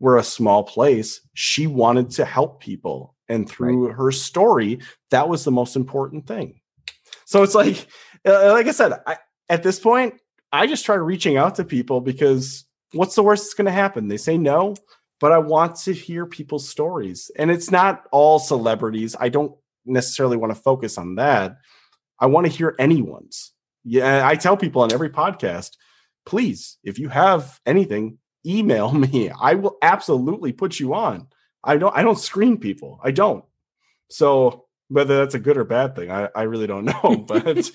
we're 0.00 0.18
a 0.18 0.24
small 0.24 0.62
place. 0.62 1.20
She 1.34 1.66
wanted 1.66 2.10
to 2.10 2.24
help 2.24 2.60
people. 2.60 3.14
And 3.28 3.48
through 3.48 3.88
her 3.88 4.12
story, 4.12 4.80
that 5.10 5.28
was 5.28 5.44
the 5.44 5.50
most 5.50 5.74
important 5.74 6.26
thing. 6.26 6.60
So 7.24 7.42
it's 7.42 7.54
like, 7.54 7.86
uh, 8.24 8.52
like 8.52 8.66
I 8.66 8.72
said, 8.72 8.92
I, 9.06 9.16
at 9.48 9.62
this 9.62 9.80
point, 9.80 10.14
I 10.52 10.66
just 10.66 10.84
try 10.84 10.94
reaching 10.94 11.36
out 11.36 11.56
to 11.56 11.64
people 11.64 12.00
because 12.00 12.64
what's 12.92 13.14
the 13.14 13.22
worst 13.22 13.44
that's 13.44 13.54
going 13.54 13.66
to 13.66 13.72
happen? 13.72 14.08
They 14.08 14.16
say 14.16 14.38
no, 14.38 14.74
but 15.20 15.32
I 15.32 15.38
want 15.38 15.76
to 15.76 15.92
hear 15.92 16.26
people's 16.26 16.68
stories. 16.68 17.30
And 17.38 17.50
it's 17.50 17.70
not 17.70 18.04
all 18.12 18.38
celebrities. 18.38 19.16
I 19.18 19.28
don't 19.28 19.52
necessarily 19.84 20.36
want 20.36 20.54
to 20.54 20.60
focus 20.60 20.98
on 20.98 21.16
that. 21.16 21.56
I 22.18 22.26
want 22.26 22.46
to 22.46 22.52
hear 22.52 22.74
anyone's. 22.78 23.52
Yeah, 23.84 24.26
I 24.26 24.34
tell 24.34 24.56
people 24.56 24.82
on 24.82 24.92
every 24.92 25.10
podcast, 25.10 25.72
please, 26.24 26.78
if 26.82 26.98
you 26.98 27.08
have 27.08 27.60
anything, 27.64 28.18
email 28.44 28.92
me. 28.92 29.30
I 29.30 29.54
will 29.54 29.76
absolutely 29.82 30.52
put 30.52 30.78
you 30.78 30.94
on. 30.94 31.28
I 31.64 31.78
don't 31.78 31.96
I 31.96 32.02
don't 32.02 32.18
screen 32.18 32.58
people. 32.58 33.00
I 33.02 33.10
don't. 33.10 33.44
So 34.08 34.65
whether 34.88 35.16
that's 35.18 35.34
a 35.34 35.38
good 35.38 35.56
or 35.56 35.64
bad 35.64 35.96
thing, 35.96 36.10
I, 36.10 36.28
I 36.34 36.42
really 36.42 36.66
don't 36.66 36.84
know. 37.04 37.24
But 37.28 37.70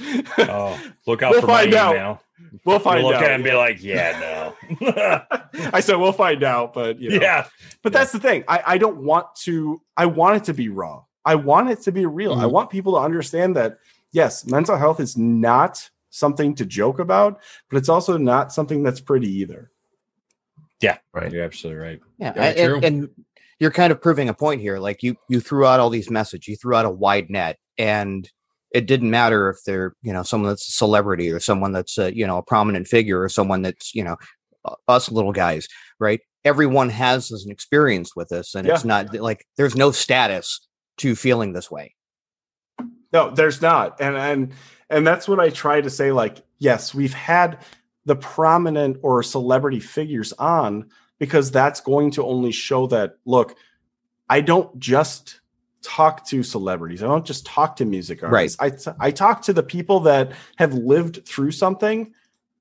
Oh, 0.49 0.79
look 1.07 1.23
out 1.23 1.31
We'll 1.31 1.41
for 1.41 1.47
my 1.47 1.61
find 1.63 1.73
out. 1.73 1.95
email. 1.95 2.23
we'll 2.65 2.79
find 2.79 3.01
You'll 3.01 3.09
look 3.11 3.17
out. 3.17 3.23
at 3.25 3.31
and 3.31 3.43
be 3.43 3.51
like, 3.53 3.83
yeah, 3.83 4.53
no. 4.79 5.21
I 5.73 5.79
said 5.81 5.95
we'll 5.97 6.13
find 6.13 6.43
out, 6.43 6.73
but 6.73 6.99
you 6.99 7.09
know. 7.09 7.15
yeah. 7.21 7.47
But 7.83 7.93
that's 7.93 8.11
the 8.11 8.19
thing. 8.19 8.43
I, 8.47 8.63
I 8.65 8.77
don't 8.77 9.03
want 9.03 9.27
to, 9.43 9.81
I 9.97 10.05
want 10.05 10.37
it 10.37 10.43
to 10.45 10.53
be 10.53 10.69
raw. 10.69 11.03
I 11.25 11.35
want 11.35 11.69
it 11.69 11.81
to 11.83 11.91
be 11.91 12.05
real. 12.05 12.33
I 12.33 12.45
Mhm. 12.45 12.51
want 12.51 12.69
people 12.69 12.93
to 12.93 12.99
understand 12.99 13.55
that, 13.55 13.77
yes, 14.11 14.45
mental 14.47 14.77
health 14.77 14.99
is 14.99 15.17
not 15.17 15.89
something 16.09 16.55
to 16.55 16.65
joke 16.65 16.99
about, 16.99 17.39
but 17.69 17.77
it's 17.77 17.89
also 17.89 18.17
not 18.17 18.51
something 18.51 18.83
that's 18.83 18.99
pretty 19.01 19.27
either. 19.31 19.71
Yeah, 20.81 20.97
right. 21.13 21.31
You're 21.31 21.43
absolutely 21.43 21.81
right. 21.83 21.99
Yeah, 22.17 22.33
Yeah, 22.35 22.41
I- 22.43 22.47
and, 22.75 22.83
and 22.85 23.09
you're 23.61 23.69
kind 23.69 23.91
of 23.91 24.01
proving 24.01 24.27
a 24.27 24.33
point 24.33 24.59
here. 24.59 24.79
Like 24.79 25.03
you, 25.03 25.15
you 25.29 25.39
threw 25.39 25.67
out 25.67 25.79
all 25.79 25.91
these 25.91 26.09
messages, 26.09 26.47
you 26.47 26.55
threw 26.55 26.73
out 26.73 26.85
a 26.85 26.89
wide 26.89 27.29
net, 27.29 27.59
and 27.77 28.27
it 28.71 28.87
didn't 28.87 29.11
matter 29.11 29.51
if 29.51 29.57
they're, 29.67 29.93
you 30.01 30.11
know, 30.11 30.23
someone 30.23 30.49
that's 30.49 30.67
a 30.67 30.71
celebrity 30.71 31.29
or 31.31 31.39
someone 31.39 31.71
that's, 31.71 31.99
a, 31.99 32.15
you 32.15 32.25
know, 32.25 32.39
a 32.39 32.43
prominent 32.43 32.87
figure 32.87 33.21
or 33.21 33.29
someone 33.29 33.61
that's, 33.61 33.93
you 33.93 34.03
know, 34.03 34.17
us 34.87 35.11
little 35.11 35.31
guys, 35.31 35.67
right? 35.99 36.21
Everyone 36.43 36.89
has 36.89 37.29
an 37.29 37.51
experience 37.51 38.15
with 38.15 38.29
this, 38.29 38.55
and 38.55 38.67
it's 38.67 38.83
not 38.83 39.13
like 39.13 39.45
there's 39.57 39.75
no 39.75 39.91
status 39.91 40.67
to 40.97 41.15
feeling 41.15 41.53
this 41.53 41.69
way. 41.69 41.93
No, 43.13 43.29
there's 43.29 43.61
not. 43.61 44.01
And 44.01 44.15
and 44.15 44.53
and 44.89 45.05
that's 45.05 45.27
what 45.27 45.39
I 45.39 45.51
try 45.51 45.81
to 45.81 45.89
say 45.89 46.11
like 46.11 46.43
yes, 46.57 46.95
we've 46.95 47.13
had 47.13 47.59
the 48.05 48.15
prominent 48.15 48.97
or 49.03 49.21
celebrity 49.21 49.79
figures 49.79 50.33
on 50.33 50.89
because 51.21 51.51
that's 51.51 51.79
going 51.79 52.09
to 52.09 52.25
only 52.25 52.51
show 52.51 52.87
that 52.87 53.17
look, 53.25 53.55
I 54.27 54.41
don't 54.41 54.79
just 54.79 55.39
talk 55.83 56.27
to 56.29 56.41
celebrities. 56.41 57.03
I 57.03 57.07
don't 57.07 57.25
just 57.25 57.45
talk 57.45 57.75
to 57.75 57.85
music 57.85 58.23
artists. 58.23 58.59
I 58.59 58.71
t- 58.71 58.97
I 58.99 59.11
talk 59.11 59.43
to 59.43 59.53
the 59.53 59.61
people 59.61 59.99
that 60.01 60.31
have 60.57 60.73
lived 60.73 61.25
through 61.27 61.51
something 61.51 62.11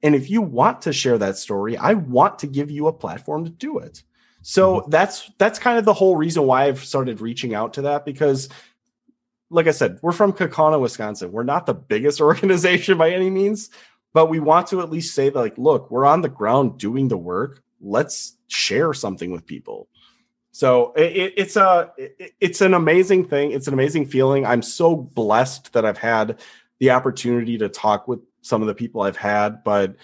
and 0.03 0.15
if 0.15 0.31
you 0.31 0.43
want 0.43 0.83
to 0.83 0.93
share 0.93 1.19
that 1.19 1.37
story, 1.37 1.77
I 1.77 1.95
want 1.95 2.39
to 2.41 2.47
give 2.47 2.71
you 2.71 2.87
a 2.87 2.93
platform 2.93 3.45
to 3.45 3.51
do 3.51 3.79
it. 3.79 4.03
So 4.43 4.81
mm-hmm. 4.81 4.91
that's 4.91 5.31
that's 5.39 5.59
kind 5.59 5.79
of 5.79 5.85
the 5.87 5.95
whole 5.95 6.17
reason 6.17 6.45
why 6.45 6.65
I've 6.65 6.85
started 6.85 7.21
reaching 7.21 7.55
out 7.55 7.75
to 7.75 7.83
that 7.83 8.05
because 8.05 8.49
like 9.51 9.67
I 9.67 9.73
said, 9.73 9.99
we're 10.01 10.13
from 10.13 10.33
Kaukauna, 10.33 10.81
Wisconsin. 10.81 11.33
We're 11.33 11.43
not 11.43 11.67
the 11.67 11.75
biggest 11.75 12.21
organization 12.31 12.99
by 12.99 13.11
any 13.11 13.31
means, 13.31 13.71
but 14.13 14.27
we 14.27 14.39
want 14.39 14.69
to 14.69 14.81
at 14.81 14.91
least 14.91 15.15
say 15.15 15.29
that, 15.29 15.39
like, 15.39 15.59
look, 15.59 15.91
we're 15.91 16.05
on 16.05 16.21
the 16.21 16.29
ground 16.29 16.79
doing 16.79 17.09
the 17.09 17.17
work. 17.17 17.63
Let's 17.81 18.37
share 18.49 18.93
something 18.95 19.31
with 19.31 19.47
people. 19.47 19.89
So 20.53 20.93
it, 20.97 21.17
it- 21.17 21.35
it's 21.37 21.57
a 21.57 21.93
it- 21.97 22.33
it's 22.41 22.61
an 22.61 22.75
amazing 22.75 23.27
thing. 23.27 23.53
It's 23.53 23.67
an 23.69 23.75
amazing 23.75 24.07
feeling. 24.07 24.45
I'm 24.47 24.63
so 24.63 24.97
blessed 24.97 25.73
that 25.73 25.85
I've 25.85 25.99
had 25.99 26.41
the 26.79 26.91
opportunity 26.91 27.59
to 27.59 27.69
talk 27.69 28.09
with 28.09 28.21
some 28.43 28.63
of 28.63 28.69
the 28.69 28.75
people 28.75 29.03
I've 29.03 29.17
had, 29.17 29.63
but 29.65 29.97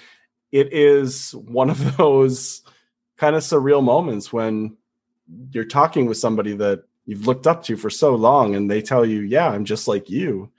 it 0.53 0.73
is 0.73 1.33
one 1.35 1.71
of 1.71 1.97
those 1.97 2.63
kind 3.17 3.35
of 3.35 3.43
surreal 3.43 3.83
moments 3.83 4.33
when 4.33 4.77
you're 5.53 5.65
talking 5.65 6.07
with 6.07 6.19
somebody 6.19 6.55
that 6.55 6.85
you've 7.07 7.27
looked 7.27 7.47
up 7.47 7.63
to 7.65 7.77
for 7.77 7.91
so 7.91 8.15
long 8.15 8.55
and 8.55 8.71
they 8.71 8.81
tell 8.83 9.05
you 9.05 9.21
yeah 9.23 9.49
i'm 9.49 9.65
just 9.65 9.89
like 9.89 10.09
you 10.11 10.51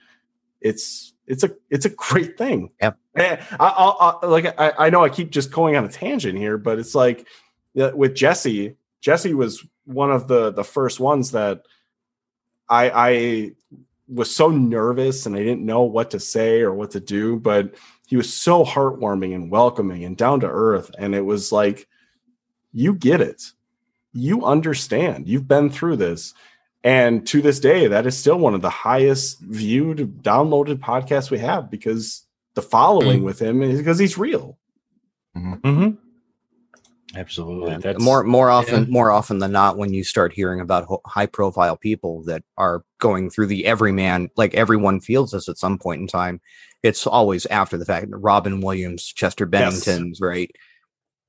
it's 0.60 1.14
it's 1.28 1.44
a 1.44 1.50
it's 1.70 1.84
a 1.84 1.90
great 1.90 2.36
thing. 2.38 2.70
Yep. 2.80 2.98
I, 3.16 3.38
I'll, 3.58 4.20
i 4.22 4.26
like 4.26 4.58
I, 4.60 4.72
I 4.78 4.90
know 4.90 5.04
i 5.04 5.08
keep 5.08 5.30
just 5.30 5.50
going 5.50 5.74
on 5.76 5.84
a 5.84 5.88
tangent 5.88 6.38
here 6.38 6.56
but 6.56 6.78
it's 6.78 6.94
like 6.94 7.26
with 7.74 8.14
jesse 8.14 8.76
jesse 9.00 9.34
was 9.34 9.66
one 9.86 10.12
of 10.12 10.28
the 10.28 10.52
the 10.52 10.62
first 10.62 11.00
ones 11.00 11.32
that 11.32 11.62
i 12.68 12.90
i 12.90 13.50
was 14.06 14.32
so 14.32 14.50
nervous 14.50 15.26
and 15.26 15.34
i 15.34 15.40
didn't 15.40 15.66
know 15.66 15.82
what 15.82 16.12
to 16.12 16.20
say 16.20 16.60
or 16.60 16.72
what 16.72 16.92
to 16.92 17.00
do 17.00 17.40
but 17.40 17.74
he 18.08 18.16
was 18.16 18.32
so 18.32 18.64
heartwarming 18.64 19.34
and 19.34 19.50
welcoming 19.50 20.02
and 20.02 20.16
down 20.16 20.40
to 20.40 20.48
earth. 20.48 20.90
And 20.98 21.14
it 21.14 21.20
was 21.20 21.52
like 21.52 21.86
you 22.72 22.94
get 22.94 23.20
it. 23.20 23.52
You 24.14 24.46
understand. 24.46 25.28
You've 25.28 25.46
been 25.46 25.68
through 25.68 25.96
this 25.96 26.32
and 26.84 27.26
to 27.26 27.42
this 27.42 27.58
day 27.60 27.86
that 27.88 28.06
is 28.06 28.16
still 28.16 28.38
one 28.38 28.54
of 28.54 28.62
the 28.62 28.70
highest 28.70 29.40
viewed 29.40 30.22
downloaded 30.22 30.76
podcasts 30.76 31.30
we 31.30 31.38
have 31.38 31.70
because 31.70 32.24
the 32.54 32.62
following 32.62 33.22
with 33.24 33.40
him 33.40 33.62
is 33.62 33.78
because 33.78 33.98
he's 33.98 34.16
real 34.18 34.58
Mm-hmm. 35.36 35.90
Absolutely. 37.16 37.72
And 37.72 37.82
That's 37.82 38.02
more 38.02 38.22
more 38.22 38.50
often 38.50 38.84
yeah. 38.84 38.90
more 38.90 39.10
often 39.10 39.38
than 39.38 39.50
not 39.52 39.78
when 39.78 39.94
you 39.94 40.04
start 40.04 40.32
hearing 40.32 40.60
about 40.60 40.84
ho- 40.84 41.00
high 41.06 41.26
profile 41.26 41.76
people 41.76 42.22
that 42.24 42.42
are 42.58 42.82
going 43.00 43.30
through 43.30 43.46
the 43.46 43.64
everyman 43.64 44.28
like 44.36 44.54
everyone 44.54 45.00
feels 45.00 45.30
this 45.30 45.48
at 45.48 45.56
some 45.56 45.78
point 45.78 46.02
in 46.02 46.06
time 46.06 46.40
it's 46.82 47.06
always 47.06 47.46
after 47.46 47.78
the 47.78 47.86
fact 47.86 48.06
robin 48.10 48.60
williams 48.60 49.04
chester 49.06 49.48
Yes. 49.50 50.20
right 50.20 50.50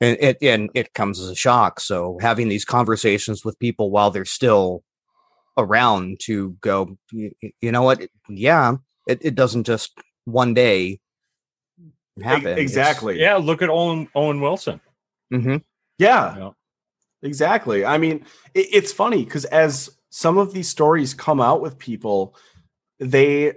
and 0.01 0.17
it 0.19 0.37
and 0.41 0.69
it 0.75 0.93
comes 0.93 1.17
as 1.19 1.29
a 1.29 1.35
shock 1.35 1.79
so 1.79 2.17
having 2.19 2.49
these 2.49 2.65
conversations 2.65 3.45
with 3.45 3.57
people 3.59 3.89
while 3.89 4.11
they're 4.11 4.25
still 4.25 4.83
around 5.57 6.19
to 6.21 6.51
go 6.61 6.97
"Y- 7.13 7.31
y- 7.43 7.51
you 7.61 7.71
know 7.71 7.81
what 7.83 8.01
yeah 8.29 8.75
it, 9.07 9.19
it 9.21 9.35
doesn't 9.35 9.63
just 9.65 9.91
one 10.25 10.53
day 10.53 10.99
happen 12.21 12.47
It's- 12.47 12.59
exactly. 12.59 13.19
yeah. 13.19 13.35
Look 13.37 13.61
at 13.61 13.69
Owen 13.69 14.07
Owen 14.15 14.41
Wilson. 14.41 14.79
Mhm. 15.33 15.63
Yeah. 15.97 16.33
you 16.33 16.39
know. 16.39 16.55
Exactly. 17.21 17.83
I 17.85 17.97
mean, 17.97 18.25
it, 18.53 18.67
it's 18.71 18.93
funny 18.93 19.23
because 19.25 19.45
as 19.45 19.89
some 20.09 20.37
of 20.37 20.53
these 20.53 20.69
stories 20.69 21.13
come 21.13 21.39
out 21.41 21.61
with 21.61 21.77
people, 21.77 22.35
they 22.99 23.53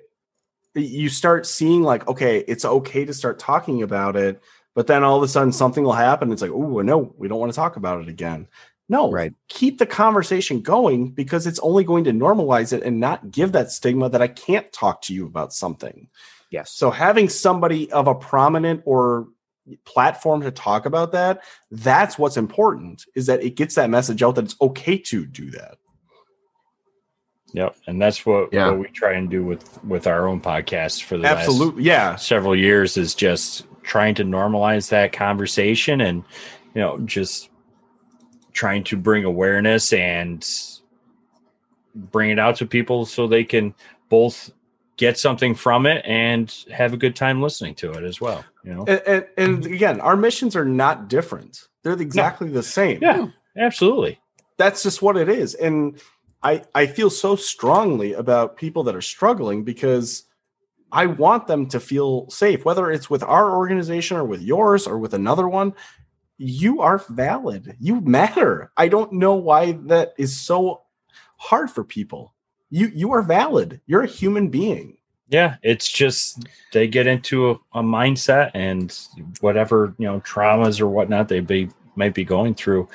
you 0.75 1.09
start 1.09 1.47
seeing 1.47 1.83
like, 1.83 2.07
okay, 2.09 2.39
it's 2.49 2.65
okay 2.65 3.05
to 3.05 3.13
start 3.13 3.39
talking 3.39 3.83
about 3.83 4.17
it, 4.17 4.41
but 4.75 4.87
then 4.87 5.05
all 5.05 5.17
of 5.19 5.23
a 5.23 5.29
sudden 5.29 5.53
something 5.53 5.85
will 5.85 5.93
happen. 5.93 6.33
It's 6.33 6.41
like, 6.43 6.51
oh 6.51 6.81
no, 6.81 7.15
we 7.19 7.29
don't 7.29 7.39
want 7.39 7.53
to 7.53 7.57
talk 7.57 7.77
about 7.77 8.01
it 8.01 8.09
again. 8.09 8.49
No, 8.93 9.11
Right. 9.11 9.33
Keep 9.49 9.79
the 9.79 9.87
conversation 9.87 10.61
going 10.61 11.11
because 11.11 11.47
it's 11.47 11.59
only 11.61 11.83
going 11.83 12.05
to 12.05 12.13
normalize 12.13 12.73
it 12.73 12.83
and 12.83 13.01
not 13.01 13.31
give 13.31 13.53
that 13.53 13.71
stigma 13.73 14.09
that 14.11 14.21
I 14.23 14.29
can't 14.29 14.71
talk 14.73 15.03
to 15.03 15.15
you 15.15 15.25
about 15.27 15.53
something. 15.53 16.09
yes 16.51 16.71
So 16.73 16.91
having 16.91 17.29
somebody 17.31 17.91
of 17.91 18.07
a 18.07 18.15
prominent 18.15 18.83
or 18.85 19.29
platform 19.85 20.43
to 20.43 20.51
talk 20.51 20.87
about 20.87 21.13
that, 21.13 21.43
that's 21.71 22.19
what's 22.19 22.37
important 22.37 23.05
is 23.15 23.27
that 23.27 23.43
it 23.43 23.57
gets 23.57 23.77
that 23.77 23.89
message 23.91 24.23
out 24.23 24.35
that 24.35 24.45
it's 24.45 24.57
okay 24.61 24.99
to 24.99 25.25
do 25.25 25.51
that. 25.53 25.79
Yep. 27.55 27.77
And 27.87 28.01
that's 28.01 28.25
what, 28.25 28.53
Yeah. 28.53 28.71
what 28.71 28.79
we 28.81 28.89
try 28.89 29.13
and 29.15 29.29
do 29.31 29.45
with 29.45 29.83
with 29.85 30.07
our 30.07 30.27
own 30.27 30.41
podcast 30.41 31.03
for 31.05 31.17
the 31.17 31.25
last 31.25 31.47
Absolutely. 31.47 31.85
Yeah. 31.85 32.17
several 32.17 32.57
years 32.57 32.97
is 32.97 33.15
just 33.15 33.67
trying 33.83 34.15
to 34.17 34.25
normalize 34.25 34.89
that 34.91 35.13
conversation 35.13 36.01
and 36.01 36.25
you 36.75 36.81
know 36.81 36.99
just 37.01 37.49
trying 38.53 38.85
to 38.85 38.97
bring 38.97 39.25
awareness 39.25 39.93
and 39.93 40.49
bring 41.95 42.31
it 42.31 42.39
out 42.39 42.57
to 42.57 42.67
people 42.67 43.05
so 43.05 43.27
they 43.27 43.45
can 43.45 43.75
both 44.09 44.51
get 44.97 45.19
something 45.19 45.55
from 45.55 45.87
it 45.87 46.03
and 46.07 46.65
have 46.71 46.93
a 46.93 46.97
good 46.97 47.17
time 47.17 47.43
listening 47.43 47.75
to 47.75 47.91
it 47.93 48.05
as 48.05 48.21
well 48.21 48.45
you 48.65 48.75
know 48.75 48.85
And, 48.85 49.03
and, 49.07 49.27
and 49.37 49.67
again, 49.67 50.01
our 50.01 50.17
missions 50.17 50.55
are 50.55 50.65
not 50.65 51.09
different. 51.09 51.69
They're 51.83 51.95
exactly 51.95 52.49
the 52.49 52.63
same. 52.63 53.01
yeah 53.03 53.27
absolutely 53.57 54.21
That's 54.59 54.83
just 54.83 55.03
what 55.03 55.17
it 55.17 55.29
is. 55.29 55.55
And 55.55 56.01
I, 56.43 56.63
I 56.75 56.87
feel 56.87 57.11
so 57.11 57.37
strongly 57.37 58.15
about 58.15 58.57
people 58.57 58.83
that 58.85 58.97
are 58.97 59.03
struggling 59.03 59.65
because 59.65 60.25
I 60.91 61.07
want 61.07 61.47
them 61.47 61.67
to 61.69 61.81
feel 61.81 62.29
safe, 62.31 62.65
whether 62.65 62.91
it's 62.91 63.09
with 63.09 63.23
our 63.23 63.57
organization 63.57 64.17
or 64.17 64.25
with 64.25 64.43
yours 64.43 64.87
or 64.87 64.99
with 64.99 65.15
another 65.15 65.49
one. 65.49 65.73
You 66.43 66.81
are 66.81 66.99
valid. 67.09 67.77
You 67.81 68.01
matter. 68.01 68.73
I 68.77 68.89
don't 68.89 69.13
know 69.13 69.35
why 69.35 69.73
that 69.87 70.15
is 70.19 70.39
so 70.39 70.83
hard 71.37 71.71
for 71.71 71.85
people. 71.85 72.35
You 72.71 72.89
you 72.95 73.13
are 73.13 73.23
valid. 73.23 73.81
You're 73.87 74.03
a 74.03 74.07
human 74.07 74.49
being. 74.49 74.97
yeah 75.29 75.57
it's 75.63 75.91
just 75.91 76.45
they 76.73 76.87
get 76.89 77.07
into 77.07 77.51
a, 77.51 77.55
a 77.75 77.83
mindset 77.83 78.51
and 78.55 78.99
whatever 79.41 79.95
you 79.99 80.07
know 80.07 80.21
traumas 80.21 80.81
or 80.81 80.89
whatnot 80.89 81.29
they 81.29 81.41
be 81.41 81.69
might 81.97 82.13
be 82.15 82.25
going 82.25 82.55
through 82.55 82.89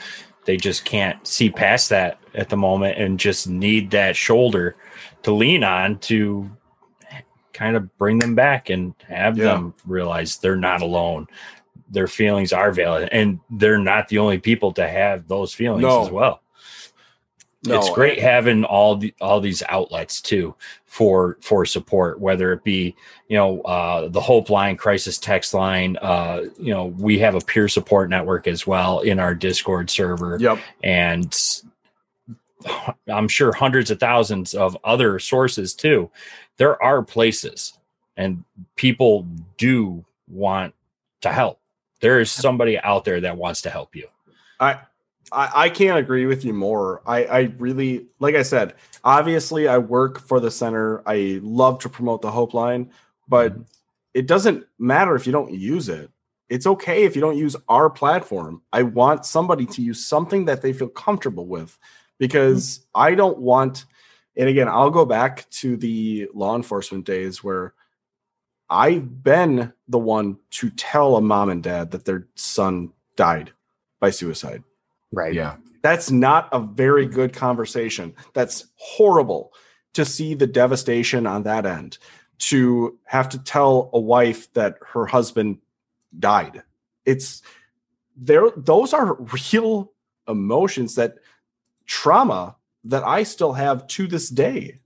they 0.45 0.57
just 0.57 0.83
can't 0.85 1.25
see 1.25 1.49
past 1.49 1.89
that 1.89 2.19
at 2.35 2.49
the 2.49 2.57
moment 2.57 2.97
and 2.99 3.19
just 3.19 3.47
need 3.47 3.91
that 3.91 4.15
shoulder 4.15 4.75
to 5.23 5.31
lean 5.31 5.63
on 5.63 5.97
to 5.99 6.49
kind 7.53 7.75
of 7.75 7.97
bring 7.97 8.19
them 8.19 8.35
back 8.35 8.69
and 8.69 8.93
have 9.07 9.37
Yeah. 9.37 9.45
them 9.53 9.73
realize 9.85 10.37
they're 10.37 10.55
not 10.55 10.81
alone 10.81 11.27
their 11.89 12.07
feelings 12.07 12.51
are 12.53 12.71
valid 12.71 13.09
and 13.11 13.39
they're 13.49 13.77
not 13.77 14.07
the 14.09 14.17
only 14.17 14.37
people 14.37 14.71
to 14.73 14.87
have 14.87 15.27
those 15.27 15.53
feelings 15.53 15.81
No. 15.83 16.03
as 16.03 16.09
well 16.11 16.41
it's 17.69 17.89
great 17.89 18.19
having 18.19 18.63
all 18.63 18.95
the 18.95 19.13
all 19.19 19.41
these 19.41 19.61
outlets 19.67 20.21
too 20.21 20.55
for 20.85 21.37
for 21.41 21.65
support 21.65 22.19
whether 22.21 22.53
it 22.53 22.63
be 22.63 22.95
you 23.27 23.35
know 23.35 23.59
uh 23.61 24.07
the 24.07 24.21
hope 24.21 24.49
line 24.49 24.77
crisis 24.77 25.17
text 25.17 25.53
line 25.53 25.97
uh 26.01 26.43
you 26.57 26.73
know 26.73 26.85
we 26.85 27.19
have 27.19 27.35
a 27.35 27.41
peer 27.41 27.67
support 27.67 28.09
network 28.09 28.47
as 28.47 28.65
well 28.65 28.99
in 29.01 29.19
our 29.19 29.33
discord 29.35 29.89
server 29.89 30.37
Yep. 30.39 30.59
and 30.83 31.37
i'm 33.07 33.27
sure 33.27 33.51
hundreds 33.53 33.91
of 33.91 33.99
thousands 33.99 34.53
of 34.53 34.77
other 34.83 35.19
sources 35.19 35.73
too 35.73 36.09
there 36.57 36.81
are 36.81 37.01
places 37.03 37.77
and 38.15 38.43
people 38.75 39.27
do 39.57 40.05
want 40.29 40.73
to 41.21 41.31
help 41.31 41.59
there 41.99 42.19
is 42.19 42.31
somebody 42.31 42.79
out 42.79 43.05
there 43.05 43.21
that 43.21 43.37
wants 43.37 43.61
to 43.61 43.69
help 43.69 43.95
you 43.95 44.07
I, 44.59 44.79
I 45.31 45.51
I 45.53 45.69
can't 45.69 45.97
agree 45.97 46.25
with 46.25 46.45
you 46.45 46.53
more. 46.53 47.01
I 47.05 47.25
I 47.25 47.39
really 47.57 48.07
like 48.19 48.35
I 48.35 48.43
said, 48.43 48.73
obviously 49.03 49.67
I 49.67 49.77
work 49.77 50.19
for 50.19 50.39
the 50.39 50.51
center. 50.51 51.03
I 51.05 51.39
love 51.43 51.79
to 51.79 51.89
promote 51.89 52.21
the 52.21 52.31
Hope 52.31 52.53
line, 52.53 52.91
but 53.27 53.53
mm-hmm. 53.53 53.61
it 54.13 54.27
doesn't 54.27 54.65
matter 54.79 55.15
if 55.15 55.25
you 55.25 55.31
don't 55.31 55.53
use 55.53 55.89
it. 55.89 56.09
It's 56.49 56.65
okay 56.65 57.03
if 57.03 57.15
you 57.15 57.21
don't 57.21 57.37
use 57.37 57.57
our 57.67 57.89
platform. 57.89 58.61
I 58.71 58.83
want 58.83 59.25
somebody 59.25 59.65
to 59.65 59.81
use 59.81 60.05
something 60.05 60.45
that 60.45 60.61
they 60.61 60.71
feel 60.71 60.87
comfortable 60.87 61.45
with 61.45 61.77
because 62.17 62.79
mm-hmm. 62.79 63.01
I 63.01 63.15
don't 63.15 63.39
want 63.39 63.85
and 64.35 64.47
again, 64.47 64.67
I'll 64.67 64.91
go 64.91 65.05
back 65.05 65.49
to 65.49 65.75
the 65.77 66.29
law 66.33 66.55
enforcement 66.55 67.05
days 67.05 67.43
where 67.43 67.73
I've 68.69 69.23
been 69.23 69.73
the 69.87 69.97
one 69.97 70.37
to 70.51 70.69
tell 70.71 71.15
a 71.15 71.21
mom 71.21 71.49
and 71.49 71.63
dad 71.63 71.91
that 71.91 72.05
their 72.05 72.27
son 72.35 72.91
died 73.15 73.51
by 73.99 74.09
suicide. 74.09 74.63
right 75.11 75.33
Yeah. 75.33 75.55
That's 75.81 76.11
not 76.11 76.49
a 76.51 76.59
very 76.59 77.05
good 77.05 77.33
conversation. 77.33 78.13
That's 78.33 78.65
horrible 78.75 79.53
to 79.93 80.03
see 80.03 80.33
the 80.33 80.47
devastation 80.47 81.25
on 81.25 81.43
that 81.43 81.65
end. 81.65 81.97
To 82.39 82.99
have 83.05 83.29
to 83.29 83.39
tell 83.39 83.89
a 83.93 83.99
wife 83.99 84.51
that 84.53 84.77
her 84.93 85.05
husband 85.05 85.59
died. 86.19 86.61
It's 87.05 87.41
there 88.15 88.49
those 88.55 88.93
are 88.93 89.15
real 89.15 89.91
emotions 90.27 90.95
that 90.95 91.15
trauma 91.85 92.55
that 92.83 93.03
I 93.03 93.23
still 93.23 93.53
have 93.53 93.87
to 93.87 94.07
this 94.07 94.29
day. 94.29 94.79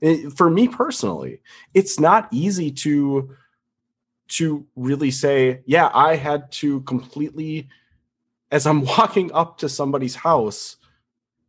It- 0.00 0.32
for 0.32 0.48
me 0.50 0.68
personally, 0.68 1.40
it's 1.74 1.98
not 2.00 2.28
easy 2.30 2.70
to 2.72 3.36
to 4.28 4.64
really 4.76 5.10
say, 5.10 5.60
yeah, 5.66 5.90
I 5.92 6.14
had 6.14 6.52
to 6.52 6.80
completely 6.82 7.68
as 8.50 8.66
I'm 8.66 8.84
walking 8.96 9.32
up 9.32 9.58
to 9.58 9.68
somebody's 9.68 10.14
house, 10.14 10.76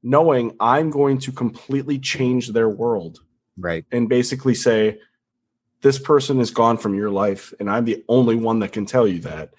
knowing 0.04 0.56
I'm 0.60 0.90
going 0.90 1.20
to 1.20 1.32
completely 1.32 2.00
change 2.00 2.50
their 2.50 2.70
world 2.70 3.20
right 3.58 3.86
and 3.92 4.10
basically 4.10 4.56
say, 4.56 5.00
this 5.82 6.00
person 6.00 6.40
is 6.40 6.52
gone 6.52 6.78
from 6.78 6.94
your 6.96 7.10
life, 7.10 7.54
and 7.60 7.70
I'm 7.70 7.86
the 7.86 8.04
only 8.08 8.36
one 8.36 8.60
that 8.60 8.72
can 8.72 8.86
tell 8.86 9.08
you 9.08 9.20
that. 9.22 9.54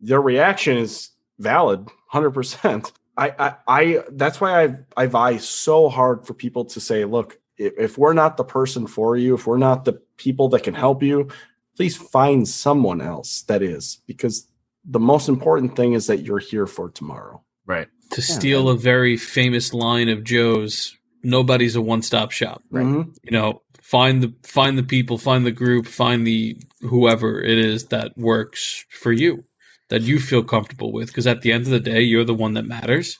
Their 0.00 0.20
reaction 0.20 0.76
is 0.76 1.10
valid, 1.38 1.88
hundred 2.06 2.32
percent. 2.32 2.92
I, 3.16 3.30
I, 3.38 3.54
I, 3.66 4.04
that's 4.12 4.40
why 4.40 4.64
I, 4.64 4.76
I 4.96 5.06
vie 5.06 5.36
so 5.38 5.88
hard 5.88 6.26
for 6.26 6.32
people 6.34 6.64
to 6.66 6.80
say, 6.80 7.04
look, 7.04 7.38
if, 7.60 7.72
if 7.78 7.98
we're 7.98 8.14
not 8.14 8.36
the 8.36 8.44
person 8.44 8.86
for 8.86 9.16
you, 9.16 9.34
if 9.34 9.46
we're 9.46 9.58
not 9.58 9.84
the 9.84 10.00
people 10.16 10.48
that 10.50 10.64
can 10.64 10.74
help 10.74 11.02
you, 11.02 11.28
please 11.76 11.96
find 11.96 12.48
someone 12.48 13.00
else 13.00 13.42
that 13.42 13.62
is, 13.62 14.00
because 14.06 14.46
the 14.84 14.98
most 14.98 15.28
important 15.28 15.76
thing 15.76 15.92
is 15.92 16.06
that 16.06 16.22
you're 16.24 16.38
here 16.38 16.66
for 16.66 16.90
tomorrow. 16.90 17.42
Right. 17.66 17.88
To 18.12 18.20
Yeah, 18.20 18.34
steal 18.38 18.68
a 18.68 18.76
very 18.76 19.16
famous 19.16 19.72
line 19.72 20.08
of 20.08 20.24
Joe's, 20.24 20.96
nobody's 21.22 21.76
a 21.76 21.82
one-stop 21.82 22.32
shop. 22.32 22.62
Right. 22.70 22.84
Mhm. 22.84 23.14
You 23.22 23.30
know, 23.30 23.62
find 23.82 24.22
the 24.22 24.34
find 24.42 24.78
the 24.78 24.82
people, 24.82 25.18
find 25.18 25.44
the 25.44 25.52
group, 25.52 25.86
find 25.86 26.26
the 26.26 26.56
whoever 26.80 27.40
it 27.42 27.58
is 27.58 27.86
that 27.86 28.16
works 28.16 28.84
for 28.90 29.12
you, 29.12 29.44
that 29.88 30.02
you 30.02 30.18
feel 30.18 30.42
comfortable 30.42 30.92
with. 30.92 31.08
Because 31.08 31.26
at 31.26 31.42
the 31.42 31.52
end 31.52 31.64
of 31.64 31.70
the 31.70 31.80
day, 31.80 32.00
you're 32.00 32.24
the 32.24 32.34
one 32.34 32.54
that 32.54 32.66
matters, 32.66 33.18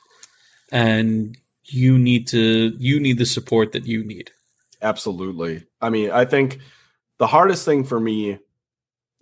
and 0.73 1.37
you 1.73 1.99
need 1.99 2.27
to 2.29 2.75
you 2.79 3.01
need 3.01 3.19
the 3.19 3.27
support 3.27 3.73
that 3.73 3.87
you 3.87 4.05
need. 4.05 4.31
Absolutely. 4.83 5.65
I 5.81 5.91
mean, 5.91 6.11
I 6.11 6.25
think 6.25 6.59
the 7.19 7.27
hardest 7.27 7.65
thing 7.65 7.85
for 7.85 8.01
me, 8.01 8.39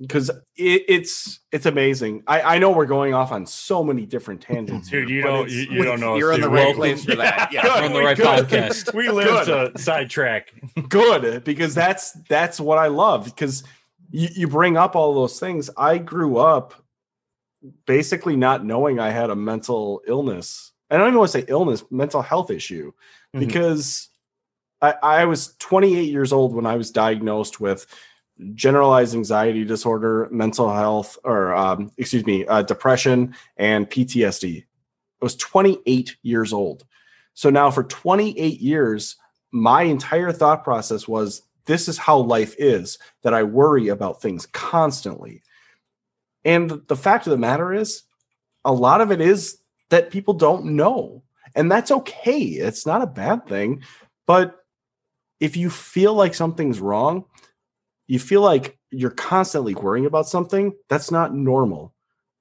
because 0.00 0.30
it, 0.56 0.84
it's 0.88 1.40
it's 1.50 1.66
amazing. 1.66 2.22
I, 2.26 2.40
I 2.56 2.58
know 2.58 2.70
we're 2.70 2.86
going 2.86 3.14
off 3.14 3.32
on 3.32 3.44
so 3.46 3.82
many 3.82 4.06
different 4.06 4.40
tangents, 4.40 4.88
dude 4.88 5.08
here, 5.08 5.16
you 5.16 5.22
don't 5.22 5.50
you, 5.50 5.66
you 5.70 5.82
don't 5.82 6.00
know 6.00 6.16
You're 6.16 6.32
in 6.32 6.40
the 6.40 6.48
right 6.48 6.74
place 6.74 7.04
for 7.04 7.16
that. 7.16 7.52
Yeah. 7.52 7.64
We're 7.80 7.84
on 7.84 7.92
the 7.92 7.98
we 7.98 8.04
right 8.04 8.16
good. 8.16 8.46
podcast. 8.46 8.94
we 8.94 9.10
live 9.10 9.46
to 9.46 9.72
sidetrack 9.76 10.52
good 10.88 11.42
because 11.44 11.74
that's 11.74 12.12
that's 12.28 12.60
what 12.60 12.78
I 12.78 12.86
love 12.86 13.24
because 13.24 13.64
you, 14.10 14.28
you 14.32 14.48
bring 14.48 14.76
up 14.76 14.94
all 14.94 15.14
those 15.14 15.40
things. 15.40 15.68
I 15.76 15.98
grew 15.98 16.38
up 16.38 16.74
basically 17.86 18.36
not 18.36 18.64
knowing 18.64 19.00
I 19.00 19.10
had 19.10 19.30
a 19.30 19.36
mental 19.36 20.02
illness. 20.06 20.72
I 20.90 20.96
don't 20.96 21.08
even 21.08 21.18
want 21.18 21.32
to 21.32 21.38
say 21.38 21.44
illness, 21.48 21.84
mental 21.90 22.22
health 22.22 22.50
issue, 22.50 22.92
Mhm. 23.34 23.40
because 23.40 24.08
I, 24.80 24.94
I 25.02 25.24
was 25.24 25.54
28 25.58 26.10
years 26.10 26.32
old 26.32 26.54
when 26.54 26.66
I 26.66 26.76
was 26.76 26.90
diagnosed 26.90 27.60
with 27.60 27.86
generalized 28.54 29.14
anxiety 29.14 29.64
disorder, 29.64 30.28
mental 30.30 30.72
health, 30.72 31.18
or 31.24 31.54
um, 31.54 31.90
excuse 31.98 32.24
me, 32.24 32.46
uh, 32.46 32.62
depression, 32.62 33.34
and 33.56 33.90
PTSD. 33.90 34.62
I 35.20 35.24
was 35.24 35.34
28 35.36 36.16
years 36.22 36.52
old. 36.52 36.86
So 37.34 37.50
now 37.50 37.70
for 37.70 37.82
28 37.82 38.60
years, 38.60 39.16
my 39.50 39.82
entire 39.82 40.30
thought 40.32 40.62
process 40.62 41.08
was 41.08 41.42
this 41.66 41.88
is 41.88 41.98
how 41.98 42.18
life 42.18 42.54
is, 42.58 42.98
that 43.22 43.34
I 43.34 43.42
worry 43.42 43.88
about 43.88 44.22
things 44.22 44.46
constantly. 44.46 45.42
And 46.44 46.70
the 46.86 46.96
fact 46.96 47.26
of 47.26 47.32
the 47.32 47.36
matter 47.36 47.74
is, 47.74 48.04
a 48.64 48.72
lot 48.72 49.00
of 49.00 49.10
it 49.10 49.20
is 49.20 49.58
that 49.90 50.10
people 50.10 50.34
don't 50.34 50.64
know. 50.76 51.22
And 51.54 51.70
that's 51.70 51.90
okay. 51.90 52.40
It's 52.40 52.86
not 52.86 53.02
a 53.02 53.06
bad 53.06 53.46
thing. 53.46 53.82
But 54.26 54.56
if 55.40 55.56
you 55.56 55.70
feel 55.70 56.14
like 56.14 56.34
something's 56.34 56.80
wrong, 56.80 57.24
you 58.06 58.18
feel 58.18 58.42
like 58.42 58.78
you're 58.90 59.10
constantly 59.10 59.74
worrying 59.74 60.06
about 60.06 60.28
something, 60.28 60.72
that's 60.88 61.10
not 61.10 61.34
normal. 61.34 61.94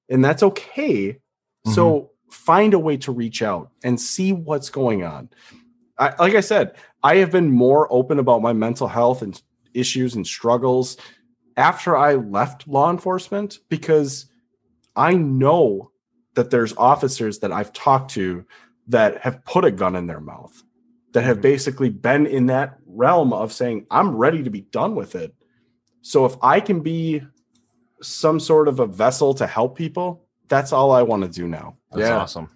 And 0.09 0.23
that's 0.23 0.43
okay. 0.43 1.19
So 1.65 1.93
mm-hmm. 1.93 2.31
find 2.31 2.73
a 2.73 2.79
way 2.79 2.97
to 2.97 3.11
reach 3.11 3.41
out 3.41 3.71
and 3.83 3.99
see 3.99 4.31
what's 4.31 4.69
going 4.69 5.03
on. 5.03 5.29
I, 5.99 6.13
like 6.19 6.35
I 6.35 6.41
said, 6.41 6.75
I 7.03 7.17
have 7.17 7.31
been 7.31 7.49
more 7.49 7.91
open 7.91 8.19
about 8.19 8.41
my 8.41 8.53
mental 8.53 8.87
health 8.87 9.21
and 9.21 9.41
issues 9.73 10.15
and 10.15 10.25
struggles 10.25 10.97
after 11.57 11.97
I 11.97 12.15
left 12.15 12.67
law 12.67 12.89
enforcement 12.89 13.59
because 13.67 14.27
I 14.95 15.13
know 15.13 15.91
that 16.37 16.49
there's 16.51 16.73
officers 16.77 17.39
that 17.39 17.51
I've 17.51 17.73
talked 17.73 18.11
to 18.11 18.45
that 18.87 19.17
have 19.21 19.43
put 19.43 19.65
a 19.65 19.71
gun 19.71 19.95
in 19.95 20.07
their 20.07 20.21
mouth, 20.21 20.63
that 21.13 21.23
have 21.23 21.41
basically 21.41 21.89
been 21.89 22.25
in 22.25 22.45
that 22.45 22.77
realm 22.85 23.33
of 23.33 23.51
saying, 23.51 23.85
I'm 23.91 24.15
ready 24.15 24.43
to 24.43 24.49
be 24.49 24.61
done 24.61 24.95
with 24.95 25.15
it. 25.15 25.33
So 26.01 26.25
if 26.25 26.35
I 26.41 26.59
can 26.61 26.79
be 26.81 27.21
some 28.01 28.39
sort 28.39 28.67
of 28.67 28.79
a 28.79 28.85
vessel 28.85 29.33
to 29.33 29.47
help 29.47 29.75
people, 29.77 30.23
that's 30.47 30.71
all 30.71 30.91
I 30.91 31.01
want 31.01 31.23
to 31.23 31.29
do 31.29 31.47
now. 31.47 31.75
That's 31.91 32.09
awesome. 32.09 32.49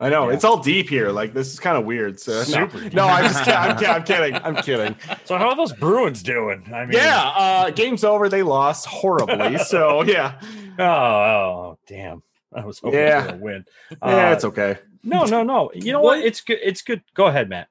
I 0.00 0.08
know 0.10 0.28
Yeah. 0.28 0.34
it's 0.34 0.44
all 0.44 0.58
deep 0.62 0.88
here. 0.88 1.10
Like 1.10 1.32
this 1.32 1.52
is 1.52 1.60
kind 1.60 1.76
of 1.78 1.84
weird. 1.84 2.18
So 2.20 2.32
no, 2.32 2.42
Super 2.42 2.90
no, 2.94 3.04
I'm 3.06 3.24
just 3.24 3.44
kidding. 3.44 3.54
I'm, 3.60 3.76
kidding. 3.78 3.94
I'm 3.94 4.04
kidding. 4.04 4.34
I'm 4.34 4.56
kidding. 4.56 4.96
So 5.24 5.38
how 5.38 5.50
are 5.50 5.56
those 5.56 5.72
Bruins 5.72 6.22
doing? 6.22 6.64
I 6.74 6.84
mean, 6.86 6.92
Yeah, 6.98 7.20
uh, 7.36 7.70
game's 7.70 8.02
over. 8.04 8.28
They 8.28 8.42
lost 8.42 8.86
horribly. 8.86 9.56
so 9.72 10.02
yeah, 10.02 10.40
Oh, 10.78 10.84
oh, 10.84 11.78
damn. 11.86 12.22
I 12.56 12.64
was 12.64 12.78
hoping 12.78 12.98
Yeah. 13.00 13.22
for 13.28 13.34
a 13.34 13.36
win. 13.38 13.64
yeah, 13.90 14.30
Uh, 14.30 14.32
it's 14.32 14.44
okay. 14.44 14.78
no, 15.04 15.24
no, 15.24 15.42
no. 15.42 15.70
You 15.74 15.92
know 15.92 16.00
What- 16.00 16.18
what? 16.18 16.26
It's 16.26 16.40
good. 16.40 16.58
It's 16.62 16.82
good. 16.82 17.02
Go 17.14 17.26
ahead, 17.26 17.48
Matt. 17.48 17.68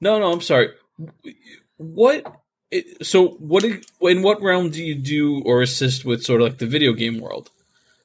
No, 0.00 0.18
no, 0.18 0.30
I'm 0.32 0.42
sorry. 0.42 0.70
What? 1.78 2.26
It, 2.70 3.06
so, 3.06 3.28
what? 3.38 3.62
do- 3.62 3.80
In 4.02 4.22
what 4.22 4.42
realm 4.42 4.70
do 4.70 4.82
you 4.84 4.94
do 4.94 5.40
or 5.44 5.62
assist 5.62 6.04
with 6.04 6.22
sort 6.24 6.40
of 6.40 6.48
like 6.48 6.58
the 6.58 6.66
video 6.66 6.92
game 6.92 7.20
world? 7.20 7.50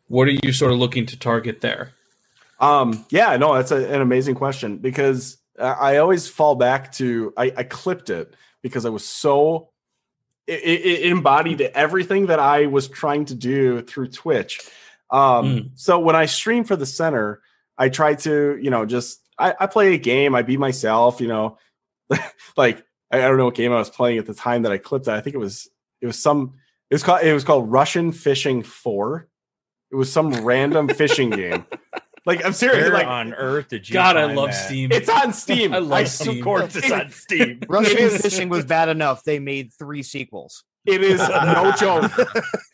What 0.07 0.27
are 0.27 0.37
you 0.43 0.51
sort 0.53 0.71
of 0.71 0.77
looking 0.79 1.05
to 1.07 1.17
target 1.19 1.61
there? 1.61 1.91
Um, 2.59 3.05
yeah, 3.09 3.37
no, 3.37 3.55
that's 3.55 3.71
a, 3.71 3.77
an 3.93 4.01
amazing 4.01 4.35
question 4.35 4.77
because 4.77 5.37
I, 5.59 5.95
I 5.95 5.97
always 5.97 6.27
fall 6.27 6.55
back 6.55 6.91
to 6.93 7.33
I, 7.35 7.51
I 7.57 7.63
clipped 7.63 8.09
it 8.09 8.35
because 8.61 8.85
I 8.85 8.89
was 8.89 9.03
so 9.07 9.69
it, 10.47 10.59
it, 10.61 10.85
it 10.85 11.05
embodied 11.11 11.61
everything 11.61 12.27
that 12.27 12.39
I 12.39 12.67
was 12.67 12.87
trying 12.87 13.25
to 13.25 13.35
do 13.35 13.81
through 13.81 14.09
Twitch. 14.09 14.59
Um, 15.11 15.45
Mm. 15.45 15.69
so 15.75 15.99
when 15.99 16.15
I 16.15 16.25
stream 16.25 16.63
for 16.63 16.75
the 16.75 16.85
center, 16.85 17.41
I 17.77 17.89
try 17.89 18.15
to, 18.15 18.57
you 18.61 18.69
know, 18.69 18.85
just 18.85 19.19
I, 19.37 19.53
I 19.59 19.65
play 19.67 19.93
a 19.93 19.97
game, 19.97 20.35
I 20.35 20.41
be 20.41 20.57
myself, 20.57 21.19
you 21.19 21.27
know, 21.27 21.57
like 22.57 22.83
I, 23.11 23.17
I 23.17 23.21
don't 23.27 23.37
know 23.37 23.45
what 23.45 23.55
game 23.55 23.71
I 23.73 23.77
was 23.79 23.89
playing 23.89 24.17
at 24.19 24.25
the 24.25 24.33
time 24.33 24.61
that 24.63 24.71
I 24.71 24.77
clipped 24.77 25.05
that. 25.05 25.15
I 25.15 25.21
think 25.21 25.35
it 25.35 25.39
was 25.39 25.67
it 26.01 26.07
was 26.07 26.17
some 26.19 26.53
it 26.89 26.95
was 26.95 27.03
called 27.03 27.21
it 27.23 27.33
was 27.33 27.43
called 27.43 27.71
Russian 27.71 28.11
Fishing 28.11 28.63
Four. 28.63 29.27
It 29.91 29.95
was 29.95 30.11
some 30.11 30.45
random 30.45 30.87
fishing 30.87 31.29
game. 31.29 31.65
Like 32.23 32.45
I'm 32.45 32.53
serious. 32.53 32.83
Where 32.83 32.93
like 32.93 33.07
on 33.07 33.33
earth 33.33 33.69
did 33.69 33.89
you? 33.89 33.93
God, 33.93 34.15
I 34.15 34.31
love 34.31 34.49
that? 34.49 34.53
Steam. 34.67 34.91
it's 34.91 35.09
on 35.09 35.33
Steam. 35.43 35.73
I 35.73 35.79
love 35.79 36.07
Steam. 36.07 36.37
Of 36.37 36.43
course, 36.43 36.75
it's 36.75 36.91
on 36.91 37.09
Steam. 37.09 37.61
Russian 37.67 38.09
fishing 38.11 38.47
was 38.47 38.63
bad 38.63 38.89
enough. 38.89 39.23
They 39.23 39.39
made 39.39 39.73
three 39.73 40.03
sequels. 40.03 40.63
It 40.85 41.03
is 41.03 41.19
no 41.29 41.71
joke. 41.77 42.11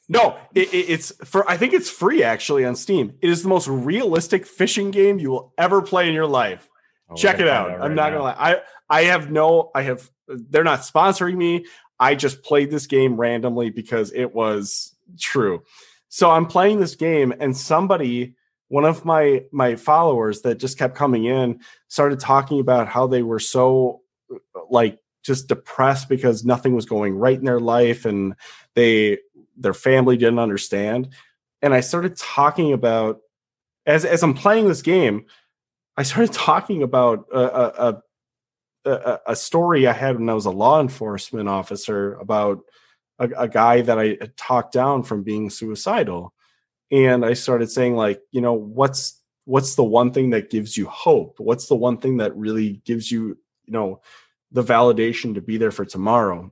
No, 0.09 0.37
it, 0.55 0.73
it- 0.73 0.89
it's 0.89 1.11
for. 1.25 1.49
I 1.49 1.57
think 1.57 1.73
it's 1.73 1.89
free 1.89 2.23
actually 2.23 2.65
on 2.65 2.75
Steam. 2.75 3.13
It 3.21 3.29
is 3.29 3.43
the 3.43 3.49
most 3.49 3.67
realistic 3.67 4.45
fishing 4.45 4.91
game 4.91 5.19
you 5.19 5.31
will 5.31 5.53
ever 5.57 5.81
play 5.81 6.07
in 6.07 6.13
your 6.13 6.27
life. 6.27 6.69
Oh, 7.09 7.15
Check 7.15 7.39
it 7.39 7.47
out. 7.47 7.69
find 7.69 7.83
I'm 7.83 7.95
not 7.95 8.11
now. 8.13 8.19
gonna 8.19 8.23
lie. 8.23 8.35
I 8.37 8.61
I 8.89 9.01
have 9.03 9.29
no. 9.31 9.71
I 9.75 9.81
have. 9.83 10.09
They're 10.27 10.63
not 10.63 10.79
sponsoring 10.81 11.35
me. 11.35 11.65
I 11.99 12.15
just 12.15 12.43
played 12.43 12.69
this 12.69 12.85
game 12.87 13.17
randomly 13.17 13.69
because 13.69 14.11
it 14.13 14.33
was 14.33 14.95
true. 15.19 15.63
So 16.09 16.29
I'm 16.31 16.45
playing 16.45 16.79
this 16.79 16.95
game, 16.95 17.33
and 17.39 17.55
somebody, 17.57 18.35
one 18.69 18.85
of 18.85 19.03
my 19.03 19.43
my 19.51 19.75
followers 19.75 20.41
that 20.43 20.55
just 20.59 20.77
kept 20.77 20.95
coming 20.95 21.25
in, 21.25 21.59
started 21.89 22.19
talking 22.19 22.59
about 22.61 22.87
how 22.87 23.07
they 23.07 23.23
were 23.23 23.39
so 23.39 24.01
like 24.69 24.99
just 25.27 25.47
depressed 25.47 26.09
because 26.09 26.45
nothing 26.45 26.73
was 26.73 26.85
going 26.85 27.15
right 27.15 27.37
in 27.37 27.45
their 27.45 27.59
life, 27.59 28.05
and 28.05 28.33
they 28.73 29.19
their 29.57 29.73
family 29.73 30.17
didn't 30.17 30.39
understand. 30.39 31.09
And 31.61 31.73
I 31.73 31.81
started 31.81 32.17
talking 32.17 32.73
about 32.73 33.19
as 33.85 34.05
as 34.05 34.23
I'm 34.23 34.33
playing 34.33 34.67
this 34.67 34.81
game, 34.81 35.25
I 35.95 36.03
started 36.03 36.33
talking 36.33 36.81
about 36.81 37.27
a 37.31 37.39
a, 37.39 38.01
a, 38.85 39.19
a, 39.27 39.35
story 39.35 39.85
I 39.85 39.93
had 39.93 40.17
when 40.17 40.29
I 40.29 40.33
was 40.33 40.45
a 40.45 40.51
law 40.51 40.79
enforcement 40.79 41.49
officer 41.49 42.13
about 42.15 42.59
a, 43.19 43.29
a 43.37 43.47
guy 43.47 43.81
that 43.81 43.99
I 43.99 44.17
had 44.19 44.37
talked 44.37 44.71
down 44.73 45.03
from 45.03 45.23
being 45.23 45.49
suicidal, 45.49 46.33
and 46.89 47.25
I 47.25 47.33
started 47.33 47.69
saying 47.69 47.95
like, 47.95 48.21
you 48.31 48.41
know, 48.41 48.53
what's 48.53 49.21
what's 49.45 49.75
the 49.75 49.83
one 49.83 50.11
thing 50.11 50.31
that 50.31 50.49
gives 50.49 50.77
you 50.77 50.87
hope? 50.87 51.39
What's 51.39 51.67
the 51.67 51.75
one 51.75 51.97
thing 51.97 52.17
that 52.17 52.35
really 52.35 52.81
gives 52.85 53.09
you, 53.09 53.37
you 53.65 53.73
know, 53.73 54.01
the 54.51 54.63
validation 54.63 55.35
to 55.35 55.41
be 55.41 55.57
there 55.57 55.71
for 55.71 55.85
tomorrow? 55.85 56.51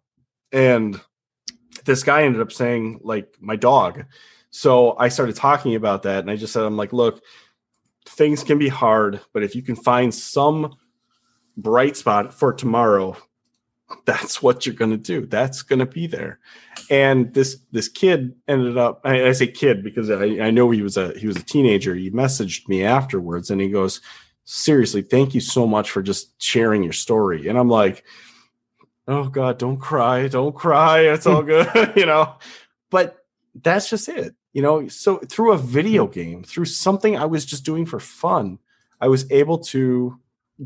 And 0.51 0.99
this 1.85 2.03
guy 2.03 2.23
ended 2.23 2.41
up 2.41 2.51
saying 2.51 3.01
like 3.03 3.35
my 3.39 3.55
dog. 3.55 4.05
So 4.51 4.95
I 4.97 5.09
started 5.09 5.35
talking 5.35 5.75
about 5.75 6.03
that, 6.03 6.19
and 6.19 6.31
I 6.31 6.37
just 6.37 6.53
said, 6.53 6.63
I'm 6.63 6.77
like, 6.77 6.93
look, 6.93 7.21
things 8.05 8.43
can 8.43 8.57
be 8.57 8.69
hard, 8.69 9.19
but 9.33 9.43
if 9.43 9.55
you 9.55 9.61
can 9.61 9.75
find 9.75 10.13
some 10.13 10.75
bright 11.57 11.97
spot 11.97 12.33
for 12.33 12.53
tomorrow, 12.53 13.17
that's 14.05 14.41
what 14.41 14.65
you're 14.65 14.75
going 14.75 14.91
to 14.91 14.97
do. 14.97 15.25
That's 15.25 15.61
going 15.61 15.79
to 15.79 15.85
be 15.85 16.07
there. 16.07 16.39
And 16.89 17.33
this 17.33 17.57
this 17.71 17.87
kid 17.87 18.35
ended 18.47 18.77
up. 18.77 19.01
I, 19.03 19.27
I 19.27 19.31
say 19.31 19.47
kid 19.47 19.83
because 19.83 20.09
I, 20.09 20.23
I 20.23 20.51
know 20.51 20.69
he 20.71 20.81
was 20.81 20.97
a 20.97 21.17
he 21.17 21.27
was 21.27 21.37
a 21.37 21.43
teenager. 21.43 21.95
He 21.95 22.11
messaged 22.11 22.67
me 22.67 22.83
afterwards, 22.83 23.49
and 23.49 23.61
he 23.61 23.69
goes, 23.69 24.01
"Seriously, 24.45 25.01
thank 25.01 25.35
you 25.35 25.41
so 25.41 25.67
much 25.67 25.91
for 25.91 26.01
just 26.01 26.41
sharing 26.41 26.83
your 26.83 26.93
story." 26.93 27.47
And 27.47 27.57
I'm 27.57 27.69
like, 27.69 28.03
"Oh 29.07 29.27
God, 29.27 29.57
don't 29.59 29.77
cry, 29.77 30.27
don't 30.27 30.55
cry. 30.55 31.01
It's 31.01 31.27
all 31.27 31.43
good," 31.53 31.93
you 31.95 32.05
know. 32.05 32.35
But 32.89 33.25
that's 33.61 33.89
just 33.89 34.09
it, 34.09 34.35
you 34.53 34.61
know. 34.61 34.87
So 34.87 35.17
through 35.17 35.53
a 35.53 35.57
video 35.57 36.05
mm-hmm. 36.05 36.19
game, 36.19 36.43
through 36.43 36.65
something 36.65 37.17
I 37.17 37.25
was 37.25 37.45
just 37.45 37.65
doing 37.65 37.85
for 37.85 37.99
fun, 37.99 38.59
I 39.01 39.07
was 39.07 39.29
able 39.31 39.59
to 39.59 40.19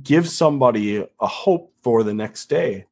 give 0.03 0.29
somebody 0.29 1.05
a 1.19 1.27
hope 1.27 1.73
for 1.81 2.03
the 2.03 2.13
next 2.13 2.45
day. 2.47 2.85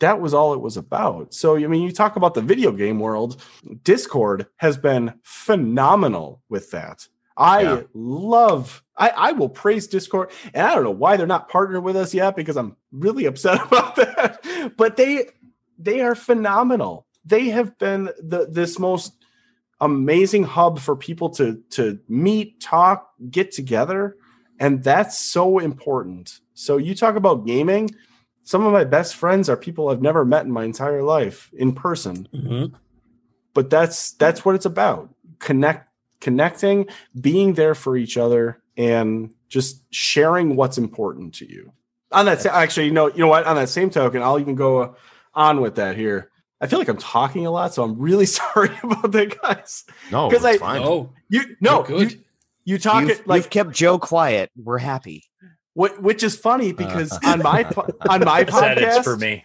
That 0.00 0.20
was 0.20 0.34
all 0.34 0.54
it 0.54 0.60
was 0.60 0.76
about. 0.76 1.34
So, 1.34 1.56
I 1.56 1.66
mean, 1.66 1.82
you 1.82 1.92
talk 1.92 2.16
about 2.16 2.34
the 2.34 2.42
video 2.42 2.72
game 2.72 2.98
world, 2.98 3.42
Discord 3.84 4.46
has 4.56 4.76
been 4.76 5.14
phenomenal 5.22 6.42
with 6.48 6.70
that. 6.72 7.08
I 7.36 7.62
Yeah. 7.62 7.80
love, 7.94 8.82
I, 8.96 9.08
I 9.10 9.32
will 9.32 9.48
praise 9.48 9.86
Discord. 9.88 10.30
And 10.52 10.66
I 10.66 10.74
don't 10.74 10.84
know 10.84 10.90
why 10.90 11.16
they're 11.16 11.26
not 11.26 11.48
partnered 11.48 11.82
with 11.82 11.96
us 11.96 12.14
yet 12.14 12.36
because 12.36 12.56
I'm 12.56 12.76
really 12.92 13.24
upset 13.30 13.60
about 13.66 13.96
that. 13.96 14.74
But 14.76 14.96
they, 14.96 15.30
they 15.78 16.00
are 16.00 16.14
phenomenal. 16.14 17.06
They 17.24 17.48
have 17.48 17.76
been 17.78 18.10
the 18.22 18.46
this 18.50 18.78
most 18.78 19.14
amazing 19.80 20.44
hub 20.44 20.78
for 20.78 20.94
people 20.94 21.30
to 21.30 21.60
to 21.70 21.98
meet, 22.08 22.60
talk, 22.60 23.10
get 23.30 23.50
together, 23.50 24.16
and 24.60 24.84
that's 24.84 25.18
so 25.18 25.58
important. 25.58 26.38
So 26.54 26.76
you 26.76 26.94
talk 26.94 27.16
about 27.16 27.46
gaming. 27.46 27.90
Some 28.44 28.64
of 28.66 28.72
my 28.72 28.84
best 28.84 29.16
friends 29.16 29.48
are 29.48 29.56
people 29.56 29.88
I've 29.88 30.02
never 30.02 30.24
met 30.24 30.44
in 30.44 30.52
my 30.52 30.64
entire 30.64 31.02
life 31.02 31.50
in 31.54 31.72
person, 31.72 32.28
Mm-hmm. 32.32 32.74
but 33.54 33.70
that's 33.70 34.12
that's 34.12 34.44
what 34.44 34.54
it's 34.54 34.66
about. 34.66 35.08
Connect, 35.38 35.88
connecting, 36.24 36.88
being 37.20 37.54
there 37.54 37.76
for 37.76 37.96
each 37.96 38.16
other, 38.16 38.60
and 38.76 39.32
just 39.48 39.84
sharing 39.94 40.56
what's 40.56 40.78
important 40.78 41.34
to 41.34 41.48
you. 41.48 41.72
On 42.10 42.26
that, 42.26 42.44
actually, 42.46 42.86
you 42.86 42.92
know, 42.92 43.06
you 43.08 43.18
know 43.18 43.28
what? 43.28 43.46
On 43.46 43.54
that 43.56 43.68
same 43.68 43.90
token, 43.90 44.22
I'll 44.22 44.40
even 44.40 44.56
go 44.56 44.78
uh, 44.82 44.92
on 45.34 45.60
with 45.60 45.76
that 45.76 45.96
here. 45.96 46.30
I 46.60 46.66
feel 46.66 46.78
like 46.78 46.88
I'm 46.88 46.96
talking 46.96 47.46
a 47.46 47.50
lot, 47.50 47.74
so 47.74 47.84
I'm 47.84 47.98
really 47.98 48.26
sorry 48.40 48.70
about 48.82 49.12
that, 49.12 49.40
guys. 49.40 49.84
No, 50.10 50.28
because 50.28 50.44
I- 50.44 50.58
fine. 50.58 50.82
Oh, 50.82 51.12
You 51.28 51.56
no, 51.60 51.86
you're 51.86 51.98
good. 51.98 52.12
You, 52.12 52.18
you 52.64 52.78
talk 52.78 53.02
You've, 53.02 53.10
it 53.10 53.26
like 53.26 53.44
you've 53.44 53.50
kept 53.50 53.70
Joe 53.72 53.98
quiet. 53.98 54.50
We're 54.56 54.78
happy. 54.78 55.24
what, 55.74 56.00
which 56.02 56.22
is 56.22 56.34
funny 56.36 56.70
uh. 56.70 56.74
because 56.74 57.16
on 57.24 57.42
my 57.42 57.64
po- 57.64 57.88
on 58.08 58.24
my 58.24 58.44
Said 58.48 58.78
it's 58.78 58.98
podcast 58.98 59.04
for 59.04 59.16
me. 59.16 59.44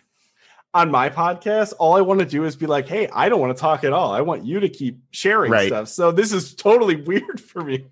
On 0.73 0.91
my 0.91 1.09
podcast, 1.09 1.73
all 1.79 1.95
I 1.95 2.01
want 2.01 2.19
to 2.19 2.25
do 2.25 2.43
is 2.45 2.55
be 2.55 2.67
like, 2.67 2.87
"Hey, 2.87 3.07
I 3.11 3.29
don't 3.29 3.39
want 3.39 3.55
to 3.55 3.59
talk 3.59 3.83
at 3.83 3.93
all. 3.93 4.11
I 4.11 4.21
want 4.21 4.45
you 4.45 4.59
to 4.59 4.69
keep 4.69 4.99
sharing 5.11 5.51
Right. 5.51 5.67
stuff." 5.67 5.87
So 5.87 6.11
this 6.11 6.31
is 6.31 6.53
totally 6.53 6.95
weird 7.01 7.41
for 7.41 7.61
me. 7.63 7.85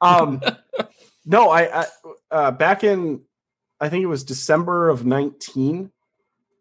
Um, 0.00 0.40
no, 1.26 1.50
I, 1.50 1.82
I 1.82 1.86
uh, 2.30 2.50
back 2.50 2.84
in 2.84 3.22
I 3.80 3.88
think 3.88 4.02
it 4.02 4.06
was 4.06 4.24
December 4.24 4.88
of 4.88 5.04
nineteen. 5.04 5.90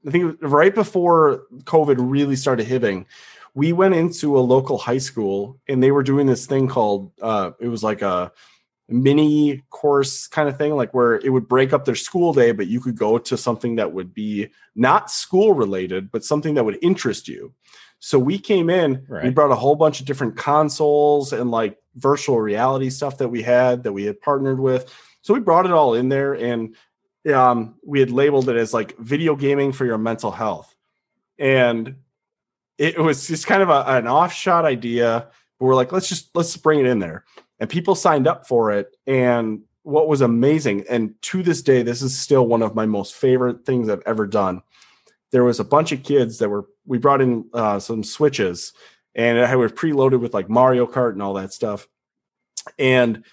I 0.06 0.12
think 0.12 0.38
right 0.42 0.74
before 0.74 1.44
COVID 1.64 1.96
really 2.00 2.36
started 2.36 2.66
hitting. 2.68 3.06
We 3.54 3.74
went 3.74 3.96
into 3.96 4.38
a 4.38 4.40
local 4.40 4.78
high 4.78 5.00
school 5.00 5.58
and 5.68 5.82
they 5.82 5.92
were 5.92 6.04
doing 6.04 6.28
this 6.28 6.46
thing 6.46 6.68
called 6.68 7.12
uh, 7.22 7.52
it 7.60 7.68
was 7.68 7.84
like 7.84 8.02
a 8.04 8.32
mini 8.90 9.64
course 9.70 10.28
kind 10.28 10.48
of 10.48 10.58
thing, 10.58 10.76
like 10.76 10.94
where 10.94 11.16
it 11.16 11.30
would 11.30 11.48
break 11.48 11.74
up 11.74 11.86
their 11.86 11.96
school 11.96 12.34
day, 12.34 12.52
but 12.52 12.68
you 12.68 12.80
could 12.80 12.98
go 12.98 13.18
to 13.18 13.38
something 13.38 13.76
that 13.76 13.92
would 13.92 14.14
be 14.14 14.50
not 14.76 15.12
school 15.12 15.54
related, 15.54 16.12
but 16.12 16.24
something 16.24 16.54
that 16.54 16.64
would 16.64 16.78
interest 16.82 17.28
you. 17.28 17.54
So 18.00 18.20
we 18.20 18.38
came 18.38 18.70
in, 18.70 19.06
we 19.24 19.30
brought 19.32 19.52
a 19.52 19.56
whole 19.56 19.76
bunch 19.76 20.00
of 20.00 20.06
different 20.06 20.38
consoles 20.38 21.34
and 21.34 21.50
like 21.50 21.78
virtual 21.96 22.40
reality 22.40 22.90
stuff 22.90 23.18
that 23.18 23.30
we 23.30 23.42
had 23.42 23.84
that 23.84 23.94
we 23.94 24.06
had 24.06 24.22
partnered 24.22 24.60
with. 24.60 24.94
So 25.22 25.34
we 25.34 25.40
brought 25.40 25.66
it 25.66 25.72
all 25.72 25.96
in 25.96 26.10
there 26.10 26.34
and 26.34 26.76
um, 27.34 27.76
we 27.84 28.00
had 28.00 28.12
labeled 28.12 28.50
it 28.50 28.56
as 28.56 28.74
like 28.74 28.98
video 28.98 29.36
gaming 29.36 29.72
for 29.72 29.86
your 29.86 29.98
mental 29.98 30.32
health. 30.32 30.74
And 31.40 31.96
it 32.78 33.00
was 33.00 33.28
just 33.28 33.48
kind 33.48 33.64
of 33.64 33.70
a, 33.70 33.84
an 33.88 34.08
offshot 34.08 34.64
idea. 34.64 35.28
But 35.60 35.66
we're 35.66 35.76
like, 35.76 35.92
let's 35.92 36.08
just 36.08 36.30
let's 36.36 36.56
bring 36.56 36.80
it 36.80 36.86
in 36.86 37.00
there. 37.00 37.26
And 37.60 37.70
people 37.70 37.96
signed 37.96 38.28
up 38.28 38.48
for 38.48 38.72
it. 38.72 38.96
And 39.08 39.62
what 39.88 40.10
was 40.10 40.20
amazing, 40.20 40.84
and 40.90 41.16
to 41.22 41.42
this 41.42 41.62
day, 41.62 41.82
this 41.82 42.02
is 42.02 42.18
still 42.18 42.46
one 42.46 42.62
of 42.62 42.76
my 42.76 42.86
most 42.86 43.16
favorite 43.16 43.66
things 43.66 43.88
I've 43.88 44.04
ever 44.06 44.28
done. 44.28 44.62
There 45.32 45.46
was 45.46 45.62
a 45.62 45.64
bunch 45.64 45.94
of 45.94 46.04
kids 46.04 46.40
that 46.40 46.50
were 46.50 46.66
we 46.86 46.98
brought 46.98 47.22
in 47.22 47.46
uh, 47.54 47.80
some 47.80 48.04
switches, 48.04 48.74
and 49.16 49.38
had 49.38 49.56
was 49.56 49.72
preloaded 49.72 50.20
with 50.20 50.34
like 50.34 50.50
Mario 50.50 50.88
Kart 50.88 51.14
and 51.14 51.22
all 51.22 51.36
that 51.36 51.54
stuff. 51.54 51.88
And 52.78 53.24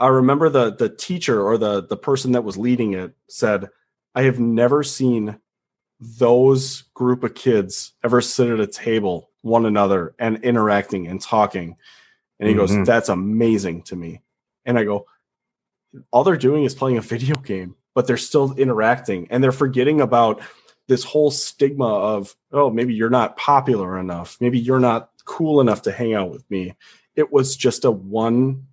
I 0.00 0.08
remember 0.08 0.48
the 0.48 0.74
the 0.74 0.88
teacher 0.88 1.40
or 1.40 1.58
the 1.58 1.86
the 1.86 1.96
person 1.96 2.32
that 2.32 2.42
was 2.42 2.56
leading 2.56 2.94
it 2.94 3.14
said, 3.28 3.68
"I 4.16 4.22
have 4.22 4.40
never 4.40 4.82
seen 4.82 5.38
those 6.00 6.82
group 6.94 7.22
of 7.22 7.36
kids 7.36 7.92
ever 8.02 8.20
sit 8.20 8.50
at 8.50 8.58
a 8.58 8.66
table 8.66 9.30
one 9.42 9.64
another 9.64 10.16
and 10.18 10.42
interacting 10.42 11.06
and 11.06 11.20
talking." 11.20 11.76
And 12.38 12.48
he 12.48 12.54
Mhm. 12.54 12.58
goes, 12.58 12.86
"That's 12.86 13.08
amazing 13.08 13.82
to 13.82 13.96
me." 13.96 14.22
And 14.64 14.78
I 14.78 14.84
go, 14.84 15.06
"All 16.10 16.24
they're 16.24 16.36
doing 16.36 16.64
is 16.64 16.74
playing 16.74 16.98
a 16.98 17.02
video 17.02 17.34
game, 17.44 17.76
but 17.94 18.06
they're 18.06 18.16
still 18.16 18.54
interacting 18.54 19.26
and 19.30 19.42
they're 19.42 19.52
forgetting 19.52 20.00
about 20.00 20.40
this 20.86 21.04
whole 21.04 21.30
stigma 21.30 21.86
of, 21.88 22.36
oh, 22.52 22.68
maybe 22.70 22.92
you're 22.94 23.08
not 23.10 23.36
popular 23.36 23.98
enough, 23.98 24.36
maybe 24.40 24.58
you're 24.58 24.80
not 24.80 25.10
cool 25.24 25.60
enough 25.60 25.82
to 25.82 25.92
hang 25.92 26.12
out 26.14 26.30
with 26.30 26.48
me." 26.50 26.74
It 27.16 27.32
was 27.32 27.56
just 27.56 27.84
a 27.84 27.90
one 27.90 28.66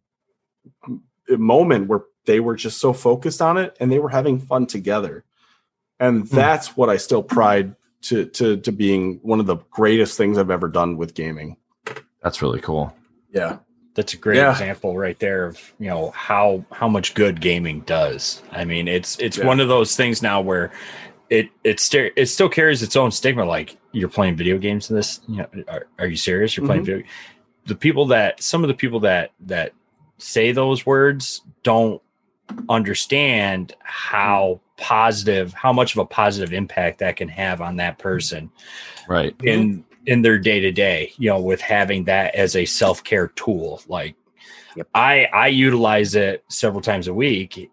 moment 1.30 1.88
where 1.88 2.04
they 2.26 2.40
were 2.40 2.56
just 2.56 2.80
so 2.80 2.94
focused 2.94 3.42
on 3.42 3.58
it 3.58 3.76
and 3.80 3.92
they 3.92 4.00
were 4.00 4.10
having 4.10 4.40
fun 4.40 4.66
together 4.66 5.24
and 6.00 6.28
that's 6.28 6.76
what 6.76 6.90
i 6.90 6.98
still 6.98 7.24
pride 7.24 7.76
to 8.02 8.26
to 8.26 8.58
to 8.58 8.72
being 8.72 9.20
one 9.24 9.40
of 9.40 9.46
the 9.46 9.56
greatest 9.70 10.18
things 10.18 10.38
i've 10.38 10.52
ever 10.52 10.68
done 10.68 10.98
with 10.98 11.14
gaming 11.14 11.56
That's 12.22 12.42
really 12.42 12.60
cool. 12.60 12.94
Yeah 13.32 13.58
That's 13.94 14.14
a 14.14 14.18
great 14.18 14.38
Yeah. 14.38 14.52
example 14.52 14.98
right 14.98 15.20
there 15.20 15.46
of 15.46 15.74
you 15.80 15.90
know 15.90 16.12
how 16.12 16.64
how 16.72 16.88
much 16.88 17.14
good 17.14 17.42
gaming 17.42 17.82
does. 17.82 18.42
I 18.52 18.64
mean, 18.66 18.88
it's 18.88 19.18
it's 19.20 19.38
Yeah. 19.38 19.46
one 19.46 19.60
of 19.60 19.68
those 19.68 19.96
things 19.96 20.22
now 20.22 20.40
where 20.42 20.72
it 21.30 21.50
it 21.64 21.80
sta- 21.80 22.12
it 22.16 22.28
still 22.28 22.50
carries 22.50 22.82
its 22.84 22.96
own 22.96 23.12
stigma. 23.12 23.44
Like 23.46 23.78
you're 23.92 24.10
playing 24.10 24.36
video 24.38 24.58
games 24.58 24.90
in 24.90 24.96
this. 24.96 25.20
You 25.28 25.38
know, 25.38 25.48
are, 25.68 25.88
are 26.00 26.08
you 26.08 26.16
serious? 26.16 26.56
You're 26.56 26.66
playing 26.66 26.84
mm-hmm. 26.84 26.92
video. 27.04 27.08
The 27.66 27.76
people 27.76 28.06
that 28.08 28.42
some 28.42 28.64
of 28.64 28.70
the 28.70 28.74
people 28.74 29.02
that 29.02 29.32
that 29.48 29.74
say 30.18 30.52
those 30.54 30.86
words 30.86 31.42
don't 31.64 32.02
understand 32.70 33.74
how 33.84 34.60
positive 34.78 35.54
how 35.54 35.72
much 35.72 35.94
of 35.94 36.00
a 36.00 36.06
positive 36.06 36.54
impact 36.54 37.00
that 37.00 37.16
can 37.16 37.30
have 37.30 37.62
on 37.62 37.76
that 37.78 37.98
person 37.98 38.50
Right. 39.08 39.36
in 39.44 39.86
in 40.06 40.22
their 40.22 40.38
day 40.40 40.60
to 40.60 40.72
day 40.72 41.12
you 41.18 41.30
know 41.30 41.40
with 41.40 41.62
having 41.62 42.06
that 42.06 42.34
as 42.36 42.56
a 42.56 42.66
self-care 42.66 43.28
tool 43.30 43.82
like 43.88 44.16
Yep. 44.76 44.88
i 44.96 45.26
i 45.34 45.48
utilize 45.48 46.16
it 46.16 46.46
several 46.48 46.82
times 46.82 47.08
a 47.08 47.14
week 47.14 47.70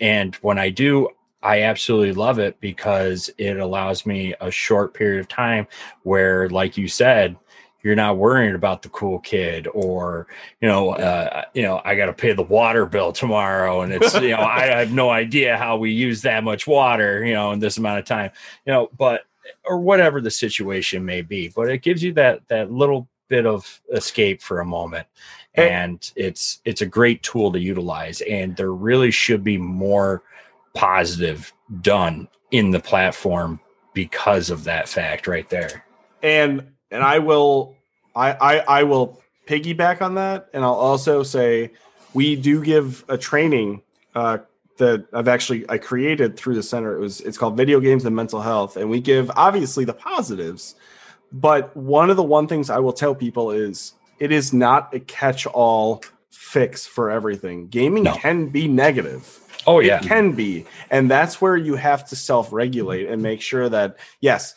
and 0.00 0.34
when 0.36 0.58
i 0.58 0.68
do 0.68 1.08
i 1.42 1.62
absolutely 1.62 2.12
love 2.12 2.38
it 2.38 2.60
because 2.60 3.30
it 3.38 3.58
allows 3.58 4.04
me 4.04 4.34
a 4.40 4.50
short 4.50 4.92
period 4.92 5.20
of 5.20 5.28
time 5.28 5.66
where 6.02 6.48
like 6.50 6.76
you 6.76 6.86
said 6.86 7.36
you're 7.82 7.94
not 7.94 8.18
worrying 8.18 8.54
about 8.54 8.82
the 8.82 8.88
cool 8.90 9.18
kid 9.20 9.68
or 9.72 10.26
you 10.60 10.68
know 10.68 10.90
uh, 10.90 11.44
you 11.54 11.62
know 11.62 11.80
i 11.84 11.94
got 11.94 12.06
to 12.06 12.12
pay 12.12 12.32
the 12.32 12.42
water 12.42 12.84
bill 12.84 13.12
tomorrow 13.12 13.80
and 13.80 13.92
it's 13.92 14.14
you 14.20 14.30
know 14.30 14.42
i 14.42 14.66
have 14.66 14.92
no 14.92 15.08
idea 15.10 15.56
how 15.56 15.76
we 15.76 15.90
use 15.90 16.22
that 16.22 16.44
much 16.44 16.66
water 16.66 17.24
you 17.24 17.32
know 17.32 17.52
in 17.52 17.58
this 17.58 17.78
amount 17.78 17.98
of 17.98 18.04
time 18.04 18.30
you 18.66 18.72
know 18.72 18.90
but 18.98 19.22
or 19.64 19.78
whatever 19.78 20.20
the 20.20 20.30
situation 20.30 21.04
may 21.04 21.22
be 21.22 21.48
but 21.48 21.70
it 21.70 21.82
gives 21.82 22.02
you 22.02 22.12
that 22.12 22.46
that 22.48 22.70
little 22.70 23.08
bit 23.28 23.46
of 23.46 23.80
escape 23.92 24.42
for 24.42 24.60
a 24.60 24.64
moment. 24.64 25.06
And 25.54 26.10
it's 26.14 26.60
it's 26.64 26.82
a 26.82 26.86
great 26.86 27.22
tool 27.22 27.50
to 27.52 27.58
utilize 27.58 28.20
and 28.22 28.56
there 28.56 28.72
really 28.72 29.10
should 29.10 29.42
be 29.42 29.58
more 29.58 30.22
positive 30.74 31.52
done 31.80 32.28
in 32.52 32.70
the 32.70 32.78
platform 32.78 33.58
because 33.92 34.50
of 34.50 34.64
that 34.64 34.88
fact 34.88 35.26
right 35.26 35.48
there. 35.48 35.84
And 36.22 36.72
and 36.90 37.02
i 37.02 37.18
will 37.18 37.76
I, 38.14 38.32
I 38.32 38.58
i 38.78 38.82
will 38.82 39.20
piggyback 39.46 40.00
on 40.00 40.14
that 40.14 40.48
and 40.52 40.64
i'll 40.64 40.72
also 40.72 41.22
say 41.22 41.72
we 42.14 42.36
do 42.36 42.62
give 42.62 43.04
a 43.08 43.18
training 43.18 43.82
uh 44.14 44.38
that 44.78 45.06
i've 45.12 45.28
actually 45.28 45.68
i 45.68 45.76
created 45.78 46.36
through 46.36 46.54
the 46.54 46.62
center. 46.62 46.96
It 46.96 47.00
was 47.00 47.20
it's 47.20 47.36
called 47.38 47.56
video 47.56 47.80
games 47.80 48.04
and 48.04 48.16
mental 48.16 48.40
health. 48.40 48.76
And 48.76 48.88
we 48.88 49.00
give 49.00 49.30
obviously 49.36 49.84
the 49.84 49.94
positives. 49.94 50.74
But 51.30 51.76
one 51.76 52.08
of 52.10 52.16
the 52.16 52.22
one 52.22 52.46
things 52.48 52.70
i 52.70 52.78
will 52.78 52.92
tell 52.92 53.14
people 53.14 53.50
is 53.50 53.92
it 54.18 54.32
is 54.32 54.52
not 54.52 54.92
a 54.94 55.00
catch-all 55.00 56.02
fix 56.30 56.86
for 56.86 57.10
everything. 57.10 57.68
Gaming 57.68 58.04
No. 58.04 58.14
can 58.16 58.48
be 58.48 58.66
negative. 58.66 59.38
Oh 59.66 59.80
yeah. 59.80 59.98
It 60.00 60.04
can 60.04 60.32
be. 60.32 60.64
And 60.90 61.10
that's 61.10 61.40
where 61.40 61.56
you 61.56 61.74
have 61.76 62.08
to 62.08 62.16
self-regulate 62.16 63.08
and 63.08 63.20
make 63.22 63.42
sure 63.42 63.68
that 63.68 63.98
yes 64.20 64.54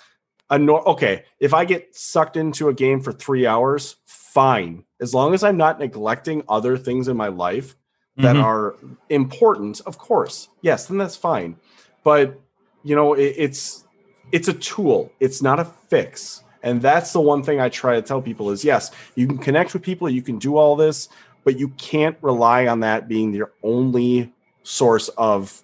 a 0.50 0.58
nor- 0.60 0.88
okay 0.90 1.24
if 1.40 1.54
i 1.54 1.66
get 1.66 1.96
sucked 1.96 2.38
into 2.38 2.70
a 2.70 2.74
game 2.74 3.02
for 3.02 3.12
three 3.12 3.46
hours 3.48 3.98
fine. 4.06 4.84
As 5.02 5.14
long 5.14 5.34
as 5.34 5.44
i'm 5.44 5.58
not 5.58 5.80
neglecting 5.80 6.44
other 6.48 6.78
things 6.78 7.08
in 7.08 7.18
my 7.18 7.28
life 7.28 7.76
that 8.18 8.36
Mhm. 8.36 8.44
are 8.44 8.76
important 9.10 9.82
of 9.86 9.98
course 9.98 10.50
yes 10.62 10.86
then 10.88 10.98
that's 10.98 11.16
fine 11.16 11.56
but 12.04 12.40
you 12.84 12.96
know 12.96 13.14
it, 13.14 13.34
it's 13.38 13.86
it's 14.32 14.48
a 14.48 14.54
tool 14.54 15.12
it's 15.20 15.42
not 15.42 15.60
a 15.60 15.66
fix 15.66 16.44
and 16.64 16.82
that's 16.82 17.14
the 17.14 17.22
one 17.22 17.42
thing 17.42 17.60
i 17.62 17.70
try 17.70 17.96
to 17.96 18.02
tell 18.02 18.22
people 18.22 18.52
is 18.52 18.64
yes 18.66 18.92
you 19.16 19.26
can 19.28 19.38
connect 19.38 19.74
with 19.74 19.82
people 19.82 20.10
you 20.10 20.22
can 20.22 20.38
do 20.38 20.58
all 20.58 20.76
this 20.76 21.08
but 21.44 21.58
you 21.58 21.70
can't 21.78 22.18
rely 22.22 22.68
on 22.68 22.82
that 22.82 23.08
being 23.08 23.34
your 23.34 23.52
only 23.64 24.32
source 24.64 25.08
of 25.18 25.64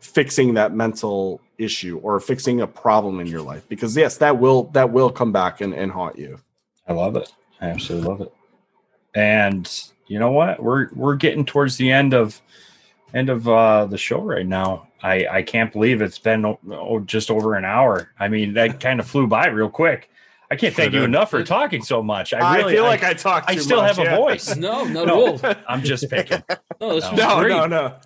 fixing 0.00 0.54
that 0.54 0.72
mental 0.74 1.40
issue 1.58 1.98
or 2.02 2.18
fixing 2.20 2.62
a 2.62 2.66
problem 2.66 3.20
in 3.20 3.26
your 3.26 3.42
life 3.42 3.68
because 3.68 3.94
yes 3.96 4.16
that 4.16 4.38
will 4.38 4.64
that 4.72 4.90
will 4.90 5.10
come 5.10 5.30
back 5.30 5.60
and, 5.60 5.74
and 5.74 5.92
haunt 5.92 6.18
you 6.18 6.38
I 6.88 6.92
love 6.94 7.14
it. 7.14 7.30
I 7.60 7.68
absolutely 7.68 8.08
love 8.08 8.20
it. 8.22 8.32
And 9.14 9.70
you 10.06 10.18
know 10.18 10.30
what? 10.32 10.62
We're 10.62 10.88
we're 10.94 11.16
getting 11.16 11.44
towards 11.44 11.76
the 11.76 11.90
end 11.90 12.14
of 12.14 12.40
end 13.14 13.28
of 13.28 13.48
uh 13.48 13.86
the 13.86 13.98
show 13.98 14.20
right 14.20 14.46
now. 14.46 14.88
I 15.02 15.26
I 15.26 15.42
can't 15.42 15.72
believe 15.72 16.02
it's 16.02 16.18
been 16.18 16.44
oh, 16.44 17.00
just 17.06 17.30
over 17.30 17.54
an 17.54 17.64
hour. 17.64 18.12
I 18.18 18.28
mean, 18.28 18.54
that 18.54 18.80
kind 18.86 19.00
of 19.00 19.06
flew 19.06 19.26
by 19.26 19.46
real 19.48 19.70
quick. 19.70 20.10
I 20.52 20.56
can't 20.56 20.74
thank 20.74 20.94
you 20.94 21.04
enough 21.04 21.30
for 21.30 21.44
talking 21.44 21.80
so 21.80 22.02
much. 22.02 22.34
I 22.34 22.40
i, 22.40 22.56
really 22.56 22.74
feel 22.74 22.82
like 22.82 23.04
i 23.04 23.14
talked 23.14 23.48
I 23.48 23.54
still 23.54 23.82
much, 23.82 23.96
have 23.96 24.06
a 24.12 24.16
voice. 24.16 24.56
no, 24.56 24.82
not 24.84 25.06
No. 25.06 25.34
at 25.34 25.44
all. 25.44 25.54
I'm 25.68 25.82
just 25.82 26.10
picking. 26.10 26.42
No, 26.80 26.94
this 26.94 27.08
was 27.10 27.20
no 27.20 27.38
great. 27.40 27.50
no 27.50 27.66
no 27.66 27.96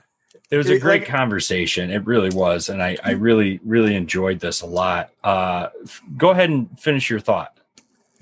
It 0.50 0.57
was 0.57 0.68
a 0.68 0.78
great 0.80 1.02
like- 1.02 1.09
conversation. 1.09 1.90
It 1.90 2.05
really 2.07 2.30
was, 2.30 2.68
and 2.68 2.82
I 2.82 2.98
I 3.05 3.12
really 3.12 3.61
really 3.64 3.94
enjoyed 3.94 4.40
this 4.40 4.61
a 4.62 4.66
lot. 4.66 5.11
Uh, 5.22 5.68
f- 5.84 6.02
go 6.16 6.30
ahead 6.30 6.50
and 6.50 6.68
finish 6.78 7.09
your 7.09 7.20
thought. 7.20 7.57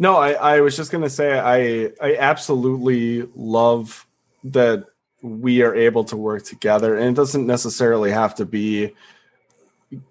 No, 0.03 0.17
I, 0.17 0.33
I 0.33 0.61
was 0.63 0.77
just 0.77 0.91
gonna 0.91 1.09
say 1.09 1.39
I 1.39 1.93
I 2.05 2.17
absolutely 2.17 3.29
love 3.37 4.05
that 4.43 4.87
we 5.23 5.63
are 5.63 5.77
able 5.77 6.03
to 6.07 6.17
work 6.17 6.43
together, 6.43 6.99
and 6.99 7.11
it 7.11 7.15
doesn't 7.15 7.47
necessarily 7.47 8.11
have 8.11 8.35
to 8.35 8.45
be 8.45 8.97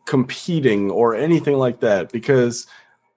competing 0.05 0.89
or 0.89 1.13
anything 1.13 1.57
like 1.57 1.81
that. 1.81 2.09
Because 2.09 2.67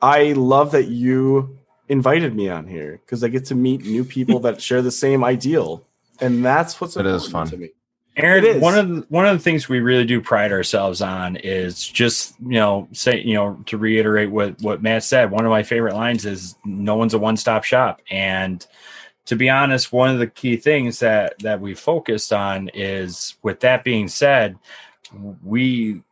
I 0.03 0.33
love 0.33 0.73
that 0.73 0.89
you 0.89 1.57
invited 1.89 2.35
me 2.35 2.49
on 2.49 2.67
here 2.67 3.01
because 3.05 3.23
I 3.23 3.29
get 3.29 3.45
to 3.47 3.55
meet 3.55 3.85
new 3.85 4.03
people 4.03 4.41
that 4.47 4.61
share 4.61 4.83
the 4.83 4.91
same 4.91 5.23
ideal, 5.23 5.87
and 6.21 6.45
that's 6.45 6.81
what's 6.81 6.97
It 6.97 7.07
is 7.07 7.27
important 7.27 7.51
fun. 7.51 7.59
to 7.61 7.65
me. 7.67 7.71
Aaron, 8.17 8.61
one 8.61 8.79
of 8.79 8.89
the, 8.89 9.07
one 9.09 9.27
of 9.27 9.37
the 9.37 9.43
things 9.43 9.69
we 9.69 9.81
really 9.81 10.05
do 10.05 10.21
pride 10.21 10.53
ourselves 10.53 11.03
on 11.03 11.37
is 11.37 11.87
just 11.87 12.37
you 12.41 12.61
know 12.61 12.89
say 12.93 13.21
you 13.21 13.35
know 13.35 13.59
to 13.67 13.77
reiterate 13.77 14.31
what 14.31 14.61
what 14.61 14.83
Matt 14.83 15.03
said. 15.03 15.33
One 15.33 15.45
of 15.45 15.51
my 15.51 15.65
favorite 15.65 15.95
lines 15.95 16.25
is 16.25 16.57
"No 16.65 16.95
one's 16.95 17.15
a 17.15 17.19
one 17.19 17.37
stop 17.37 17.65
shop," 17.65 18.01
and 18.11 18.65
to 19.27 19.37
be 19.37 19.49
honest, 19.49 19.93
one 19.93 20.11
of 20.11 20.19
the 20.19 20.27
key 20.27 20.57
things 20.57 21.01
that 21.01 21.39
that 21.41 21.61
we 21.61 21.75
focused 21.75 22.33
on 22.33 22.69
is 22.69 23.37
with 23.43 23.61
that 23.61 23.83
being 23.83 24.07
said, 24.07 24.59
we 25.43 26.03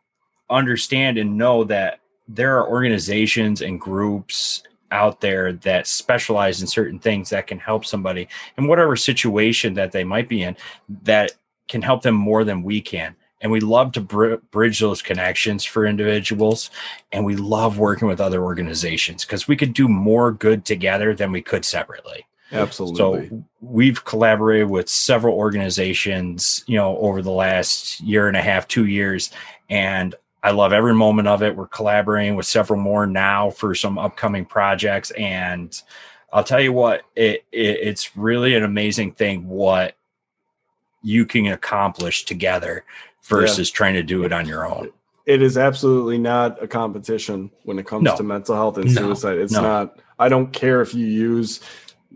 understand 0.49 1.17
and 1.17 1.37
know 1.37 1.63
that 1.63 1.99
there 2.27 2.57
are 2.57 2.69
organizations 2.69 3.61
and 3.61 3.79
groups 3.79 4.63
out 4.91 5.21
there 5.21 5.53
that 5.53 5.87
specialize 5.87 6.61
in 6.61 6.67
certain 6.67 6.99
things 6.99 7.29
that 7.29 7.47
can 7.47 7.59
help 7.59 7.85
somebody 7.85 8.27
in 8.57 8.67
whatever 8.67 8.95
situation 8.95 9.73
that 9.73 9.91
they 9.91 10.03
might 10.03 10.29
be 10.29 10.43
in 10.43 10.55
that 11.03 11.31
can 11.67 11.81
help 11.81 12.01
them 12.01 12.15
more 12.15 12.43
than 12.43 12.63
we 12.63 12.81
can. 12.81 13.15
And 13.41 13.51
we 13.51 13.59
love 13.59 13.91
to 13.93 14.01
br- 14.01 14.35
bridge 14.51 14.79
those 14.79 15.01
connections 15.01 15.65
for 15.65 15.85
individuals. 15.85 16.69
And 17.11 17.25
we 17.25 17.35
love 17.35 17.77
working 17.77 18.07
with 18.07 18.21
other 18.21 18.41
organizations 18.41 19.25
because 19.25 19.47
we 19.47 19.57
could 19.57 19.73
do 19.73 19.87
more 19.87 20.31
good 20.31 20.63
together 20.63 21.13
than 21.13 21.31
we 21.31 21.41
could 21.41 21.65
separately. 21.65 22.25
Absolutely. 22.53 23.29
So 23.29 23.43
we've 23.61 24.05
collaborated 24.05 24.69
with 24.69 24.87
several 24.87 25.35
organizations, 25.35 26.63
you 26.67 26.77
know, 26.77 26.97
over 26.99 27.21
the 27.21 27.31
last 27.31 27.99
year 27.99 28.27
and 28.27 28.37
a 28.37 28.41
half, 28.41 28.67
two 28.67 28.85
years, 28.85 29.31
and 29.69 30.15
I 30.43 30.51
love 30.51 30.73
every 30.73 30.93
moment 30.93 31.27
of 31.27 31.41
it. 31.41 31.55
We're 31.55 31.67
collaborating 31.67 32.35
with 32.35 32.45
several 32.45 32.79
more 32.79 33.07
now 33.07 33.49
for 33.49 33.73
some 33.73 33.97
upcoming 33.97 34.45
projects, 34.45 35.09
and 35.11 35.75
I'll 36.31 36.43
tell 36.43 36.61
you 36.61 36.73
what, 36.73 37.03
it, 37.15 37.45
it 37.51 37.79
it's 37.81 38.15
really 38.15 38.55
an 38.55 38.63
amazing 38.63 39.13
thing 39.13 39.47
what 39.47 39.95
you 41.03 41.25
can 41.25 41.47
accomplish 41.47 42.25
together 42.25 42.83
versus 43.23 43.69
trying 43.69 43.93
to 43.93 44.03
do 44.03 44.23
it 44.23 44.31
on 44.33 44.47
your 44.47 44.65
own. 44.67 44.89
it 45.25 45.41
is 45.41 45.57
absolutely 45.57 46.17
not 46.17 46.61
a 46.61 46.67
competition 46.67 47.49
when 47.63 47.79
it 47.79 47.85
comes 47.87 48.03
No. 48.03 48.17
to 48.17 48.23
mental 48.23 48.55
health 48.55 48.77
and 48.77 48.93
No. 48.93 49.01
suicide. 49.03 49.37
It's 49.37 49.53
No. 49.53 49.61
not. 49.61 49.99
I 50.19 50.27
don't 50.27 50.51
care 50.51 50.81
if 50.81 50.93
you 50.93 51.05
use, 51.05 51.61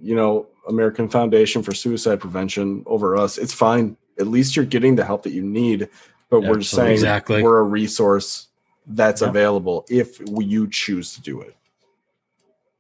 you 0.01 0.13
know, 0.13 0.47
American 0.67 1.07
Foundation 1.07 1.63
for 1.63 1.73
Suicide 1.73 2.19
Prevention 2.19 2.83
over 2.85 3.15
us. 3.15 3.38
It's 3.38 3.53
fine. 3.53 3.95
At 4.19 4.27
least 4.27 4.57
you're 4.57 4.65
getting 4.65 4.95
the 4.97 5.05
help 5.05 5.23
that 5.23 5.31
you 5.31 5.41
need. 5.41 5.88
But 6.29 6.41
we're 6.41 6.57
Absolutely. 6.57 6.63
saying 6.65 6.91
Exactly. 6.95 7.43
we're 7.43 7.59
a 7.59 7.63
resource 7.63 8.47
that's 8.85 9.21
Yeah. 9.21 9.29
available 9.29 9.85
if 9.89 10.19
you 10.38 10.67
choose 10.69 11.13
to 11.13 11.21
do 11.21 11.39
it. 11.39 11.55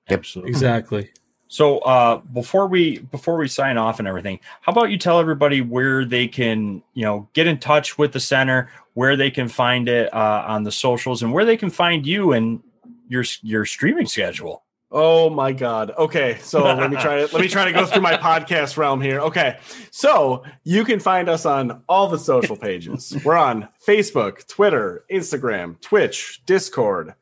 Absolutely. 0.09 0.49
Exactly. 0.51 1.09
So 1.47 1.79
uh, 1.79 2.17
before 2.17 2.67
we 2.67 2.99
before 2.99 3.37
we 3.37 3.47
sign 3.47 3.77
off 3.77 3.99
and 3.99 4.07
everything, 4.07 4.39
how 4.61 4.71
about 4.71 4.91
you 4.91 4.97
tell 4.97 5.19
everybody 5.19 5.61
where 5.61 6.05
they 6.05 6.27
can 6.27 6.83
you 6.93 7.03
know 7.03 7.27
get 7.33 7.47
in 7.47 7.57
touch 7.59 7.97
with 7.97 8.11
the 8.11 8.19
center, 8.19 8.69
where 8.93 9.15
they 9.15 9.31
can 9.31 9.47
find 9.47 9.87
it 9.87 10.13
uh, 10.13 10.45
on 10.47 10.63
the 10.63 10.71
socials, 10.71 11.23
and 11.23 11.33
where 11.33 11.45
they 11.45 11.57
can 11.57 11.69
find 11.69 12.05
you 12.05 12.33
and 12.33 12.61
your 13.07 13.23
your 13.41 13.65
streaming 13.65 14.07
schedule. 14.07 14.63
Oh 14.89 15.29
my 15.29 15.51
god. 15.51 15.91
Okay, 15.97 16.37
so 16.41 16.63
let 16.63 16.89
me 16.89 16.95
try 16.95 17.25
to 17.25 17.33
let 17.33 17.41
me 17.41 17.49
try 17.49 17.65
to 17.65 17.73
go 17.73 17.85
through 17.85 18.01
my 18.01 18.15
podcast 18.17 18.77
realm 18.77 19.01
here. 19.01 19.19
Okay. 19.19 19.57
So, 19.91 20.43
you 20.63 20.85
can 20.85 20.99
find 20.99 21.27
us 21.27 21.45
on 21.45 21.83
all 21.89 22.07
the 22.07 22.19
social 22.19 22.55
pages. 22.55 23.17
We're 23.25 23.35
on 23.35 23.67
Facebook, 23.85 24.47
Twitter, 24.47 25.03
Instagram, 25.11 25.79
Twitch, 25.81 26.41
Discord. 26.45 27.15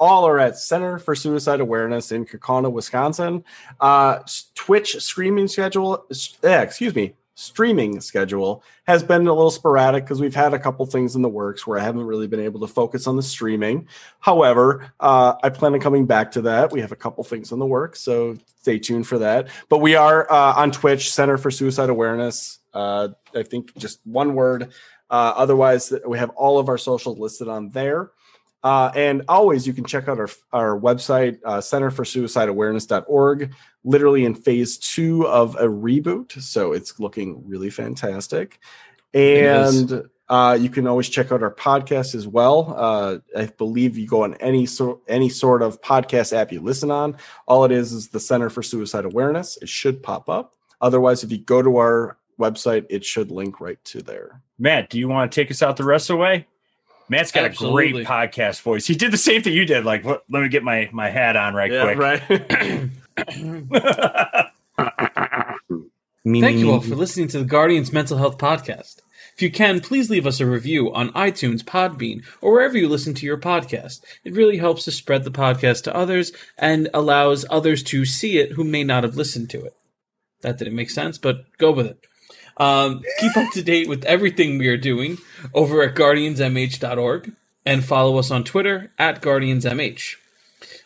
All 0.00 0.26
are 0.26 0.38
at 0.38 0.56
Center 0.56 0.98
for 0.98 1.14
Suicide 1.14 1.60
Awareness 1.60 2.12
in 2.12 2.24
Kaukauna, 2.24 2.70
Wisconsin. 2.70 3.44
Uh, 3.80 4.20
Twitch 4.54 4.96
streaming 5.02 5.48
schedule, 5.48 6.06
eh, 6.42 6.62
excuse 6.62 6.94
me, 6.94 7.14
streaming 7.38 8.00
schedule 8.00 8.64
has 8.88 9.04
been 9.04 9.24
a 9.28 9.32
little 9.32 9.50
sporadic 9.50 10.02
because 10.02 10.20
we've 10.20 10.34
had 10.34 10.52
a 10.52 10.58
couple 10.58 10.84
things 10.86 11.14
in 11.14 11.22
the 11.22 11.28
works 11.28 11.66
where 11.66 11.78
I 11.78 11.84
haven't 11.84 12.04
really 12.04 12.26
been 12.26 12.40
able 12.40 12.58
to 12.60 12.66
focus 12.66 13.06
on 13.06 13.14
the 13.14 13.22
streaming. 13.22 13.86
However, 14.18 14.92
uh, 14.98 15.34
I 15.40 15.48
plan 15.50 15.72
on 15.72 15.80
coming 15.80 16.04
back 16.04 16.32
to 16.32 16.42
that. 16.42 16.72
We 16.72 16.80
have 16.80 16.90
a 16.90 16.96
couple 16.96 17.22
things 17.22 17.52
in 17.52 17.60
the 17.60 17.66
works, 17.66 18.00
so 18.00 18.36
stay 18.60 18.80
tuned 18.80 19.06
for 19.06 19.18
that. 19.18 19.48
But 19.68 19.78
we 19.78 19.94
are 19.94 20.30
uh, 20.30 20.54
on 20.54 20.72
Twitch, 20.72 21.12
Center 21.12 21.38
for 21.38 21.52
Suicide 21.52 21.90
Awareness. 21.90 22.58
Uh, 22.74 23.10
I 23.32 23.44
think 23.44 23.76
just 23.76 24.00
one 24.04 24.34
word. 24.34 24.72
Uh, 25.08 25.32
otherwise, 25.36 25.92
we 26.06 26.18
have 26.18 26.30
all 26.30 26.58
of 26.58 26.68
our 26.68 26.76
socials 26.76 27.18
listed 27.18 27.46
on 27.46 27.70
there. 27.70 28.10
Uh, 28.62 28.90
and 28.94 29.22
always, 29.28 29.66
you 29.66 29.72
can 29.72 29.84
check 29.84 30.08
out 30.08 30.18
our, 30.18 30.28
our 30.52 30.78
website, 30.78 31.38
uh, 31.44 31.58
centerforsuicideawareness.org, 31.58 33.54
literally 33.84 34.24
in 34.24 34.34
phase 34.34 34.78
two 34.78 35.26
of 35.26 35.54
a 35.56 35.66
reboot. 35.66 36.40
So 36.42 36.72
it's 36.72 36.98
looking 36.98 37.46
really 37.46 37.70
fantastic. 37.70 38.58
And 39.14 40.08
uh, 40.28 40.58
you 40.60 40.68
can 40.68 40.86
always 40.86 41.08
check 41.08 41.32
out 41.32 41.42
our 41.42 41.54
podcast 41.54 42.14
as 42.14 42.26
well. 42.26 42.74
Uh, 42.76 43.18
I 43.36 43.46
believe 43.46 43.96
you 43.96 44.06
go 44.06 44.24
on 44.24 44.34
any 44.34 44.66
sort 44.66 45.00
any 45.08 45.28
sort 45.28 45.62
of 45.62 45.80
podcast 45.80 46.32
app 46.32 46.52
you 46.52 46.60
listen 46.60 46.90
on. 46.90 47.16
All 47.46 47.64
it 47.64 47.72
is 47.72 47.92
is 47.92 48.08
the 48.08 48.20
Center 48.20 48.50
for 48.50 48.62
Suicide 48.62 49.04
Awareness. 49.04 49.56
It 49.62 49.68
should 49.68 50.02
pop 50.02 50.28
up. 50.28 50.54
Otherwise, 50.80 51.24
if 51.24 51.32
you 51.32 51.38
go 51.38 51.62
to 51.62 51.78
our 51.78 52.18
website, 52.38 52.86
it 52.90 53.04
should 53.04 53.30
link 53.30 53.60
right 53.60 53.82
to 53.84 54.02
there. 54.02 54.42
Matt, 54.58 54.90
do 54.90 54.98
you 54.98 55.08
want 55.08 55.32
to 55.32 55.40
take 55.40 55.50
us 55.50 55.62
out 55.62 55.76
the 55.76 55.84
rest 55.84 56.10
of 56.10 56.14
the 56.14 56.22
way? 56.22 56.46
Matt's 57.08 57.32
got 57.32 57.44
Absolutely. 57.46 57.88
a 57.88 57.92
great 57.92 58.06
podcast 58.06 58.62
voice. 58.62 58.86
He 58.86 58.94
did 58.94 59.12
the 59.12 59.18
same 59.18 59.42
thing 59.42 59.54
you 59.54 59.64
did. 59.64 59.84
Like, 59.84 60.04
what, 60.04 60.24
let 60.30 60.42
me 60.42 60.48
get 60.48 60.62
my 60.62 60.88
my 60.92 61.08
hat 61.08 61.36
on 61.36 61.54
right 61.54 61.70
quick. 61.70 61.98
right. 61.98 62.22
Thank 66.24 66.58
you 66.58 66.70
all 66.70 66.80
for 66.80 66.94
listening 66.94 67.28
to 67.28 67.38
the 67.38 67.44
Guardians 67.44 67.92
Mental 67.92 68.18
Health 68.18 68.36
Podcast. 68.38 69.00
If 69.34 69.42
you 69.42 69.50
can, 69.52 69.80
please 69.80 70.10
leave 70.10 70.26
us 70.26 70.40
a 70.40 70.46
review 70.46 70.92
on 70.92 71.10
iTunes, 71.12 71.62
Podbean, 71.62 72.24
or 72.40 72.52
wherever 72.52 72.76
you 72.76 72.88
listen 72.88 73.14
to 73.14 73.24
your 73.24 73.38
podcast. 73.38 74.02
It 74.24 74.34
really 74.34 74.56
helps 74.56 74.84
to 74.84 74.90
spread 74.90 75.22
the 75.22 75.30
podcast 75.30 75.84
to 75.84 75.94
others 75.94 76.32
and 76.58 76.90
allows 76.92 77.46
others 77.48 77.84
to 77.84 78.04
see 78.04 78.38
it 78.38 78.52
who 78.52 78.64
may 78.64 78.82
not 78.82 79.04
have 79.04 79.14
listened 79.16 79.48
to 79.50 79.64
it. 79.64 79.74
That 80.40 80.58
didn't 80.58 80.74
make 80.74 80.90
sense, 80.90 81.18
but 81.18 81.56
go 81.56 81.70
with 81.70 81.86
it. 81.86 82.04
Um, 82.58 83.02
keep 83.20 83.36
up 83.36 83.52
to 83.52 83.62
date 83.62 83.88
with 83.88 84.04
everything 84.04 84.58
we 84.58 84.68
are 84.68 84.76
doing 84.76 85.18
over 85.54 85.82
at 85.82 85.94
guardiansmh.org 85.94 87.32
and 87.64 87.84
follow 87.84 88.18
us 88.18 88.30
on 88.30 88.44
Twitter 88.44 88.90
at 88.98 89.22
guardiansmh. 89.22 90.16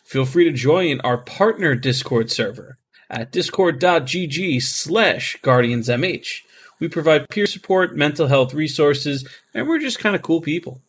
Feel 0.04 0.26
free 0.26 0.44
to 0.44 0.52
join 0.52 1.00
our 1.00 1.16
partner 1.16 1.74
Discord 1.74 2.30
server 2.30 2.76
at 3.08 3.32
discord.gg 3.32 4.62
slash 4.62 5.36
guardiansmh. 5.42 6.42
We 6.80 6.88
provide 6.88 7.28
peer 7.28 7.46
support, 7.46 7.96
mental 7.96 8.26
health 8.26 8.52
resources, 8.52 9.26
and 9.54 9.68
we're 9.68 9.78
just 9.78 10.00
kind 10.00 10.16
of 10.16 10.22
cool 10.22 10.40
people. 10.40 10.80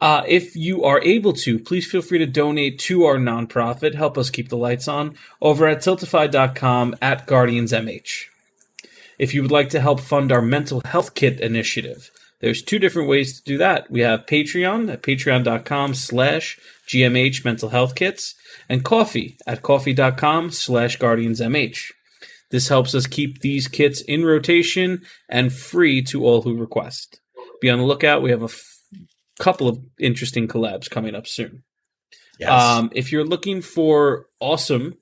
Uh, 0.00 0.24
if 0.26 0.56
you 0.56 0.84
are 0.84 1.00
able 1.02 1.32
to, 1.32 1.58
please 1.58 1.86
feel 1.86 2.02
free 2.02 2.18
to 2.18 2.26
donate 2.26 2.78
to 2.80 3.04
our 3.04 3.16
nonprofit. 3.16 3.94
Help 3.94 4.18
us 4.18 4.28
keep 4.28 4.48
the 4.48 4.56
lights 4.56 4.88
on 4.88 5.14
over 5.40 5.66
at 5.66 5.78
tiltify.com 5.78 6.96
at 7.00 7.26
guardiansmh. 7.26 8.26
If 9.18 9.34
you 9.34 9.42
would 9.42 9.50
like 9.50 9.70
to 9.70 9.80
help 9.80 10.00
fund 10.00 10.32
our 10.32 10.42
mental 10.42 10.82
health 10.84 11.14
kit 11.14 11.40
initiative, 11.40 12.10
there's 12.40 12.62
two 12.62 12.78
different 12.78 13.08
ways 13.08 13.38
to 13.38 13.44
do 13.44 13.58
that. 13.58 13.90
We 13.90 14.00
have 14.00 14.26
Patreon 14.26 14.92
at 14.92 15.02
patreon.com 15.02 15.94
slash 15.94 16.58
GMH 16.88 17.44
mental 17.44 17.70
health 17.70 17.94
kits 17.94 18.34
and 18.68 18.84
Ko-fi 18.84 19.36
at 19.46 19.62
ko-fi.com 19.62 20.50
slash 20.50 20.98
guardiansmh. 20.98 21.92
This 22.50 22.68
helps 22.68 22.94
us 22.94 23.06
keep 23.06 23.40
these 23.40 23.68
kits 23.68 24.00
in 24.02 24.24
rotation 24.24 25.02
and 25.28 25.52
free 25.52 26.02
to 26.04 26.24
all 26.24 26.42
who 26.42 26.56
request. 26.56 27.20
Be 27.60 27.70
on 27.70 27.78
the 27.78 27.84
lookout. 27.84 28.22
We 28.22 28.30
have 28.30 28.42
a 28.42 28.46
f- 28.46 28.62
couple 29.40 29.68
of 29.68 29.78
interesting 29.98 30.46
collabs 30.46 30.88
coming 30.88 31.14
up 31.14 31.26
soon. 31.26 31.64
Yes. 32.38 32.50
Um, 32.50 32.90
if 32.94 33.10
you're 33.10 33.24
looking 33.24 33.62
for 33.62 34.26
awesome, 34.40 34.94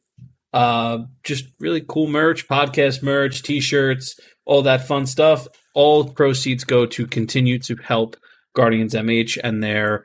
uh, 0.55 0.99
just 1.25 1.47
really 1.59 1.85
cool 1.87 2.07
merch, 2.07 2.47
podcast 2.47 3.03
merch, 3.03 3.43
t-shirts, 3.43 4.19
all 4.47 4.63
that 4.63 4.87
fun 4.87 5.05
stuff, 5.05 5.49
all 5.75 6.05
proceeds 6.05 6.63
go 6.63 6.87
to 6.87 7.07
continue 7.09 7.59
to 7.59 7.75
help 7.77 8.17
Guardians 8.55 8.95
MH 8.95 9.39
and 9.43 9.63
their 9.63 10.05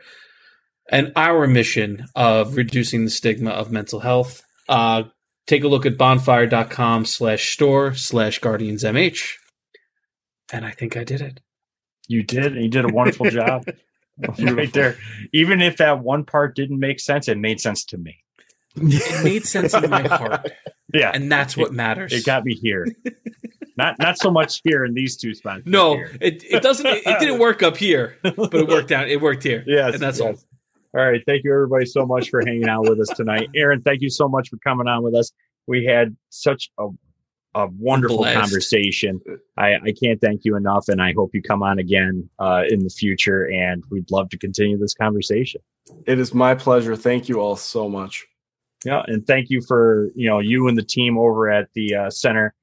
and 0.92 1.14
our 1.16 1.46
mission 1.46 2.08
of 2.16 2.58
reducing 2.58 3.06
the 3.06 3.12
stigma 3.12 3.52
of 3.52 3.72
mental 3.72 4.00
health. 4.00 4.42
Uh, 4.68 5.04
take 5.46 5.64
a 5.64 5.68
look 5.68 5.86
at 5.86 6.00
bonfire.com 6.00 7.06
slash 7.06 7.54
store 7.54 7.94
slash 7.94 8.40
guardians 8.40 8.84
MH. 8.84 9.34
And 10.52 10.66
I 10.66 10.72
think 10.72 10.98
I 10.98 11.04
did 11.04 11.22
it. 11.22 11.42
You 12.08 12.24
did. 12.24 12.54
and 12.54 12.64
You 12.64 12.70
did 12.70 12.86
a 12.86 12.94
wonderful 12.94 13.30
job 13.30 13.66
right 14.40 14.74
there. 14.74 14.98
Even 15.32 15.62
if 15.62 15.78
that 15.78 16.00
one 16.00 16.26
part 16.26 16.56
didn't 16.56 16.80
make 16.80 17.00
sense, 17.00 17.28
it 17.28 17.38
made 17.38 17.62
sense 17.62 17.86
to 17.86 17.98
me. 18.00 18.24
It 18.76 19.24
made 19.24 19.46
sense 19.46 19.74
in 19.74 19.90
my 19.90 20.08
heart. 20.08 20.52
Yeah, 20.92 21.12
And 21.14 21.32
that's 21.32 21.56
what 21.56 21.72
matters. 21.72 22.12
it 22.12 22.26
got 22.26 22.44
me 22.44 22.56
here. 22.56 22.88
not 23.78 24.00
not 24.00 24.18
so 24.18 24.32
much 24.32 24.60
here 24.64 24.84
in 24.86 24.96
these 24.96 25.16
two 25.18 25.36
spots. 25.36 25.62
No, 25.66 25.94
here. 25.94 26.18
it, 26.20 26.44
it 26.50 26.64
doesn't. 26.64 26.84
It, 26.84 27.06
it 27.06 27.20
didn't 27.20 27.38
work 27.48 27.62
up 27.62 27.78
here, 27.78 28.18
but 28.24 28.52
it 28.56 28.68
worked 28.68 28.92
out. 28.92 29.08
It 29.08 29.22
worked 29.22 29.44
here. 29.44 29.64
Yes, 29.68 29.94
and 29.94 30.02
that's 30.02 30.20
yes. 30.20 30.44
All 30.98 31.06
right. 31.08 31.22
Thank 31.28 31.44
you, 31.44 31.54
everybody, 31.54 31.86
so 31.86 32.08
much 32.08 32.32
for 32.32 32.42
hanging 32.44 32.68
out 32.68 32.90
with 32.90 33.00
us 33.00 33.10
tonight. 33.10 33.50
Aaron, 33.56 33.84
thank 33.84 34.02
you 34.02 34.10
so 34.10 34.28
much 34.28 34.50
for 34.50 34.58
coming 34.66 34.88
on 34.88 35.04
with 35.04 35.14
us. 35.14 35.32
We 35.68 35.86
had 35.86 36.18
such 36.30 36.72
a, 36.80 36.88
a 37.54 37.68
wonderful 37.78 38.18
Blast. 38.18 38.40
conversation. 38.40 39.22
I, 39.56 39.76
I 39.76 39.94
can't 40.02 40.20
thank 40.20 40.44
you 40.44 40.56
enough, 40.56 40.88
and 40.88 41.00
I 41.04 41.14
hope 41.14 41.36
you 41.36 41.44
come 41.44 41.62
on 41.62 41.78
again 41.78 42.28
uh, 42.40 42.64
in 42.68 42.80
the 42.80 42.90
future. 42.90 43.44
And 43.48 43.84
we'd 43.92 44.10
love 44.10 44.30
to 44.30 44.40
continue 44.40 44.80
this 44.80 44.96
conversation. 44.96 45.62
It 46.08 46.18
is 46.18 46.34
my 46.34 46.56
pleasure. 46.56 46.96
Thank 46.96 47.30
you 47.30 47.40
all 47.42 47.56
so 47.58 47.88
much. 47.88 48.26
Yeah, 48.86 49.04
and 49.08 49.26
thank 49.28 49.50
you 49.50 49.62
for 49.62 50.10
you 50.16 50.30
know 50.30 50.40
you 50.40 50.68
and 50.68 50.78
the 50.78 50.84
team 50.84 51.18
over 51.18 51.50
at 51.50 51.68
the 51.74 51.96
uh, 51.96 52.10
Center 52.10 52.54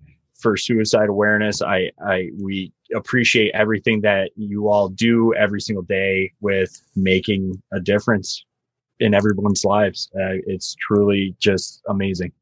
for 0.41 0.57
Suicide 0.57 1.09
Awareness. 1.09 1.63
I 1.63 1.91
I 2.05 2.31
we 2.41 2.73
appreciate 2.95 3.51
everything 3.55 4.01
that 4.03 4.31
you 4.37 4.69
all 4.69 4.89
do 4.89 5.35
every 5.35 5.61
single 5.61 5.83
day 5.83 6.33
with 6.41 6.81
making 6.95 7.61
a 7.73 7.81
difference 7.81 8.45
in 9.01 9.13
everyone's 9.13 9.65
lives. 9.65 10.09
Uh, 10.15 10.41
it's 10.47 10.75
truly 10.77 11.35
just 11.39 11.83
amazing. 11.89 12.33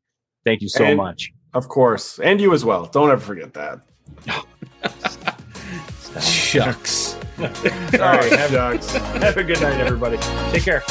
Thank 0.45 0.61
you 0.63 0.69
so 0.69 0.85
And- 0.85 0.97
much. 0.97 1.33
Of 1.55 1.69
course. 1.69 2.19
And 2.19 2.41
you 2.41 2.53
as 2.53 2.65
well. 2.65 2.87
Don't 2.87 3.11
ever 3.11 3.21
forget 3.21 3.55
that. 3.55 3.81
Shucks. 6.21 7.15
All 7.39 7.47
right, 8.01 8.33
have, 8.33 8.51
Shucks. 8.51 8.93
have 8.93 9.37
a 9.37 9.45
good 9.45 9.61
night, 9.61 9.81
everybody. 9.81 10.17
Take 10.51 10.65
care. 10.65 10.83